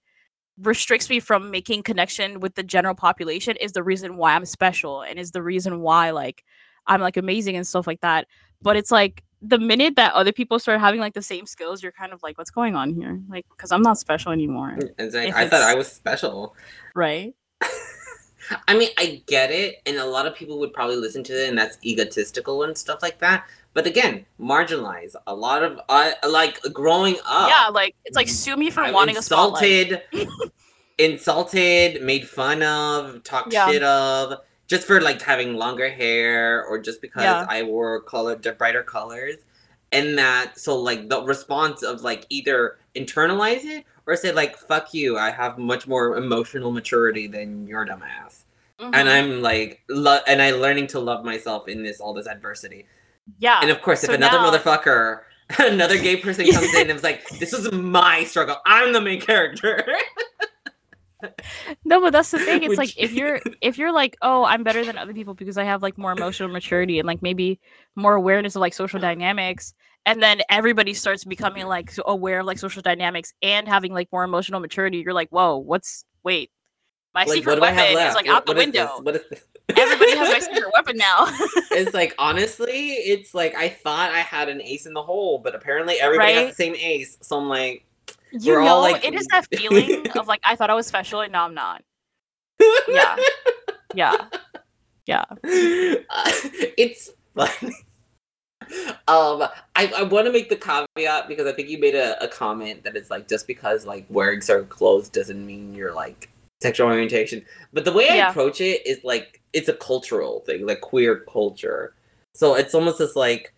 restricts 0.62 1.10
me 1.10 1.20
from 1.20 1.52
making 1.52 1.84
connection 1.84 2.40
with 2.40 2.56
the 2.56 2.64
general 2.64 2.96
population 2.96 3.56
is 3.58 3.72
the 3.72 3.84
reason 3.84 4.18
why 4.18 4.34
i'm 4.34 4.46
special 4.46 5.02
and 5.02 5.18
is 5.20 5.32
the 5.32 5.42
reason 5.42 5.80
why 5.80 6.12
like 6.12 6.44
i'm 6.88 7.02
like 7.02 7.18
amazing 7.18 7.56
and 7.56 7.66
stuff 7.66 7.88
like 7.88 8.02
that 8.02 8.28
but 8.62 8.76
it's 8.76 8.92
like 8.92 9.24
the 9.42 9.58
minute 9.58 9.96
that 9.96 10.14
other 10.14 10.34
people 10.34 10.60
start 10.60 10.80
having 10.80 11.00
like 11.00 11.14
the 11.14 11.22
same 11.22 11.46
skills 11.46 11.82
you're 11.82 11.94
kind 11.94 12.12
of 12.12 12.22
like 12.24 12.38
what's 12.38 12.52
going 12.52 12.76
on 12.76 12.94
here 12.94 13.22
like 13.30 13.46
because 13.50 13.72
i'm 13.72 13.82
not 13.82 13.98
special 13.98 14.32
anymore 14.32 14.76
mm, 14.78 14.90
it's 14.98 15.16
like 15.16 15.30
If 15.30 15.36
I 15.36 15.48
thought 15.48 15.62
I 15.62 15.76
was 15.76 15.90
special. 15.90 16.56
right 16.94 17.34
I 18.68 18.76
mean, 18.76 18.90
I 18.98 19.22
get 19.28 19.52
it, 19.52 19.76
and 19.86 19.98
a 19.98 20.06
lot 20.06 20.26
of 20.26 20.34
people 20.34 20.60
would 20.60 20.74
probably 20.74 20.96
listen 20.96 21.24
to 21.26 21.34
it, 21.34 21.50
and 21.50 21.58
that's 21.58 21.78
egotistical 21.86 22.64
and 22.64 22.76
stuff 22.76 23.02
like 23.04 23.20
that. 23.20 23.46
But 23.74 23.86
again, 23.86 24.26
marginalized. 24.40 25.16
A 25.28 25.36
lot 25.36 25.64
of 25.64 25.80
uh, 25.90 26.12
like 26.28 26.60
growing 26.74 27.16
up. 27.26 27.50
yeah 27.50 27.68
like 27.72 27.96
it's 28.06 28.16
like 28.16 28.28
sue 28.28 28.58
me 28.58 28.70
for 28.70 28.82
I'm 28.82 28.94
wanting 28.94 29.16
a 29.18 29.22
spotlight 29.22 29.92
insulted, 29.92 30.28
insulted, 30.98 32.02
made 32.02 32.28
fun 32.28 32.64
of, 32.64 33.24
talked 33.24 33.54
Yeah. 33.54 33.70
shit 33.70 33.84
of, 33.84 34.40
just 34.68 34.86
for 34.86 35.02
like 35.02 35.22
having 35.22 35.56
longer 35.56 35.90
hair 35.90 36.66
or 36.66 36.80
just 36.80 37.02
because 37.02 37.24
Yeah. 37.24 37.46
I 37.50 37.64
wore 37.64 38.02
color 38.02 38.36
brighter 38.36 38.84
colors. 38.84 39.36
And 39.92 40.18
that 40.20 40.60
so 40.60 40.78
like 40.80 41.10
the 41.10 41.24
response 41.24 41.82
of 41.82 42.02
like 42.02 42.26
either 42.30 42.78
internalize 42.96 43.64
it 43.64 43.86
or 44.06 44.16
say 44.16 44.32
like 44.32 44.56
fuck 44.58 44.94
you, 44.94 45.18
I 45.18 45.32
have 45.32 45.58
much 45.58 45.88
more 45.88 46.18
emotional 46.18 46.72
maturity 46.72 47.28
than 47.28 47.66
your 47.68 47.86
dumbass. 47.86 48.44
Mhm. 48.80 48.92
And 48.94 49.10
I'm 49.10 49.42
like 49.42 49.82
lo- 49.90 50.20
and 50.28 50.42
I'm 50.42 50.56
learning 50.56 50.88
to 50.88 51.00
love 51.00 51.26
myself 51.26 51.68
in 51.68 51.82
this 51.84 52.00
all 52.00 52.14
this 52.14 52.28
adversity. 52.28 52.86
Yeah 53.38 53.60
And 53.62 53.70
of 53.70 53.82
course, 53.82 54.04
if 54.04 54.10
another 54.10 54.38
now- 54.38 54.52
motherfucker 54.52 55.22
another 55.60 55.98
gay 55.98 56.16
person 56.18 56.46
comes 56.52 56.74
in 56.76 56.90
and 56.90 56.98
is 56.98 57.04
like, 57.04 57.28
"This 57.40 57.54
is 57.54 57.72
my 57.72 58.24
struggle. 58.24 58.58
I'm 58.66 58.94
the 58.94 59.02
main 59.02 59.20
character." 59.22 59.84
No, 61.84 62.00
but 62.00 62.12
that's 62.14 62.32
the 62.32 62.40
thing. 62.40 62.64
It's 62.64 62.70
Which- 62.70 62.78
like 62.78 62.94
if 62.98 63.12
you're 63.12 63.42
if 63.62 63.78
you're 63.78 63.92
like, 63.92 64.16
oh, 64.22 64.46
I'm 64.46 64.64
better 64.64 64.86
than 64.86 64.98
other 64.98 65.14
people 65.14 65.34
because 65.34 65.58
I 65.58 65.66
have 65.66 65.82
like 65.84 65.98
more 65.98 66.14
emotional 66.14 66.50
maturity 66.50 66.98
and 66.98 67.06
like 67.06 67.22
maybe 67.22 67.60
more 67.96 68.16
awareness 68.16 68.56
of 68.56 68.62
like 68.62 68.74
social 68.74 69.02
dynamics, 69.02 69.74
and 70.06 70.24
then 70.24 70.40
everybody 70.50 70.94
starts 70.94 71.26
becoming 71.26 71.66
like 71.68 71.92
aware 72.06 72.40
of 72.40 72.46
like 72.46 72.58
social 72.58 72.82
dynamics 72.82 73.34
and 73.42 73.68
having 73.68 73.92
like 73.92 74.08
more 74.14 74.24
emotional 74.24 74.62
maturity. 74.62 75.00
You're 75.00 75.14
like, 75.14 75.28
whoa, 75.30 75.58
what's 75.58 76.06
wait, 76.24 76.52
my 77.14 77.26
like, 77.26 77.30
secret 77.40 77.60
what 77.60 77.60
do 77.60 77.64
I 77.66 77.72
have 77.72 77.94
weapon 77.96 78.08
is 78.08 78.16
like 78.16 78.26
What- 78.28 78.36
out 78.36 78.46
the 78.46 78.52
what 78.54 78.58
is 78.60 78.66
window. 78.66 79.00
What 79.02 79.16
is 79.18 79.22
this? 79.30 79.44
Everybody 79.78 80.16
has 80.18 80.30
my 80.30 80.40
secret 80.54 80.72
weapon 80.74 80.98
now. 80.98 81.26
it's 81.72 81.94
like 81.94 82.16
honestly, 82.18 82.92
it's 82.92 83.34
like 83.34 83.56
I 83.56 83.70
thought 83.70 84.12
I 84.12 84.20
had 84.20 84.50
an 84.50 84.62
ace 84.62 84.86
in 84.86 84.94
the 84.94 85.04
hole, 85.04 85.40
but 85.40 85.56
apparently 85.56 85.96
everybody 86.00 86.34
has 86.34 86.50
the 86.50 86.56
same 86.56 86.76
ace. 86.76 87.18
So 87.22 87.38
I'm 87.40 87.48
like, 87.50 87.86
you 88.32 88.54
know, 88.54 88.68
all, 88.68 88.82
like- 88.82 89.04
it 89.06 89.14
is 89.14 89.28
that 89.28 89.46
feeling 89.56 90.08
of 90.18 90.28
like 90.28 90.42
I 90.44 90.56
thought 90.56 90.70
I 90.70 90.74
was 90.74 90.88
special 90.88 91.22
and 91.22 91.32
now 91.32 91.46
I'm 91.46 91.54
not. 91.54 91.84
Yeah, 92.88 93.16
yeah, 93.94 94.16
yeah. 95.06 95.26
Uh, 95.30 95.38
it's 95.44 97.12
funny. 97.36 97.74
Um, 99.08 99.48
I, 99.76 99.92
I 99.98 100.04
want 100.04 100.28
to 100.28 100.32
make 100.32 100.50
the 100.50 100.56
caveat 100.56 101.28
because 101.28 101.48
I 101.48 101.54
think 101.54 101.70
you 101.70 101.80
made 101.80 101.96
a, 101.96 102.22
a 102.24 102.28
comment 102.28 102.84
that 102.84 102.96
it's 102.96 103.10
like 103.10 103.28
just 103.28 103.48
because 103.48 103.86
like 103.86 104.06
wearing 104.10 104.42
certain 104.42 104.68
clothes 104.68 105.10
doesn't 105.10 105.44
mean 105.44 105.74
you're 105.74 105.94
like 105.94 106.30
sexual 106.62 106.88
orientation. 106.88 107.44
But 107.74 107.86
the 107.86 107.94
way 107.94 108.10
I 108.10 108.30
approach 108.30 108.62
it 108.62 108.86
is 108.86 109.04
like 109.04 109.39
it's 109.54 109.70
a 109.70 109.74
cultural 109.74 110.42
thing, 110.42 110.66
like 110.66 110.82
queer 110.82 111.20
culture. 111.32 111.96
So 112.36 112.56
it's 112.56 112.76
almost 112.76 113.00
just 113.00 113.16
like 113.16 113.54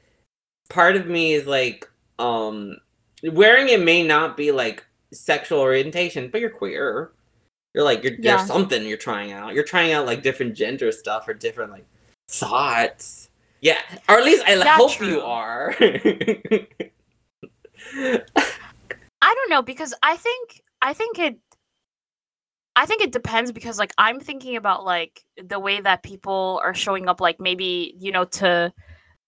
part 0.70 0.96
of 0.96 1.08
me 1.08 1.34
is 1.34 1.46
like 1.46 1.89
um 2.20 2.78
wearing 3.24 3.70
it 3.70 3.82
may 3.82 4.04
not 4.04 4.38
be 4.38 4.52
like 4.52 4.86
sexual 5.14 5.60
orientation, 5.60 6.30
but 6.32 6.42
you're 6.42 6.50
queer. 6.50 7.12
You're 7.74 7.84
like 7.84 8.04
you're 8.04 8.14
Yeah. 8.14 8.38
there's 8.38 8.48
something 8.48 8.86
you're 8.86 8.98
trying 8.98 9.32
out. 9.32 9.54
You're 9.54 9.64
trying 9.64 9.92
out 9.94 10.06
like 10.06 10.24
different 10.24 10.56
gender 10.56 10.92
stuff 10.92 11.28
or 11.28 11.34
different 11.34 11.72
like 11.72 11.86
thoughts. 12.30 13.30
Yeah, 13.62 13.80
or 14.10 14.18
at 14.18 14.26
least 14.26 14.44
I 14.48 14.56
Yeah, 14.56 14.76
hope 14.76 14.92
true. 14.92 15.08
you 15.08 15.22
are. 15.22 15.76
I 19.24 19.36
don't 19.36 19.50
know 19.50 19.62
because 19.62 19.94
I 20.02 20.18
think 20.18 20.62
I 20.82 20.94
think 20.94 21.20
it 21.20 21.38
I 22.76 22.86
think 22.86 23.01
it 23.01 23.11
depends 23.11 23.51
because 23.51 23.78
like 23.78 23.93
I'm 23.97 24.19
thinking 24.19 24.55
about 24.55 24.86
like 24.86 25.24
the 25.43 25.59
way 25.59 25.82
that 25.82 26.03
people 26.03 26.61
are 26.63 26.74
showing 26.74 27.09
up 27.09 27.19
like 27.19 27.39
maybe 27.39 27.93
you 27.99 28.11
know 28.11 28.26
to 28.26 28.74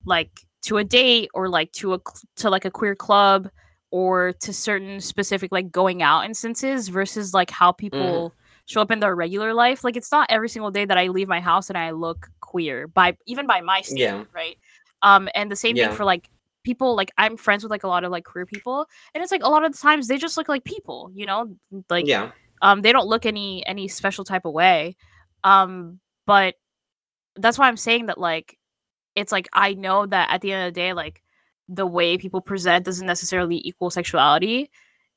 like 0.06 0.32
to 0.64 0.78
a 0.78 0.84
date 0.84 1.30
or 1.34 1.50
like 1.50 1.72
to 1.74 1.96
a 1.96 2.00
to 2.38 2.50
like 2.50 2.66
a 2.66 2.72
queer 2.72 2.96
club 2.96 3.50
or 3.92 4.34
to 4.42 4.54
certain 4.54 5.00
specific 5.02 5.52
like 5.52 5.72
going 5.72 6.02
out 6.02 6.26
instances 6.26 6.88
versus 6.88 7.34
like 7.34 7.52
how 7.52 7.72
people 7.72 8.34
show 8.66 8.82
up 8.82 8.92
in 8.92 9.00
their 9.02 9.16
regular 9.16 9.54
life. 9.54 9.84
Like 9.84 9.98
it's 9.98 10.12
not 10.12 10.28
every 10.32 10.50
single 10.50 10.72
day 10.72 10.86
that 10.86 10.98
I 10.98 11.08
leave 11.08 11.28
my 11.28 11.42
house 11.42 11.70
and 11.70 11.78
I 11.78 11.92
look 11.92 12.30
queer 12.42 12.88
by 12.88 13.18
even 13.28 13.46
by 13.48 13.62
my 13.62 13.82
standard 13.82 14.28
right? 14.34 14.58
Um 15.02 15.30
and 15.36 15.52
the 15.52 15.56
same 15.56 15.76
Yeah. 15.76 15.88
thing 15.88 15.96
for 15.98 16.06
like 16.06 16.30
people 16.64 16.96
like 16.96 17.12
I'm 17.18 17.36
friends 17.38 17.64
with 17.64 17.72
like 17.72 17.84
a 17.84 17.90
lot 17.90 18.06
of 18.06 18.12
like 18.12 18.24
queer 18.24 18.46
people 18.46 18.88
and 19.14 19.22
it's 19.22 19.32
like 19.34 19.44
a 19.44 19.50
lot 19.50 19.66
of 19.66 19.74
the 19.74 19.78
times 19.78 20.08
they 20.08 20.18
just 20.18 20.38
look 20.38 20.48
like 20.48 20.64
people 20.64 21.12
you 21.14 21.26
know? 21.26 21.56
Like 21.90 22.08
yeah, 22.08 22.32
um 22.64 22.82
they 22.82 22.92
don't 22.92 23.08
look 23.08 23.28
any 23.28 23.64
any 23.68 23.88
special 23.88 24.24
type 24.26 24.46
of 24.46 24.54
way. 24.54 24.96
Um 25.44 26.00
but 26.26 26.56
that's 27.36 27.58
why 27.58 27.68
i'm 27.68 27.78
saying 27.78 28.06
that 28.08 28.18
like 28.20 28.58
it's 29.16 29.32
like 29.32 29.48
i 29.54 29.74
know 29.74 30.06
that 30.06 30.30
at 30.32 30.42
the 30.42 30.52
end 30.52 30.68
of 30.68 30.74
the 30.74 30.80
day 30.80 30.94
like 30.94 31.22
the 31.68 31.86
way 31.86 32.18
people 32.18 32.42
present 32.42 32.86
doesn't 32.86 33.08
necessarily 33.08 33.60
equal 33.66 33.90
sexuality 33.90 34.70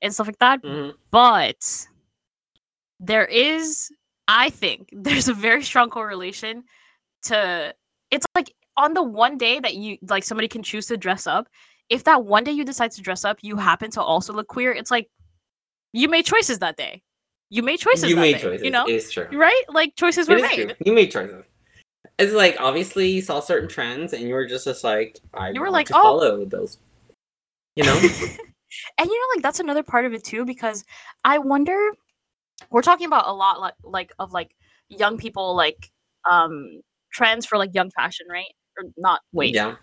and 0.02 0.14
stuff 0.14 0.26
like 0.26 0.38
that. 0.38 0.62
Mhm. 0.62 0.94
but 1.10 1.86
there 3.00 3.26
is 3.26 3.90
i 4.28 4.48
think 4.50 4.88
there's 4.92 5.28
a 5.28 5.34
very 5.34 5.62
strong 5.62 5.90
correlation 5.90 6.64
to 7.22 7.74
it's 8.10 8.26
like 8.34 8.52
on 8.76 8.94
the 8.94 9.02
one 9.02 9.36
day 9.38 9.60
that 9.60 9.74
you 9.74 9.98
like 10.08 10.24
somebody 10.24 10.48
can 10.48 10.62
choose 10.62 10.86
to 10.86 10.96
dress 10.96 11.26
up 11.26 11.48
if 11.90 12.04
that 12.04 12.24
one 12.24 12.44
day 12.44 12.52
you 12.52 12.64
decide 12.64 12.90
to 12.92 13.02
dress 13.02 13.24
up 13.24 13.38
you 13.42 13.56
happen 13.56 13.90
to 13.90 14.02
also 14.02 14.32
look 14.32 14.48
queer 14.48 14.72
it's 14.72 14.90
like 14.90 15.08
you 15.92 16.08
made 16.08 16.24
choices 16.24 16.58
that 16.60 16.76
day 16.76 17.02
you 17.50 17.62
made 17.62 17.78
choices 17.78 18.10
you 18.10 18.16
made 18.16 18.34
day, 18.34 18.40
choices. 18.42 18.64
you 18.64 18.70
know 18.70 18.84
it's 18.86 19.10
true. 19.10 19.28
right 19.32 19.62
like 19.68 19.94
choices 19.96 20.28
were 20.28 20.38
made 20.38 20.54
true. 20.54 20.70
You 20.84 20.92
made 20.92 21.10
choices. 21.10 21.44
It's 22.18 22.32
like 22.32 22.56
obviously 22.60 23.08
you 23.08 23.20
saw 23.22 23.40
certain 23.40 23.68
trends 23.68 24.12
and 24.12 24.22
you 24.22 24.34
were 24.34 24.46
just 24.46 24.64
just 24.64 24.82
like 24.84 25.18
I 25.34 25.50
You 25.50 25.60
were 25.60 25.66
want 25.66 25.74
like, 25.74 25.86
to 25.88 25.96
"Oh." 25.96 26.02
follow 26.02 26.44
those. 26.44 26.78
You 27.76 27.84
know? 27.84 27.94
and 28.98 29.08
you 29.08 29.20
know 29.20 29.26
like 29.36 29.42
that's 29.42 29.60
another 29.60 29.82
part 29.82 30.04
of 30.06 30.12
it 30.12 30.24
too 30.24 30.44
because 30.44 30.84
i 31.24 31.38
wonder 31.38 31.78
we're 32.70 32.82
talking 32.82 33.06
about 33.06 33.26
a 33.26 33.32
lot 33.32 33.60
like 33.60 33.74
like 33.84 34.12
of 34.18 34.32
like 34.32 34.50
young 34.88 35.16
people 35.16 35.54
like 35.54 35.90
um 36.30 36.80
trends 37.12 37.46
for 37.46 37.58
like 37.58 37.72
young 37.74 37.90
fashion 37.92 38.26
right 38.30 38.52
or 38.76 38.84
not 38.98 39.20
wait 39.32 39.54
Yeah. 39.54 39.76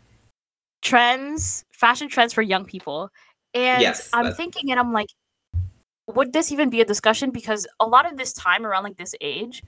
trends 0.81 1.63
fashion 1.71 2.09
trends 2.09 2.33
for 2.33 2.41
young 2.41 2.65
people 2.65 3.09
and 3.53 3.81
Yes, 3.81 4.09
i'm 4.13 4.23
that's- 4.25 4.37
thinking 4.37 4.69
and 4.71 4.79
i'm 4.79 4.91
like 4.91 5.07
would 6.07 6.33
this 6.33 6.51
even 6.51 6.69
be 6.69 6.81
a 6.81 6.85
discussion 6.85 7.31
because 7.31 7.65
a 7.79 7.85
lot 7.87 8.09
of 8.11 8.17
this 8.17 8.33
time 8.33 8.65
around 8.65 8.83
like 8.83 8.97
this 8.97 9.15
age 9.21 9.63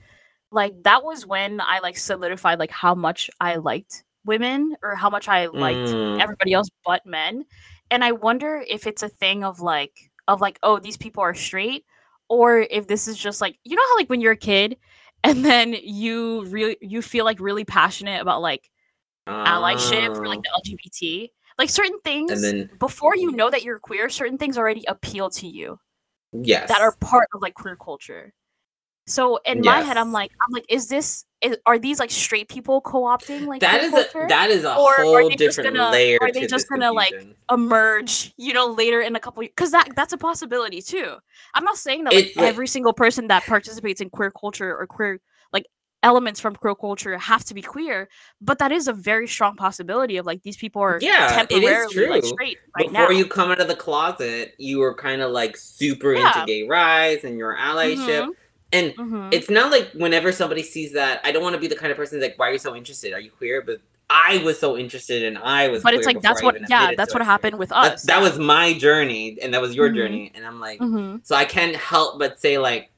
like 0.52 0.74
that 0.84 1.02
was 1.02 1.26
when 1.26 1.60
i 1.60 1.78
like 1.80 1.96
solidified 1.96 2.58
like 2.58 2.70
how 2.70 2.94
much 2.94 3.30
i 3.40 3.56
liked 3.56 4.04
women 4.24 4.76
or 4.82 4.94
how 4.94 5.08
much 5.10 5.28
i 5.28 5.46
liked 5.46 5.88
Mm. 5.90 6.20
everybody 6.20 6.52
else 6.52 6.68
but 6.84 7.04
men 7.06 7.44
and 7.90 8.04
i 8.04 8.12
wonder 8.12 8.62
if 8.68 8.86
it's 8.86 9.02
a 9.02 9.08
thing 9.08 9.44
of 9.44 9.60
like 9.60 9.92
of 10.28 10.40
like 10.40 10.58
oh 10.62 10.78
these 10.78 10.96
people 10.96 11.22
are 11.22 11.34
straight 11.34 11.84
or 12.28 12.58
if 12.60 12.86
this 12.86 13.08
is 13.08 13.16
just 13.16 13.40
like 13.40 13.58
you 13.64 13.76
know 13.76 13.82
how 13.88 13.96
like 13.96 14.08
when 14.10 14.20
you're 14.20 14.32
a 14.32 14.36
kid 14.36 14.76
and 15.24 15.44
then 15.44 15.74
you 15.82 16.44
really 16.46 16.76
you 16.82 17.00
feel 17.02 17.24
like 17.24 17.40
really 17.40 17.64
passionate 17.64 18.20
about 18.20 18.42
like 18.42 18.70
allyship 19.26 20.16
or 20.16 20.26
like 20.28 20.40
Oh. 20.40 20.60
the 20.64 20.76
lgbt 20.76 21.30
like 21.58 21.70
certain 21.70 21.98
things 22.04 22.30
and 22.30 22.42
then 22.44 22.70
before 22.78 23.16
you 23.16 23.32
know 23.32 23.50
that 23.50 23.64
you're 23.64 23.78
queer 23.80 24.08
certain 24.08 24.38
things 24.38 24.58
already 24.58 24.84
appeal 24.86 25.30
to 25.30 25.48
you 25.48 25.78
yes. 26.32 26.68
that 26.68 26.80
are 26.80 26.94
part 27.00 27.28
of 27.34 27.42
like 27.42 27.54
queer 27.54 27.76
culture 27.76 28.32
so 29.08 29.38
in 29.46 29.60
my 29.60 29.80
head 29.82 29.96
i'm 29.96 30.10
like 30.10 30.32
i'm 30.44 30.52
like 30.52 30.64
is 30.68 30.88
this 30.88 31.24
is, 31.42 31.56
are 31.66 31.78
these 31.78 32.00
like 32.00 32.10
straight 32.10 32.48
people 32.48 32.80
co-opting 32.80 33.46
like 33.46 33.60
that 33.60 33.84
is 33.84 33.90
culture? 33.92 34.24
a 34.24 34.28
that 34.28 34.50
is 34.50 34.64
a 34.64 34.74
Or 34.74 34.94
whole 34.96 35.28
different 35.30 35.74
gonna- 35.76 35.92
layer 35.92 36.18
are 36.20 36.32
they 36.32 36.46
just 36.46 36.68
gonna, 36.68 36.92
like, 36.92 37.14
emerge 37.52 38.32
you 38.36 38.52
know 38.52 38.66
later 38.66 39.00
in 39.00 39.14
a 39.14 39.20
couple 39.20 39.42
because 39.42 39.70
that 39.70 39.90
that's 39.94 40.12
a 40.12 40.18
possibility 40.18 40.82
too 40.82 41.14
i'm 41.54 41.62
not 41.62 41.76
saying 41.76 42.02
that 42.04 42.14
like 42.14 42.32
every 42.38 42.66
single 42.66 42.92
person 42.92 43.28
that 43.28 43.44
participates 43.44 44.00
in 44.00 44.10
queer 44.10 44.32
culture 44.32 44.76
or 44.76 44.86
queer 44.86 45.20
elements 46.10 46.38
from 46.44 46.54
queer 46.62 46.74
culture 46.86 47.12
have 47.32 47.44
to 47.48 47.54
be 47.58 47.62
queer 47.74 47.98
but 48.40 48.56
that 48.62 48.72
is 48.78 48.84
a 48.88 48.92
very 49.10 49.28
strong 49.36 49.54
possibility 49.56 50.16
of 50.20 50.24
like 50.30 50.40
these 50.48 50.58
people 50.64 50.80
are 50.88 50.98
Yeah, 51.00 51.26
it 51.50 51.62
is 51.64 51.92
temporarily 51.92 52.06
like 52.14 52.22
true. 52.22 52.32
straight 52.34 52.58
right 52.76 52.88
Before 52.88 53.08
now 53.08 53.18
you 53.18 53.24
come 53.26 53.50
out 53.52 53.60
of 53.60 53.68
the 53.68 53.76
closet, 53.86 54.54
you 54.58 54.78
were 54.78 54.94
kind 54.94 55.20
of 55.22 55.30
like 55.40 55.56
super 55.56 56.10
Yeah. 56.14 56.26
into 56.26 56.46
gay 56.52 56.62
rights 56.68 57.24
and 57.24 57.34
your 57.42 57.52
allyship. 57.56 58.22
Mhm, 58.26 58.34
And 58.72 58.86
mhm. 58.98 59.28
it's 59.32 59.50
not 59.50 59.70
like 59.70 59.86
whenever 60.04 60.30
somebody 60.32 60.62
sees 60.62 60.92
that, 60.92 61.20
I 61.24 61.32
don't 61.32 61.42
want 61.42 61.54
to 61.54 61.60
be 61.60 61.68
the 61.68 61.76
kind 61.76 61.90
of 61.90 61.96
person 61.96 62.20
that's 62.20 62.32
like, 62.32 62.38
why 62.38 62.48
are 62.48 62.52
you 62.52 62.58
so 62.58 62.74
interested? 62.74 63.12
Are 63.12 63.20
you 63.20 63.30
queer? 63.30 63.62
But 63.62 63.80
I 64.08 64.38
was 64.44 64.58
so 64.58 64.76
interested 64.76 65.24
and 65.24 65.36
I 65.38 65.68
was 65.68 65.82
but 65.82 65.94
it's 65.94 66.06
like 66.06 66.20
that's 66.22 66.42
what 66.42 66.56
yeah 66.68 66.92
that's 66.96 67.12
what 67.14 67.24
happened 67.24 67.58
with 67.58 67.72
us 67.72 68.02
that 68.04 68.18
yeah. 68.18 68.22
was 68.22 68.38
my 68.38 68.72
journey 68.74 69.38
and 69.42 69.52
that 69.54 69.60
was 69.60 69.74
your 69.74 69.88
Mhm. 69.90 69.96
journey. 69.96 70.32
And 70.34 70.46
I'm 70.46 70.60
like, 70.60 70.78
Mhm. 70.80 71.26
so 71.26 71.34
I 71.34 71.44
can't 71.44 71.74
help 71.74 72.18
but 72.18 72.40
say 72.40 72.58
like, 72.58 72.90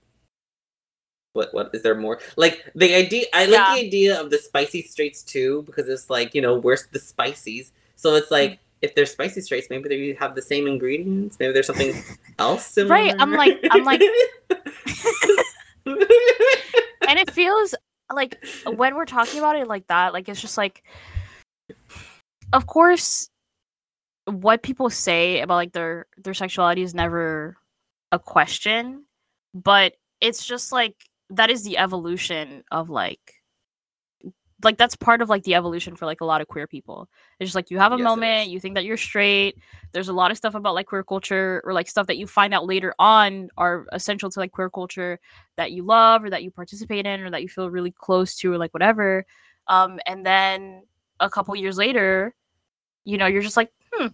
what 1.34 1.52
what 1.54 1.70
is 1.74 1.82
there 1.82 1.94
more? 1.94 2.20
Like 2.36 2.64
the 2.74 2.94
idea, 2.94 3.26
I 3.34 3.44
like 3.46 3.52
Yeah. 3.52 3.74
the 3.74 3.86
idea 3.86 4.20
of 4.20 4.30
the 4.30 4.38
spicy 4.38 4.82
straights 4.82 5.22
too 5.22 5.62
because 5.66 5.88
it's 5.88 6.08
like 6.10 6.34
you 6.34 6.40
know 6.42 6.56
where's 6.58 6.86
the 6.92 6.98
spices? 6.98 7.72
So 7.96 8.14
it's 8.14 8.30
like 8.30 8.52
Mm. 8.52 8.58
if 8.82 8.94
they're 8.94 9.06
spicy 9.06 9.40
straights, 9.42 9.68
maybe 9.70 9.88
they 9.88 10.12
have 10.18 10.34
the 10.34 10.42
same 10.42 10.66
ingredients. 10.66 11.36
Maybe 11.38 11.52
there's 11.52 11.66
something 11.66 11.94
else 12.38 12.64
similar. 12.66 12.94
Right, 12.94 13.14
I'm 13.18 13.32
like- 13.32 13.58
I'm 13.70 13.84
like- 13.84 14.00
and 17.08 17.18
it 17.18 17.30
feels 17.30 17.74
like 18.12 18.42
when 18.66 18.94
we're 18.94 19.04
talking 19.04 19.38
about 19.38 19.56
it 19.56 19.66
like 19.68 19.86
that 19.88 20.12
like 20.12 20.28
it's 20.28 20.40
just 20.40 20.56
like 20.56 20.82
of 22.52 22.66
course 22.66 23.28
what 24.26 24.62
people 24.62 24.88
say 24.90 25.40
about 25.40 25.56
like 25.56 25.72
their 25.72 26.06
their 26.16 26.34
sexuality 26.34 26.82
is 26.82 26.94
never 26.94 27.56
a 28.12 28.18
question 28.18 29.04
but 29.54 29.94
it's 30.20 30.44
just 30.46 30.72
like 30.72 30.94
that 31.30 31.50
is 31.50 31.62
the 31.64 31.78
evolution 31.78 32.64
of 32.70 32.90
like 32.90 33.34
like 34.64 34.76
that's 34.76 34.96
part 34.96 35.22
of 35.22 35.28
like 35.28 35.44
the 35.44 35.54
evolution 35.54 35.94
for 35.94 36.04
like 36.04 36.20
a 36.20 36.24
lot 36.24 36.40
of 36.40 36.48
queer 36.48 36.66
people 36.66 37.08
it's 37.38 37.46
just 37.48 37.54
like 37.54 37.70
you 37.70 37.78
have 37.78 37.92
a 37.92 37.98
Yes, 37.98 38.04
moment 38.04 38.50
you 38.50 38.58
think 38.58 38.74
that 38.74 38.84
you're 38.84 38.96
straight 38.96 39.56
there's 39.92 40.08
a 40.08 40.12
lot 40.12 40.30
of 40.32 40.36
stuff 40.36 40.54
about 40.54 40.74
like 40.74 40.86
queer 40.86 41.04
culture 41.04 41.62
or 41.64 41.72
like 41.72 41.88
stuff 41.88 42.08
that 42.08 42.16
you 42.18 42.26
find 42.26 42.52
out 42.52 42.66
later 42.66 42.92
on 42.98 43.48
are 43.56 43.86
essential 43.92 44.28
to 44.30 44.40
like 44.40 44.50
queer 44.50 44.68
culture 44.68 45.20
that 45.56 45.70
you 45.70 45.84
love 45.84 46.24
or 46.24 46.30
that 46.30 46.42
you 46.42 46.50
participate 46.50 47.06
in 47.06 47.20
or 47.20 47.30
that 47.30 47.42
you 47.42 47.48
feel 47.48 47.70
really 47.70 47.92
close 47.92 48.34
to 48.36 48.52
or 48.52 48.58
like 48.58 48.74
whatever 48.74 49.24
um 49.68 50.00
and 50.06 50.26
then 50.26 50.82
a 51.20 51.30
couple 51.30 51.54
years 51.54 51.76
later 51.78 52.34
you 53.04 53.16
know 53.16 53.26
you're 53.26 53.42
just 53.42 53.56
like 53.56 53.70
hmm 53.92 54.08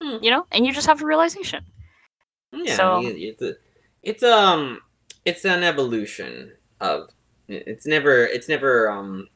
Hmm. 0.00 0.22
You 0.22 0.30
know, 0.30 0.46
and 0.52 0.64
you 0.64 0.72
just 0.72 0.86
have 0.86 1.02
a 1.02 1.04
realization. 1.06 1.64
Yeah, 2.52 2.76
So- 2.76 3.00
it's 3.04 3.42
a, 3.42 3.54
it's 4.02 4.22
um, 4.22 4.80
it's 5.28 5.44
an 5.44 5.62
evolution 5.62 6.52
of. 6.80 7.10
It's 7.48 7.86
never, 7.86 8.24
it's 8.24 8.48
never 8.48 8.90
um, 8.90 9.28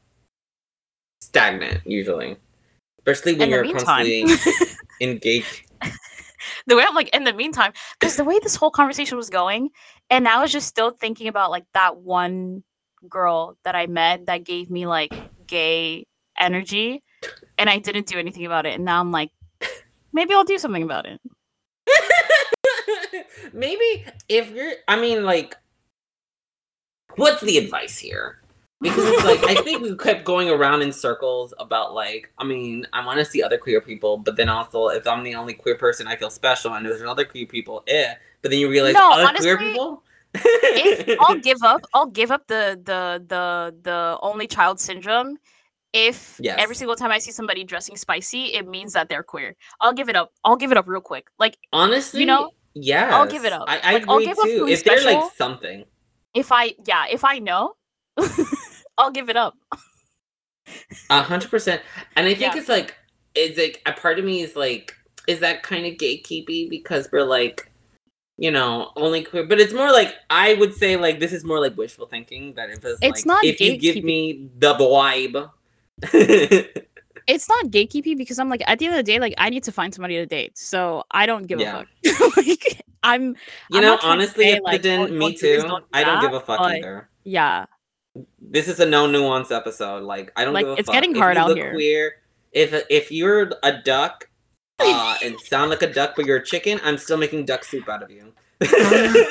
stagnant 1.21 1.81
usually, 1.85 2.37
especially 2.99 3.33
when 3.35 3.49
you're 3.49 3.63
meantime, 3.63 3.85
constantly 3.85 4.77
engaged. 5.01 5.65
the 6.67 6.75
way 6.75 6.85
I'm 6.87 6.93
like 6.93 7.09
in 7.15 7.23
the 7.23 7.33
meantime, 7.33 7.73
because 7.99 8.15
the 8.15 8.23
way 8.23 8.37
this 8.39 8.55
whole 8.55 8.69
conversation 8.69 9.17
was 9.17 9.31
going, 9.31 9.69
and 10.11 10.27
I 10.27 10.41
was 10.41 10.51
just 10.51 10.67
still 10.67 10.91
thinking 10.91 11.27
about 11.27 11.49
like 11.49 11.65
that 11.73 11.97
one 11.97 12.63
girl 13.09 13.57
that 13.63 13.75
I 13.75 13.87
met 13.87 14.27
that 14.27 14.43
gave 14.43 14.69
me 14.69 14.85
like 14.85 15.13
gay 15.47 16.05
energy, 16.39 17.01
and 17.57 17.67
I 17.69 17.79
didn't 17.79 18.05
do 18.05 18.19
anything 18.19 18.45
about 18.45 18.67
it, 18.67 18.75
and 18.75 18.85
now 18.85 18.99
I'm 18.99 19.11
like, 19.11 19.31
maybe 20.11 20.35
I'll 20.35 20.43
do 20.43 20.59
something 20.59 20.83
about 20.83 21.07
it. 21.07 21.19
Maybe 23.53 24.05
if 24.29 24.51
you're, 24.51 24.73
I 24.87 24.99
mean, 24.99 25.23
like, 25.23 25.55
what's 27.17 27.41
the 27.41 27.57
advice 27.57 27.97
here? 27.97 28.39
Because 28.81 29.05
it's 29.05 29.23
like 29.23 29.43
I 29.45 29.61
think 29.63 29.81
we 29.81 29.95
kept 29.97 30.25
going 30.25 30.49
around 30.49 30.81
in 30.81 30.91
circles 30.91 31.53
about 31.59 31.93
like, 31.93 32.31
I 32.37 32.43
mean, 32.43 32.85
I 32.91 33.05
want 33.05 33.19
to 33.19 33.25
see 33.25 33.41
other 33.41 33.57
queer 33.57 33.79
people, 33.79 34.17
but 34.17 34.35
then 34.35 34.49
also 34.49 34.87
if 34.87 35.07
I'm 35.07 35.23
the 35.23 35.35
only 35.35 35.53
queer 35.53 35.75
person, 35.75 36.05
I 36.07 36.15
feel 36.17 36.29
special, 36.29 36.73
and 36.73 36.85
there's 36.85 37.01
other 37.01 37.25
queer 37.25 37.45
people, 37.45 37.83
eh? 37.87 38.13
But 38.41 38.51
then 38.51 38.59
you 38.59 38.69
realize 38.69 38.93
No, 38.93 39.11
other 39.11 39.37
queer 39.37 39.53
honestly, 39.53 39.71
people. 39.71 40.03
if 40.35 41.17
I'll 41.21 41.39
give 41.39 41.63
up, 41.63 41.81
I'll 41.93 42.07
give 42.07 42.31
up 42.31 42.47
the 42.47 42.79
the 42.83 43.23
the 43.25 43.75
the 43.83 44.17
only 44.21 44.47
child 44.47 44.79
syndrome. 44.79 45.37
If 45.93 46.41
every 46.57 46.75
single 46.75 46.95
time 46.95 47.11
I 47.11 47.19
see 47.19 47.31
somebody 47.31 47.63
dressing 47.63 47.95
spicy, 47.95 48.45
it 48.45 48.67
means 48.67 48.93
that 48.93 49.09
they're 49.09 49.23
queer. 49.23 49.55
I'll 49.79 49.93
give 49.93 50.09
it 50.09 50.15
up. 50.15 50.31
I'll 50.43 50.55
give 50.55 50.71
it 50.71 50.77
up 50.77 50.87
real 50.87 51.01
quick. 51.01 51.27
Like 51.37 51.57
Honestly, 51.71 52.21
you 52.21 52.25
know, 52.25 52.49
yeah, 52.73 53.09
I'll 53.13 53.27
give 53.27 53.45
it 53.45 53.53
up. 53.53 53.65
I, 53.67 53.77
I 53.77 53.93
Like, 53.93 54.09
I'll 54.09 54.17
agree 54.17 54.33
too. 54.33 54.67
If 54.67 54.83
they're 54.83 55.03
like 55.03 55.31
something, 55.35 55.85
if 56.33 56.51
I 56.51 56.75
yeah, 56.85 57.05
if 57.09 57.23
I 57.23 57.39
know, 57.39 57.73
I'll 58.97 59.11
give 59.11 59.29
it 59.29 59.37
up. 59.37 59.55
a 61.09 61.21
hundred 61.21 61.49
percent, 61.51 61.81
and 62.15 62.25
I 62.27 62.33
think 62.35 62.53
Yeah. 62.53 62.59
it's 62.59 62.69
like, 62.69 62.95
it's 63.35 63.57
like 63.57 63.81
a 63.85 63.93
part 63.93 64.19
of 64.19 64.25
me 64.25 64.41
is 64.41 64.55
like, 64.55 64.95
is 65.27 65.39
that 65.41 65.63
kind 65.63 65.85
of 65.85 65.93
gatekeepy 65.93 66.69
because 66.69 67.09
we're 67.11 67.23
like, 67.23 67.69
you 68.37 68.51
know, 68.51 68.91
only 68.95 69.23
queer, 69.23 69.45
but 69.45 69.59
it's 69.59 69.73
more 69.73 69.91
like 69.91 70.15
I 70.29 70.53
would 70.55 70.73
say 70.73 70.95
like 70.97 71.19
this 71.19 71.33
is 71.33 71.43
more 71.43 71.59
like 71.59 71.77
wishful 71.77 72.07
thinking 72.07 72.53
that 72.55 72.69
if 72.69 72.83
it's, 72.83 72.99
It's 73.01 73.25
like 73.25 73.25
not 73.25 73.43
if 73.45 73.59
you 73.61 73.77
give 73.77 74.03
me 74.03 74.49
the 74.57 74.73
vibe. 74.73 75.49
It's 77.25 77.47
not 77.47 77.65
gatekeeping 77.67 78.17
because 78.17 78.37
I'm 78.37 78.49
like 78.49 78.61
at 78.67 78.79
the 78.79 78.85
end 78.87 78.95
of 78.95 79.05
the 79.05 79.09
day, 79.11 79.17
like 79.19 79.33
I 79.37 79.49
need 79.49 79.63
to 79.63 79.71
find 79.71 79.93
somebody 79.93 80.15
to 80.15 80.25
date, 80.25 80.57
so 80.57 81.03
I 81.11 81.25
don't 81.25 81.47
give 81.47 81.59
Yeah. 81.59 81.83
a 82.03 82.17
fuck. 82.17 82.37
like 82.37 82.85
I'm 83.03 83.27
you 83.29 83.35
I'm 83.73 83.81
know, 83.81 83.89
not 83.91 84.01
trying 84.01 84.17
to 84.19 84.23
honestly, 84.23 84.45
say, 84.45 84.51
if 84.53 84.63
like, 84.63 84.75
it 84.75 84.81
didn't, 84.81 85.07
don't- 85.09 85.17
me 85.19 85.29
don't 85.31 85.39
too. 85.39 85.61
don't 85.61 85.85
I 85.93 86.03
don't 86.03 86.21
give 86.21 86.33
a 86.33 86.39
fuck 86.39 86.59
but- 86.59 86.75
either. 86.77 87.09
yeah. 87.23 87.65
This 88.39 88.67
is 88.67 88.79
a 88.79 88.85
no 88.85 89.07
nuance 89.07 89.49
episode. 89.51 90.03
Like 90.03 90.31
I 90.35 90.45
don't 90.45 90.53
Like, 90.53 90.65
give 90.65 90.75
a 90.75 90.79
it's 90.79 90.85
fuck. 90.87 90.93
getting 90.93 91.15
hard 91.15 91.35
out 91.37 91.55
here. 91.57 91.73
Queer, 91.73 92.15
if 92.51 92.73
if 92.89 93.11
you're 93.11 93.51
a 93.63 93.81
duck 93.81 94.29
uh, 94.79 95.17
and 95.23 95.39
sound 95.39 95.71
like 95.71 95.81
a 95.81 95.91
duck, 95.91 96.13
but 96.15 96.25
you're 96.25 96.37
a 96.37 96.45
chicken, 96.45 96.79
I'm 96.83 96.97
still 96.99 97.17
making 97.17 97.45
duck 97.45 97.63
soup 97.63 97.89
out 97.89 98.03
of 98.03 98.11
you. 98.11 98.31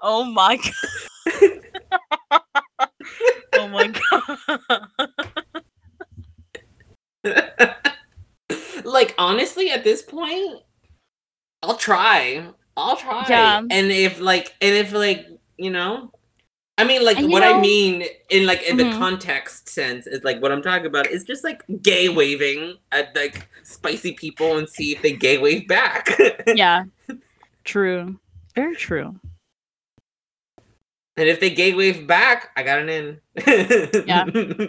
Oh 0.00 0.22
my 0.24 0.56
god. 0.56 0.72
oh 3.54 3.66
my 3.68 3.92
god. 7.24 7.48
like 8.84 9.14
honestly, 9.18 9.70
at 9.70 9.82
this 9.84 10.02
point, 10.02 10.62
I'll 11.62 11.76
try. 11.76 12.44
I'll 12.76 12.96
try. 12.96 13.26
Yeah. 13.28 13.58
And 13.58 13.90
if 13.90 14.20
like, 14.20 14.54
and 14.60 14.74
if 14.74 14.92
like, 14.92 15.26
you 15.56 15.70
know, 15.70 16.12
I 16.76 16.84
mean, 16.84 17.04
like 17.04 17.18
what 17.18 17.42
I 17.42 17.58
mean 17.60 18.04
in 18.30 18.46
like 18.46 18.62
in 18.62 18.76
the 18.76 18.84
Mhm. 18.84 18.98
context 18.98 19.68
sense 19.68 20.06
is 20.06 20.22
like 20.22 20.40
what 20.40 20.52
I'm 20.52 20.62
talking 20.62 20.86
about 20.86 21.08
is 21.08 21.24
just 21.24 21.42
like 21.42 21.62
gay 21.82 22.08
waving 22.08 22.76
at 22.92 23.14
like 23.16 23.48
spicy 23.64 24.12
people 24.12 24.56
and 24.58 24.68
see 24.68 24.92
if 24.94 25.02
they 25.02 25.12
gay 25.12 25.38
wave 25.38 25.66
back. 25.66 26.08
Yeah. 26.46 26.84
True. 27.64 28.20
Very 28.54 28.76
true. 28.76 29.18
And 31.16 31.28
if 31.28 31.40
they 31.40 31.50
gay 31.50 31.74
wave 31.74 32.06
back, 32.06 32.50
I 32.56 32.62
got 32.62 32.78
an 32.78 32.88
in. 32.88 33.20
Yeah. 34.06 34.24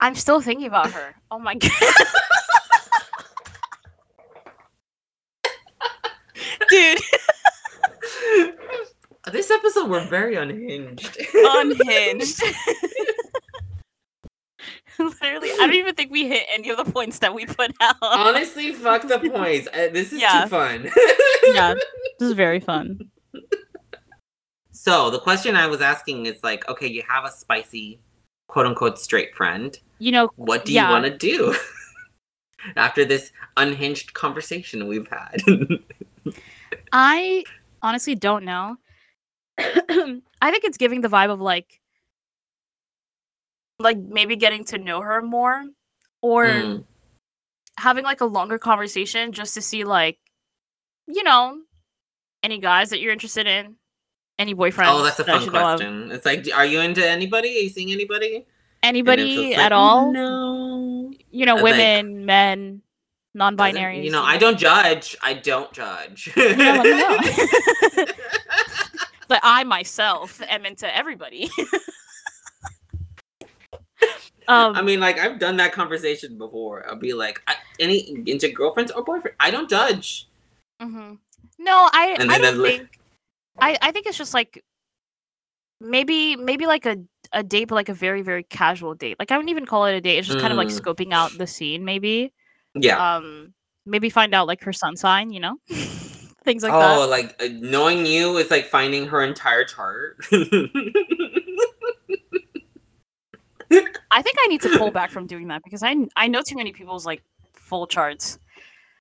I'm 0.00 0.14
still 0.14 0.40
thinking 0.40 0.66
about 0.66 0.90
her. 0.92 1.14
Oh 1.30 1.38
my 1.38 1.54
god. 1.54 1.70
Dude, 6.68 6.98
this 9.32 9.50
episode 9.50 9.88
we're 9.88 10.06
very 10.08 10.34
unhinged. 10.34 11.16
unhinged. 11.34 12.42
Literally, 14.98 15.50
I 15.52 15.56
don't 15.58 15.74
even 15.74 15.94
think 15.94 16.10
we 16.10 16.26
hit 16.26 16.44
any 16.52 16.70
of 16.70 16.78
the 16.78 16.90
points 16.90 17.18
that 17.20 17.34
we 17.34 17.44
put 17.46 17.70
out. 17.80 17.96
Honestly, 18.02 18.72
fuck 18.72 19.06
the 19.06 19.18
points. 19.30 19.68
Uh, 19.68 19.88
this 19.92 20.12
is 20.12 20.20
Yeah. 20.20 20.42
too 20.44 20.48
fun. 20.48 20.90
yeah, 21.54 21.74
this 22.18 22.28
is 22.30 22.32
very 22.34 22.60
fun. 22.60 22.98
So 24.72 25.10
the 25.10 25.20
question 25.20 25.54
I 25.56 25.66
was 25.68 25.80
asking 25.80 26.26
is 26.26 26.42
like, 26.42 26.68
okay, 26.68 26.86
you 26.88 27.02
have 27.08 27.24
a 27.24 27.30
spicy, 27.30 28.00
quote 28.48 28.66
unquote, 28.66 28.98
straight 28.98 29.34
friend. 29.36 29.78
You 29.98 30.12
know, 30.12 30.30
What 30.36 30.64
do 30.64 30.72
Yeah. 30.72 30.86
you 30.86 30.92
want 30.92 31.04
to 31.06 31.16
do 31.16 31.54
after 32.76 33.04
this 33.04 33.32
unhinged 33.56 34.12
conversation 34.14 34.86
we've 34.86 35.08
had? 35.08 35.42
I 36.92 37.44
honestly 37.82 38.14
don't 38.14 38.44
know. 38.44 38.76
I 39.58 40.50
think 40.50 40.64
it's 40.64 40.76
giving 40.76 41.00
the 41.00 41.08
vibe 41.08 41.30
of 41.30 41.40
like 41.40 41.80
like 43.78 43.98
maybe 43.98 44.36
getting 44.36 44.64
to 44.64 44.78
know 44.78 45.00
her 45.00 45.20
more 45.22 45.64
or 46.22 46.44
Mm. 46.46 46.84
having 47.78 48.04
like 48.04 48.20
a 48.22 48.24
longer 48.26 48.58
conversation 48.58 49.32
just 49.32 49.54
to 49.54 49.60
see 49.62 49.84
like 49.84 50.18
you 51.06 51.22
know 51.22 51.58
any 52.42 52.58
guys 52.58 52.90
that 52.90 53.00
you're 53.00 53.12
interested 53.12 53.46
in 53.46 53.76
any 54.38 54.54
boyfriends 54.54 54.88
Oh, 54.88 55.02
that's 55.02 55.20
a 55.20 55.24
fun 55.24 55.42
of. 55.42 55.50
question. 55.50 56.10
It's 56.10 56.26
like, 56.26 56.46
are 56.54 56.64
you 56.66 56.80
into 56.80 57.06
anybody? 57.06 57.48
Are 57.56 57.62
you 57.62 57.68
seeing 57.70 57.92
anybody? 57.92 58.46
Anybody 58.86 59.54
at 59.54 59.58
like, 59.64 59.72
all 59.72 60.12
No. 60.12 61.12
you 61.30 61.44
know 61.46 61.62
women 61.62 62.24
men 62.24 62.82
non-binary 63.34 64.02
You 64.02 64.10
know, 64.10 64.22
I 64.22 64.38
don't 64.38 64.58
judge. 64.58 65.14
I 65.22 65.34
don't 65.34 65.70
judge. 65.72 66.32
you 66.36 66.56
know, 66.56 66.82
let 66.82 66.84
me 66.84 66.96
know. 66.96 68.04
but 69.28 69.40
i 69.42 69.64
myself 69.64 70.40
am 70.48 70.64
into 70.64 70.86
everybody 70.96 71.50
um 74.48 74.76
I 74.76 74.82
mean, 74.82 75.00
like 75.00 75.18
I've 75.18 75.38
done 75.40 75.56
that 75.56 75.72
conversation 75.72 76.38
before. 76.38 76.88
I'll 76.88 76.96
be 76.96 77.12
like, 77.12 77.42
I, 77.48 77.56
any 77.80 78.22
into 78.26 78.48
girlfriends 78.52 78.92
or 78.92 79.02
boyfriend. 79.02 79.36
I 79.40 79.50
don't 79.50 79.68
judge. 79.68 80.28
mhm. 80.80 81.18
no 81.58 81.88
i 81.92 82.16
And 82.20 82.30
i 82.30 82.38
don't 82.38 82.62
think 82.62 82.98
i 83.58 83.76
i 83.82 83.90
think 83.90 84.06
it's 84.06 84.18
just 84.18 84.34
like 84.34 84.62
maybe 85.80 86.36
maybe 86.36 86.66
like 86.66 86.86
a 86.86 86.96
a 87.32 87.42
date 87.42 87.66
but 87.66 87.74
like 87.74 87.88
a 87.88 87.94
very 87.94 88.22
very 88.22 88.42
casual 88.44 88.94
date 88.94 89.16
like 89.18 89.30
i 89.30 89.36
wouldn't 89.36 89.50
even 89.50 89.66
call 89.66 89.84
it 89.86 89.94
a 89.94 90.00
date 90.00 90.18
it's 90.18 90.26
just 90.28 90.38
kind 90.40 90.52
of 90.52 90.56
like 90.56 90.68
Mm. 90.68 90.80
scoping 90.80 91.12
out 91.12 91.36
the 91.38 91.46
scene 91.46 91.84
maybe 91.84 92.32
Yeah. 92.74 93.16
um 93.16 93.52
maybe 93.84 94.10
find 94.10 94.34
out 94.34 94.46
like 94.46 94.62
her 94.64 94.72
sun 94.72 94.96
sign 94.96 95.30
you 95.32 95.40
know 95.40 95.56
things 96.44 96.62
like 96.62 96.72
oh, 96.72 96.78
that 96.80 96.98
Oh, 96.98 97.08
like 97.08 97.34
uh, 97.42 97.48
knowing 97.52 98.06
you 98.06 98.36
is 98.38 98.50
like 98.50 98.66
finding 98.66 99.06
her 99.08 99.22
entire 99.22 99.64
chart. 99.64 100.16
i 104.10 104.22
think 104.22 104.36
i 104.44 104.46
need 104.48 104.60
to 104.62 104.78
pull 104.78 104.90
back 104.90 105.10
from 105.10 105.26
doing 105.26 105.48
that 105.48 105.62
because 105.64 105.82
i 105.82 105.94
i 106.16 106.28
know 106.28 106.40
too 106.42 106.56
many 106.56 106.72
people's 106.72 107.04
like 107.06 107.22
full 107.54 107.86
charts 107.86 108.38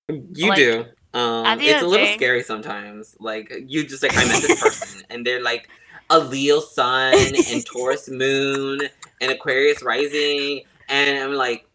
you 0.07 0.49
Like, 0.49 0.57
do. 0.57 0.85
Um, 1.15 1.59
it's 1.59 1.81
a 1.81 1.87
little 1.87 2.05
day- 2.05 2.13
scary 2.15 2.43
sometimes. 2.43 3.15
Like 3.19 3.51
you 3.65 3.87
just 3.87 4.03
like 4.03 4.15
I 4.15 4.23
met 4.25 4.39
this 4.41 4.61
person, 4.61 5.01
and 5.09 5.25
they're 5.25 5.41
like 5.41 5.67
a 6.09 6.19
Leo 6.19 6.59
sun 6.59 7.13
and 7.15 7.65
Taurus 7.65 8.09
moon 8.09 8.81
and 9.21 9.31
Aquarius 9.31 9.81
rising, 9.83 10.61
and 10.89 11.23
I'm 11.23 11.33
like, 11.33 11.65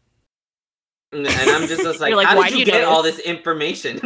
and 1.12 1.26
I'm 1.26 1.66
just, 1.66 1.83
just 1.83 2.01
like, 2.01 2.14
like, 2.14 2.26
how 2.28 2.41
did 2.43 2.49
do 2.51 2.55
you 2.55 2.61
you 2.61 2.64
get 2.66 2.78
this?" 2.78 2.87
all 2.87 3.03
this 3.03 3.18
information? 3.20 3.99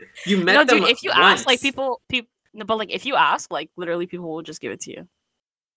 you 0.26 0.38
met 0.38 0.54
no 0.54 0.64
them 0.64 0.80
dude 0.80 0.88
if 0.88 1.02
you 1.02 1.10
ask 1.10 1.46
like 1.46 1.60
people 1.60 2.00
people 2.08 2.30
no, 2.54 2.64
but 2.64 2.78
like 2.78 2.90
if 2.90 3.04
you 3.04 3.14
ask 3.14 3.50
like 3.52 3.70
literally 3.76 4.06
people 4.06 4.28
will 4.28 4.42
just 4.42 4.60
give 4.60 4.72
it 4.72 4.80
to 4.80 4.90
you 4.90 5.08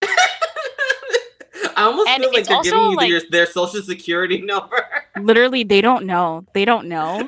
I 0.03 1.83
almost 1.83 2.07
And 2.09 2.23
feel 2.23 2.31
like 2.33 2.45
they're 2.45 2.63
giving 2.63 2.79
you 2.79 2.95
like- 2.95 3.09
their, 3.09 3.21
their 3.29 3.45
social 3.45 3.81
security 3.81 4.41
number. 4.41 4.83
literally 5.19 5.63
they 5.63 5.81
don't 5.81 6.05
know 6.05 6.45
they 6.53 6.63
don't 6.65 6.87
know 6.87 7.25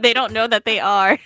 they 0.00 0.12
don't 0.14 0.32
know 0.32 0.46
that 0.48 0.64
they 0.64 0.80
are 0.80 1.18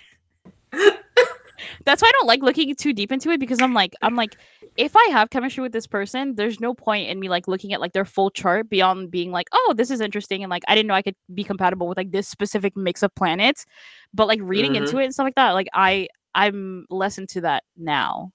that's 1.86 2.02
why 2.02 2.08
I 2.08 2.12
don't 2.12 2.26
like 2.26 2.42
looking 2.42 2.74
too 2.74 2.92
deep 2.92 3.10
into 3.12 3.30
it 3.30 3.40
because 3.40 3.60
I'm 3.62 3.72
like 3.72 3.94
I'm 4.02 4.14
like 4.16 4.36
if 4.76 4.94
I 4.94 5.08
have 5.12 5.30
chemistry 5.30 5.62
with 5.62 5.72
this 5.72 5.86
person, 5.86 6.34
there's 6.34 6.60
no 6.60 6.74
point 6.74 7.08
in 7.08 7.18
me 7.18 7.30
like 7.30 7.48
looking 7.48 7.72
at 7.72 7.80
like 7.80 7.94
their 7.94 8.04
full 8.04 8.30
chart 8.30 8.68
beyond 8.68 9.10
being 9.10 9.30
like, 9.30 9.46
oh, 9.52 9.72
this 9.76 9.90
is 9.90 10.00
interesting 10.02 10.42
and 10.42 10.50
like 10.50 10.64
I 10.68 10.74
didn't 10.74 10.88
know 10.88 10.94
I 10.94 11.00
could 11.02 11.16
be 11.34 11.44
compatible 11.44 11.88
with 11.88 11.96
like 11.96 12.10
this 12.10 12.28
specific 12.28 12.76
mix 12.76 13.02
of 13.02 13.14
planets. 13.14 13.64
But 14.12 14.26
like 14.28 14.40
reading 14.42 14.72
Mhm. 14.72 14.76
into 14.78 14.98
it 14.98 15.04
and 15.04 15.14
stuff 15.14 15.24
like 15.24 15.36
that, 15.36 15.52
like 15.52 15.68
I 15.72 16.08
I'm 16.34 16.84
less 16.90 17.16
into 17.16 17.40
that 17.42 17.62
now 17.78 18.32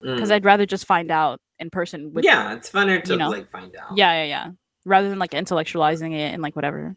because 0.00 0.30
Mm. 0.30 0.32
I'd 0.32 0.44
rather 0.46 0.64
just 0.66 0.86
find 0.86 1.10
out 1.10 1.40
in 1.58 1.68
person 1.70 2.12
with 2.14 2.24
yeah, 2.24 2.52
it's 2.54 2.70
funner 2.70 3.02
to 3.04 3.12
you 3.12 3.18
know. 3.18 3.28
like 3.30 3.50
find 3.50 3.74
out. 3.76 3.96
yeah 3.96 4.12
yeah 4.22 4.24
yeah 4.24 4.50
rather 4.86 5.08
than 5.08 5.18
like 5.18 5.30
intellectualizing 5.32 6.12
it 6.12 6.32
and 6.32 6.42
like 6.42 6.54
whatever 6.56 6.94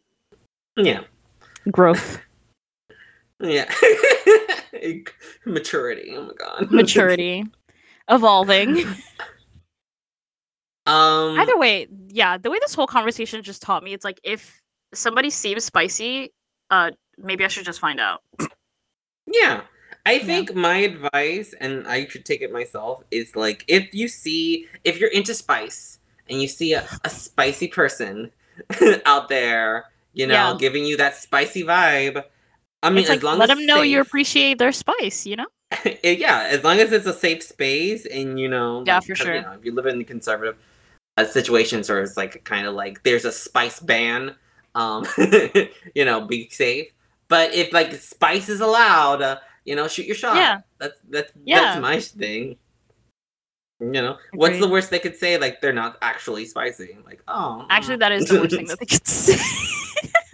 Yeah. 0.76 1.02
growth 1.72 2.20
Yeah. 3.40 3.72
Maturity. 5.46 6.14
Oh 6.16 6.24
my 6.24 6.34
god. 6.38 6.72
maturity 6.72 7.46
evolving. 8.10 8.78
Um 10.86 11.38
Either 11.40 11.58
way, 11.58 11.88
yeah, 12.08 12.38
the 12.38 12.50
way 12.50 12.58
this 12.62 12.74
whole 12.74 12.88
conversation 12.88 13.44
just 13.44 13.62
taught 13.62 13.84
me, 13.84 13.94
it's 13.94 14.06
like 14.06 14.20
if 14.24 14.62
somebody 14.94 15.30
seems 15.30 15.66
spicy, 15.66 16.34
uh, 16.72 16.92
maybe 17.18 17.44
I 17.44 17.50
should 17.50 17.66
just 17.66 17.80
find 17.80 18.00
out. 18.00 18.22
Yeah. 19.26 19.62
I 20.06 20.14
Yeah. 20.14 20.26
think 20.26 20.56
my 20.56 20.78
advice, 20.78 21.54
and 21.60 21.86
I 21.86 22.08
should 22.08 22.24
take 22.24 22.42
it 22.42 22.52
myself, 22.54 23.04
is 23.12 23.36
like 23.36 23.66
if 23.68 23.94
you 23.94 24.08
see, 24.08 24.68
if 24.86 25.00
you're 25.00 25.10
into 25.12 25.34
spice 25.34 26.00
and 26.30 26.42
you 26.42 26.48
see 26.48 26.74
a, 26.74 26.88
a 27.04 27.10
spicy 27.10 27.68
person 27.68 28.32
out 29.06 29.28
there, 29.28 29.86
you 30.14 30.26
know, 30.26 30.34
Yeah. 30.52 30.58
giving 30.58 30.86
you 30.86 30.96
that 30.98 31.18
spicy 31.18 31.64
vibe. 31.64 32.24
I 32.84 32.90
mean, 32.90 33.00
it's 33.00 33.10
as 33.10 33.18
like 33.18 33.24
long 33.24 33.40
let 33.40 33.50
as 33.50 33.58
them 33.58 33.66
know 33.66 33.82
you 33.82 34.00
appreciate 34.02 34.58
their 34.60 34.72
spice, 34.72 35.26
you 35.26 35.36
know? 35.36 35.48
yeah, 36.04 36.48
as 36.50 36.64
long 36.64 36.80
as 36.80 36.92
it's 36.92 37.06
a 37.08 37.14
safe 37.14 37.44
space 37.44 38.06
and 38.06 38.40
you 38.40 38.48
know, 38.48 38.84
Yeah, 38.86 38.96
like, 38.96 39.04
for 39.06 39.16
'cause, 39.16 39.26
sure. 39.26 39.36
You 39.36 39.42
know, 39.42 39.52
if 39.54 39.66
you 39.66 39.74
live 39.74 39.86
in 39.88 40.04
conservative 40.06 40.56
uh, 41.18 41.26
situations 41.26 41.90
where 41.90 42.02
it's 42.02 42.16
like 42.18 42.44
kind 42.44 42.68
of 42.68 42.76
like 42.76 43.02
there's 43.04 43.26
a 43.26 43.32
spice 43.32 43.80
ban, 43.80 44.36
um, 44.76 45.06
you 45.96 46.06
know, 46.06 46.22
be 46.22 46.48
safe. 46.50 46.88
But 47.28 47.54
if 47.54 47.74
like 47.74 47.92
spice 47.96 48.48
is 48.50 48.62
allowed, 48.62 49.22
uh, 49.22 49.40
you 49.66 49.76
know, 49.76 49.88
shoot 49.88 50.06
your 50.06 50.16
shot. 50.16 50.38
Yeah. 50.38 50.62
that's 50.78 51.00
that's 51.10 51.32
Yeah. 51.44 51.60
that's 51.62 51.82
my 51.82 52.00
thing. 52.00 52.58
You 53.80 53.92
know, 53.92 54.18
what's 54.34 54.60
the 54.60 54.68
worst 54.68 54.90
they 54.90 54.98
could 55.00 55.16
say? 55.16 55.38
Like 55.38 55.62
they're 55.62 55.74
not 55.74 55.98
actually 56.02 56.46
spicy. 56.46 56.98
Like, 57.06 57.22
oh, 57.28 57.66
Actually, 57.70 57.98
mm. 57.98 58.00
that 58.00 58.12
is 58.12 58.28
the 58.30 58.40
worst 58.40 58.56
thing 58.56 58.66
that 58.68 58.80
they 58.80 58.86
could 58.86 59.06
say. 59.08 59.36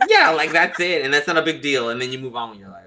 Yeah, 0.10 0.32
like 0.32 0.52
that's 0.52 0.80
it, 0.80 1.04
and 1.04 1.14
that's 1.14 1.28
not 1.28 1.38
a 1.38 1.42
big 1.42 1.62
deal, 1.62 1.90
and 1.90 2.02
then 2.02 2.12
you 2.12 2.20
move 2.20 2.36
on 2.36 2.52
with 2.52 2.60
your 2.60 2.70
life. 2.70 2.84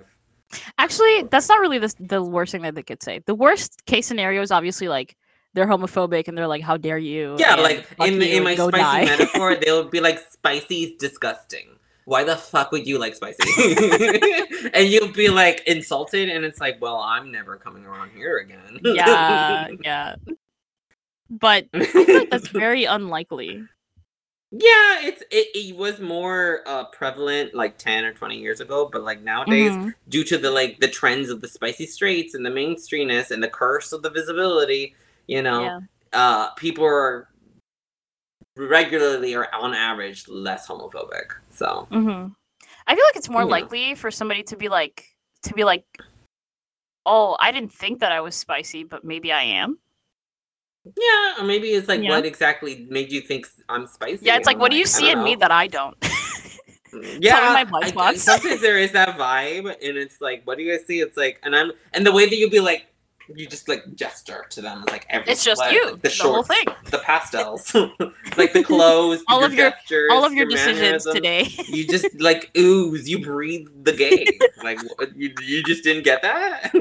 Actually, 0.78 1.24
that's 1.24 1.48
not 1.48 1.60
really 1.60 1.78
the, 1.78 1.94
the 1.98 2.22
worst 2.22 2.52
thing 2.52 2.62
that 2.62 2.74
they 2.74 2.82
could 2.82 3.02
say. 3.02 3.20
The 3.26 3.34
worst 3.34 3.84
case 3.86 4.06
scenario 4.06 4.42
is 4.42 4.50
obviously 4.50 4.88
like 4.88 5.16
they're 5.54 5.66
homophobic 5.66 6.28
and 6.28 6.36
they're 6.36 6.46
like, 6.46 6.62
"How 6.62 6.76
dare 6.76 6.98
you?" 6.98 7.36
Yeah, 7.38 7.56
like 7.56 7.86
in 8.00 8.20
in 8.22 8.44
my 8.44 8.54
spicy 8.54 8.76
die. 8.76 9.04
metaphor, 9.04 9.56
they'll 9.60 9.88
be 9.88 10.00
like, 10.00 10.18
"Spicy 10.30 10.84
is 10.84 10.94
disgusting." 10.98 11.76
Why 12.06 12.22
the 12.22 12.36
fuck 12.36 12.70
would 12.70 12.86
you 12.86 13.00
like 13.00 13.16
spicy? 13.16 13.42
and 14.74 14.86
you'll 14.88 15.12
be 15.12 15.28
like 15.28 15.64
insulted, 15.66 16.28
and 16.28 16.44
it's 16.44 16.60
like, 16.60 16.80
well, 16.80 16.98
I'm 16.98 17.32
never 17.32 17.56
coming 17.56 17.84
around 17.84 18.12
here 18.12 18.38
again. 18.38 18.78
yeah, 18.84 19.68
yeah. 19.82 20.14
But 21.28 21.66
I 21.74 21.84
feel 21.84 22.18
like 22.20 22.30
that's 22.30 22.46
very 22.48 22.84
unlikely. 22.84 23.64
Yeah, 24.58 25.06
it's 25.06 25.22
it, 25.30 25.48
it 25.54 25.76
was 25.76 26.00
more 26.00 26.62
uh, 26.66 26.84
prevalent 26.86 27.54
like 27.54 27.78
ten 27.78 28.04
or 28.04 28.12
twenty 28.12 28.38
years 28.38 28.60
ago, 28.60 28.88
but 28.90 29.02
like 29.02 29.22
nowadays, 29.22 29.76
Mhm. 29.76 29.94
due 30.08 30.24
to 30.24 30.38
the 30.38 30.50
like 30.50 30.78
the 30.80 30.88
trends 30.88 31.28
of 31.30 31.40
the 31.40 31.48
spicy 31.48 31.86
straights 31.86 32.34
and 32.34 32.44
the 32.44 32.50
mainstreamness 32.50 33.30
and 33.30 33.42
the 33.42 33.48
curse 33.48 33.92
of 33.92 34.02
the 34.02 34.10
visibility, 34.10 34.94
you 35.26 35.42
know, 35.42 35.64
Yeah. 35.64 35.80
uh, 36.12 36.50
people 36.54 36.84
are 36.84 37.28
regularly 38.56 39.34
or 39.34 39.52
on 39.54 39.74
average 39.74 40.28
less 40.28 40.66
homophobic. 40.66 41.32
So 41.50 41.86
hmm 41.90 42.28
I 42.86 42.94
feel 42.94 43.04
like 43.04 43.16
it's 43.16 43.28
more 43.28 43.42
Yeah. 43.42 43.50
likely 43.50 43.94
for 43.94 44.10
somebody 44.10 44.42
to 44.44 44.56
be 44.56 44.68
like 44.68 45.04
to 45.42 45.54
be 45.54 45.64
like, 45.64 45.84
"Oh, 47.04 47.36
I 47.40 47.52
didn't 47.52 47.72
think 47.72 48.00
that 48.00 48.12
I 48.12 48.20
was 48.20 48.34
spicy, 48.34 48.84
but 48.84 49.04
maybe 49.04 49.32
I 49.32 49.42
am." 49.42 49.78
Yeah, 50.96 51.34
or 51.40 51.44
maybe 51.44 51.68
it's 51.70 51.88
like 51.88 52.02
Yeah. 52.02 52.10
what 52.10 52.24
exactly 52.26 52.86
made 52.90 53.10
you 53.12 53.20
think 53.20 53.46
I'm 53.68 53.86
spicy? 53.86 54.24
Yeah, 54.24 54.36
it's 54.36 54.46
like, 54.46 54.56
I'm 54.56 54.60
what 54.60 54.70
do 54.70 54.76
you 54.78 54.86
see 54.86 55.10
in 55.10 55.22
me 55.22 55.34
that 55.36 55.50
I 55.50 55.66
don't? 55.66 55.98
Mm, 56.92 57.18
yeah, 57.20 57.64
my 57.68 57.90
blind 57.90 58.18
sometimes 58.18 58.60
there 58.60 58.78
is 58.78 58.92
that 58.92 59.18
vibe, 59.18 59.66
and 59.66 59.96
it's 59.98 60.20
like, 60.20 60.42
what 60.44 60.56
do 60.56 60.62
you 60.64 60.76
guys 60.76 60.86
see? 60.86 61.00
It's 61.00 61.16
like, 61.16 61.38
and 61.42 61.54
I'm, 61.54 61.72
and 61.92 62.06
the 62.06 62.12
way 62.12 62.26
that 62.28 62.36
you'll 62.36 62.48
be 62.50 62.60
like, 62.60 62.86
you 63.34 63.46
just 63.48 63.68
like 63.68 63.82
gesture 63.96 64.46
to 64.50 64.62
them, 64.62 64.82
it's 64.82 64.92
like 64.92 65.04
every, 65.10 65.30
It's 65.32 65.42
just 65.44 65.60
what, 65.60 65.72
you, 65.72 65.84
like, 65.90 66.02
the, 66.02 66.08
the 66.10 66.22
whole 66.22 66.42
thing. 66.44 66.64
the 66.92 66.98
pastels, 66.98 67.74
like 68.36 68.52
the 68.52 68.62
clothes, 68.62 69.22
All 69.28 69.42
of 69.44 69.52
your- 69.52 69.70
gestures, 69.70 70.10
All 70.12 70.24
of 70.24 70.32
your 70.32 70.46
decisions 70.46 71.04
today. 71.04 71.48
You 71.66 71.86
just 71.88 72.06
like 72.20 72.50
ooze, 72.56 73.08
you 73.08 73.18
breathe 73.24 73.66
the 73.82 73.92
gay. 73.92 74.26
like 74.62 74.78
what, 74.96 75.14
you, 75.16 75.34
you 75.42 75.64
just 75.64 75.82
didn't 75.82 76.04
get 76.04 76.22
that. 76.22 76.72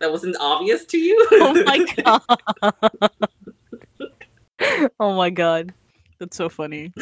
that 0.00 0.10
wasn't 0.10 0.36
obvious 0.40 0.86
to 0.86 0.98
you. 0.98 1.28
oh 1.32 1.62
my 1.64 1.84
god. 2.02 3.20
oh 5.00 5.14
my 5.14 5.30
god. 5.30 5.72
That's 6.18 6.36
so 6.36 6.48
funny. 6.48 6.92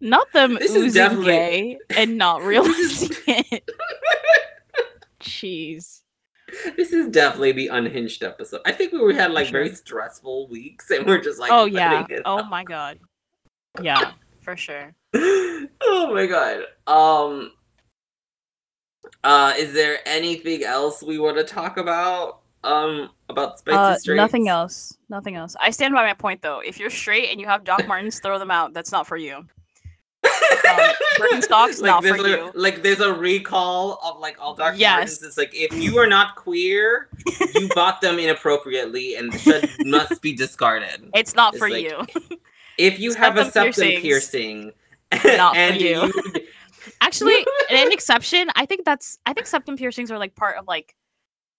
Not 0.00 0.30
them 0.32 0.54
This 0.54 0.74
is 0.74 0.94
definitely- 0.94 1.26
gay 1.32 1.78
and 1.96 2.18
not 2.18 2.42
realizing 2.44 3.16
it. 3.26 3.64
Jeez. 5.20 6.02
this 6.76 6.92
is 6.92 7.08
definitely 7.08 7.52
the 7.52 7.68
unhinged 7.68 8.22
episode. 8.22 8.60
I 8.66 8.72
think 8.72 8.92
we 8.92 9.14
had 9.14 9.32
like 9.32 9.48
very 9.48 9.74
stressful 9.74 10.48
weeks, 10.48 10.90
and 10.90 11.06
we're 11.06 11.20
just 11.20 11.40
like, 11.40 11.50
oh 11.50 11.64
yeah. 11.64 12.04
it 12.08 12.22
Oh 12.24 12.38
out. 12.40 12.50
my 12.50 12.62
god. 12.62 12.98
Yeah, 13.82 14.12
for 14.42 14.56
sure. 14.56 14.94
oh 15.14 16.10
my 16.12 16.26
god. 16.26 16.60
Um. 16.86 17.52
Uh, 19.26 19.52
is 19.58 19.72
there 19.72 19.98
anything 20.06 20.62
else 20.62 21.02
we 21.02 21.18
want 21.18 21.36
to 21.36 21.42
talk 21.44 21.78
about? 21.78 22.38
Um, 22.62 23.10
about 23.28 23.58
spicy 23.58 23.76
Uh, 23.76 23.96
straights? 23.98 24.16
nothing 24.16 24.48
else. 24.48 24.96
Nothing 25.08 25.34
else. 25.34 25.56
I 25.60 25.70
stand 25.70 25.94
by 25.94 26.04
my 26.06 26.14
point 26.14 26.42
though. 26.42 26.60
If 26.60 26.78
you're 26.78 26.90
straight 26.90 27.30
and 27.30 27.40
you 27.40 27.46
have 27.46 27.64
Doc 27.64 27.86
Martens, 27.88 28.20
throw 28.20 28.38
them 28.38 28.50
out. 28.52 28.72
That's 28.72 28.92
not 28.92 29.06
for 29.06 29.16
you. 29.16 29.44
Um, 30.68 30.78
Birkenstocks, 31.18 31.80
not 31.80 32.02
for 32.04 32.16
a, 32.16 32.28
you. 32.28 32.50
Like 32.54 32.82
there's 32.82 32.98
a 33.00 33.12
recall 33.14 34.00
of 34.02 34.18
like 34.18 34.36
all 34.40 34.54
Doc 34.54 34.74
Yes. 34.76 34.96
Martens. 34.96 35.22
It's 35.22 35.38
like 35.38 35.50
if 35.54 35.72
you 35.80 35.96
are 35.98 36.08
not 36.08 36.34
queer, 36.34 37.08
you 37.54 37.68
bought 37.74 38.00
them 38.00 38.18
inappropriately 38.18 39.14
and 39.14 39.32
should 39.38 39.70
must 39.86 40.20
be 40.22 40.32
discarded. 40.34 41.08
It's 41.14 41.36
not 41.36 41.54
It's 41.54 41.60
for 41.60 41.70
like- 41.70 41.84
you. 41.84 42.04
If 42.78 42.98
you 42.98 43.14
have 43.14 43.36
a 43.36 43.44
Septum 43.44 43.72
piercings. 44.00 44.02
piercing, 44.02 44.72
Not 45.38 45.54
for 45.54 45.60
and 45.60 45.80
you. 45.80 46.12
Actually, 47.00 47.44
an 47.70 47.92
exception. 47.92 48.48
I 48.56 48.66
think 48.66 48.84
that's. 48.84 49.18
I 49.26 49.32
think 49.32 49.46
septum 49.46 49.76
piercings 49.76 50.10
are 50.10 50.18
like 50.18 50.34
part 50.34 50.56
of 50.56 50.66
like 50.66 50.94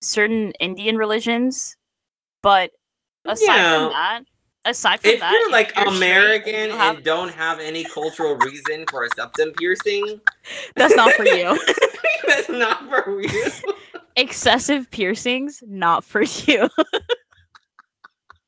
certain 0.01 0.51
Indian 0.59 0.97
religions, 0.97 1.77
but 2.43 2.71
aside 3.25 3.45
Yeah. 3.45 3.79
from 3.79 3.89
that, 3.93 4.21
aside 4.65 4.99
from 5.01 5.09
that. 5.09 5.13
if 5.15 5.19
that, 5.21 5.31
you're 5.31 5.51
like 5.51 5.73
you're 5.75 5.85
straight 5.85 5.97
American 5.97 6.69
you 6.71 6.77
have- 6.77 6.95
and 6.97 7.05
don't 7.05 7.29
have 7.33 7.59
any 7.59 7.83
cultural 7.83 8.35
reason 8.37 8.85
for 8.89 9.05
a 9.05 9.09
septum 9.15 9.51
piercing, 9.57 10.21
that's 10.75 10.95
not 10.95 11.13
for 11.13 11.25
you. 11.25 11.59
that's 12.27 12.49
not 12.49 12.87
for 12.89 13.21
you. 13.21 13.51
Excessive 14.15 14.89
piercings, 14.91 15.63
not 15.67 16.03
for 16.03 16.23
you. 16.23 16.69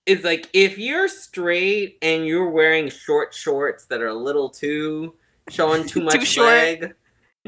It's 0.05 0.23
like 0.23 0.49
if 0.53 0.79
you're 0.79 1.07
straight 1.07 1.97
and 2.01 2.25
you're 2.25 2.49
wearing 2.49 2.89
short 2.89 3.33
shorts 3.33 3.85
that 3.85 4.01
are 4.01 4.07
a 4.07 4.13
little 4.15 4.49
too 4.49 5.13
showing 5.49 5.85
too 5.87 6.01
much 6.01 6.25
short. 6.25 6.47
leg, 6.47 6.93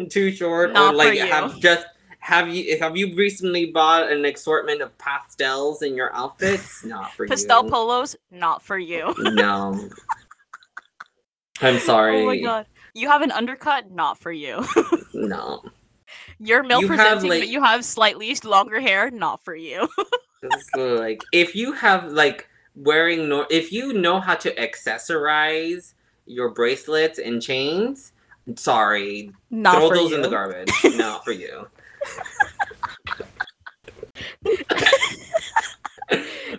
too 0.10 0.32
short, 0.32 0.74
Not 0.74 0.93
or 0.93 0.97
like 0.97 1.18
have 1.20 1.60
just 1.60 1.86
have 2.20 2.49
you 2.49 2.78
have 2.80 2.95
you 2.95 3.16
recently 3.16 3.68
bought 3.72 4.12
an 4.12 4.24
assortment 4.26 4.82
of 4.82 4.95
pastels 4.97 5.82
in 5.82 5.95
your 5.95 6.14
outfits? 6.16 6.84
Not 6.86 7.12
for 7.14 7.28
Pastel 7.28 7.58
you. 7.58 7.64
Pastel 7.64 7.70
polos, 7.70 8.16
not 8.32 8.62
for 8.62 8.78
you. 8.78 9.14
No. 9.18 9.89
I'm 11.62 11.80
sorry. 11.91 12.22
Oh 12.22 12.26
my 12.28 12.38
god. 12.38 12.66
You 12.93 13.08
have 13.10 13.22
an 13.22 13.32
undercut, 13.32 13.89
not 13.91 14.18
for 14.18 14.32
you. 14.32 14.66
No. 15.14 15.64
You're 16.39 16.62
male 16.64 16.82
You 16.82 16.88
have, 16.89 16.97
presenting, 16.97 17.30
like- 17.30 17.41
but 17.41 17.47
you 17.47 17.64
have 17.64 17.86
slightly 17.86 18.36
longer 18.43 18.80
hair, 18.82 19.10
not 19.12 19.43
for 19.43 19.56
you. 19.56 19.88
Like 20.76 21.22
if 21.32 21.56
you 21.56 21.72
have 21.74 22.12
like 22.12 22.47
wearing 22.76 23.30
no 23.30 23.45
if 23.49 23.72
you 23.72 23.93
know 23.93 24.20
how 24.20 24.34
to 24.36 24.54
accessorize 24.56 25.93
your 26.26 26.50
bracelets 26.50 27.20
and 27.20 27.42
chains, 27.42 28.14
sorry, 28.56 29.32
not 29.50 29.78
throw 29.78 29.90
for 29.90 29.96
those 29.96 30.10
you. 30.12 30.18
in 30.18 30.22
the 30.22 30.30
garbage. 30.30 30.72
Not 30.96 31.24
for 31.24 31.32
you. 31.32 31.68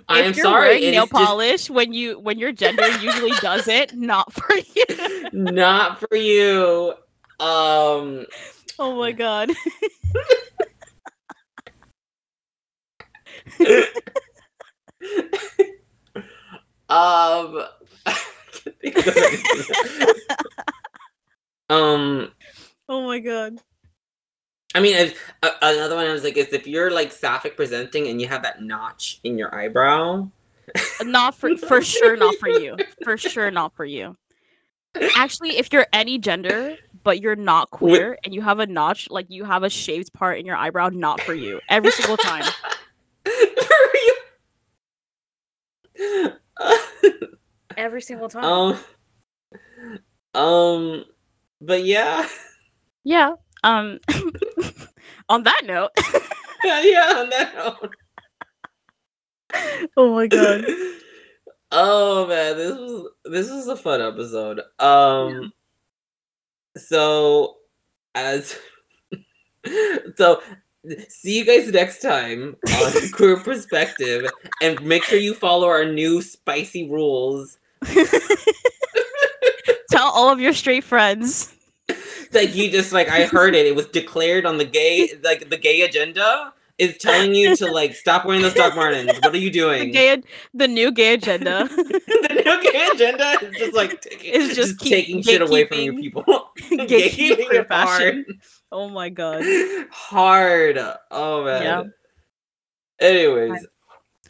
I 0.08 0.20
am 0.20 0.30
if 0.30 0.36
you're 0.36 0.44
sorry. 0.44 0.80
nail 0.80 1.04
is 1.04 1.10
just 1.10 1.12
polish 1.12 1.70
when 1.70 1.92
you 1.92 2.18
when 2.18 2.38
your 2.38 2.52
gender 2.52 2.88
usually 2.98 3.32
does 3.40 3.68
it, 3.68 3.94
not 3.94 4.32
for 4.32 4.54
you. 4.54 5.28
not 5.32 6.00
for 6.00 6.16
you. 6.16 6.94
Um, 7.40 8.26
Oh 8.78 8.96
my 8.96 9.12
god. 9.12 9.50
um, 16.88 17.64
I 18.66 18.90
can't 18.90 19.04
think 19.04 19.08
of 19.08 19.16
anything. 19.16 20.14
um, 21.70 22.32
Oh 22.88 23.06
my 23.06 23.18
god. 23.18 23.58
I 24.74 24.80
mean, 24.80 24.96
if, 24.96 25.32
uh, 25.42 25.50
another 25.60 25.96
one 25.96 26.06
I 26.06 26.12
was 26.12 26.24
like, 26.24 26.36
is 26.36 26.52
if 26.52 26.66
you're 26.66 26.90
like 26.90 27.12
sapphic 27.12 27.56
presenting 27.56 28.08
and 28.08 28.20
you 28.20 28.28
have 28.28 28.42
that 28.42 28.62
notch 28.62 29.20
in 29.24 29.36
your 29.38 29.54
eyebrow. 29.54 30.28
Not 31.02 31.34
for 31.34 31.56
for 31.56 31.82
sure 31.82 32.16
not 32.16 32.34
for 32.36 32.48
you. 32.48 32.76
For 33.04 33.16
sure 33.18 33.50
not 33.50 33.74
for 33.74 33.84
you. 33.84 34.16
Actually, 35.16 35.58
if 35.58 35.72
you're 35.72 35.86
any 35.92 36.18
gender 36.18 36.76
but 37.04 37.20
you're 37.20 37.36
not 37.36 37.70
queer 37.70 38.16
and 38.24 38.32
you 38.32 38.40
have 38.42 38.60
a 38.60 38.66
notch, 38.66 39.08
like 39.10 39.26
you 39.28 39.44
have 39.44 39.62
a 39.62 39.70
shaved 39.70 40.12
part 40.12 40.38
in 40.38 40.46
your 40.46 40.56
eyebrow, 40.56 40.88
not 40.88 41.20
for 41.20 41.34
you. 41.34 41.60
Every 41.68 41.90
single 41.90 42.16
time. 42.16 42.44
For 43.24 43.88
you. 45.98 46.32
Every 47.76 48.02
single 48.02 48.28
time. 48.28 48.44
um, 48.44 48.78
um, 50.34 51.04
but 51.60 51.84
yeah, 51.84 52.26
Yeah. 53.04 53.34
Um 53.64 53.98
on 55.28 55.44
that 55.44 55.62
note. 55.64 55.90
yeah. 56.64 57.14
On 57.16 57.30
that 57.30 57.54
note. 57.54 57.94
oh 59.96 60.14
my 60.14 60.26
god. 60.26 60.64
oh 61.72 62.26
man, 62.26 62.56
this 62.56 62.74
was 62.74 63.08
this 63.24 63.50
was 63.50 63.68
a 63.68 63.76
fun 63.76 64.00
episode. 64.00 64.60
Um 64.78 65.52
so 66.76 67.56
as 68.14 68.58
so 70.16 70.42
see 71.08 71.38
you 71.38 71.44
guys 71.44 71.70
next 71.70 72.00
time 72.00 72.56
on 72.68 73.10
queer 73.12 73.36
perspective 73.36 74.28
and 74.60 74.82
make 74.82 75.04
sure 75.04 75.18
you 75.18 75.34
follow 75.34 75.68
our 75.68 75.84
new 75.84 76.20
spicy 76.20 76.90
rules. 76.90 77.58
Tell 79.90 80.08
all 80.08 80.30
of 80.30 80.40
your 80.40 80.52
straight 80.52 80.84
friends. 80.84 81.54
Like 82.32 82.54
you 82.54 82.70
just 82.70 82.92
like 82.92 83.08
I 83.08 83.26
heard 83.26 83.54
it, 83.54 83.66
it 83.66 83.74
was 83.76 83.86
declared 83.86 84.46
on 84.46 84.58
the 84.58 84.64
gay 84.64 85.10
like 85.22 85.50
the 85.50 85.58
gay 85.58 85.82
agenda 85.82 86.52
is 86.78 86.96
telling 86.96 87.34
you 87.34 87.54
to 87.56 87.70
like 87.70 87.94
stop 87.94 88.24
wearing 88.24 88.40
those 88.40 88.54
Doc 88.54 88.74
Martens. 88.74 89.12
What 89.20 89.34
are 89.34 89.36
you 89.36 89.50
The 89.50 89.58
doing? 89.58 89.90
gay 89.92 90.22
the 90.54 90.66
new 90.66 90.90
gay 90.92 91.14
agenda. 91.14 91.68
the 91.72 92.42
new 92.44 92.72
gay 92.72 92.88
agenda 92.94 93.36
is 93.42 93.56
just 93.58 93.74
like 93.74 94.00
taking, 94.00 94.32
Is 94.34 94.56
just, 94.56 94.58
just 94.70 94.78
keep 94.80 94.92
taking 94.92 95.22
shit 95.22 95.42
away 95.42 95.66
from 95.66 95.80
your 95.80 95.94
people. 95.94 96.24
Gatekeeping 96.70 97.52
hard. 97.54 97.68
fashion. 97.68 98.24
Oh 98.72 98.88
my 98.88 99.10
god. 99.10 99.44
Hard. 99.90 100.78
Oh 101.10 101.44
man. 101.44 101.62
Yeah. 101.62 101.82
Anyways. 103.06 103.66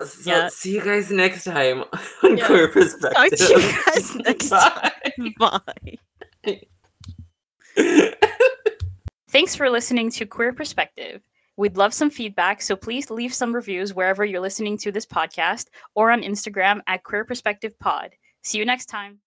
So 0.07 0.31
Yeah. 0.31 0.49
see 0.49 0.75
you 0.75 0.83
guys 0.83 1.11
next 1.11 1.45
time 1.45 1.85
on 2.23 2.37
Yeah. 2.39 2.47
Queer 2.47 2.69
Perspective. 2.69 3.13
Talk 3.13 3.31
to 3.31 3.61
you 3.61 3.83
guys 3.87 4.15
next 4.17 4.49
time. 4.49 5.35
Bye. 5.39 5.61
Bye. 7.77 8.23
Thanks 9.31 9.55
for 9.57 9.71
listening 9.71 10.11
to 10.13 10.27
Queer 10.27 10.53
Perspective. 10.53 11.23
We'd 11.57 11.77
love 11.77 11.95
some 11.95 12.11
feedback, 12.11 12.61
so 12.63 12.77
please 12.77 13.11
leave 13.11 13.33
some 13.33 13.55
reviews 13.55 13.95
wherever 13.95 14.25
you're 14.25 14.41
listening 14.41 14.77
to 14.79 14.93
this 14.93 15.07
podcast 15.07 15.67
or 15.95 16.11
on 16.11 16.23
Instagram 16.23 16.81
at 16.87 17.03
Queer 17.05 17.25
Perspective 17.25 17.79
Pod. 17.79 18.11
See 18.43 18.59
you 18.59 18.65
next 18.65 18.87
time. 18.87 19.19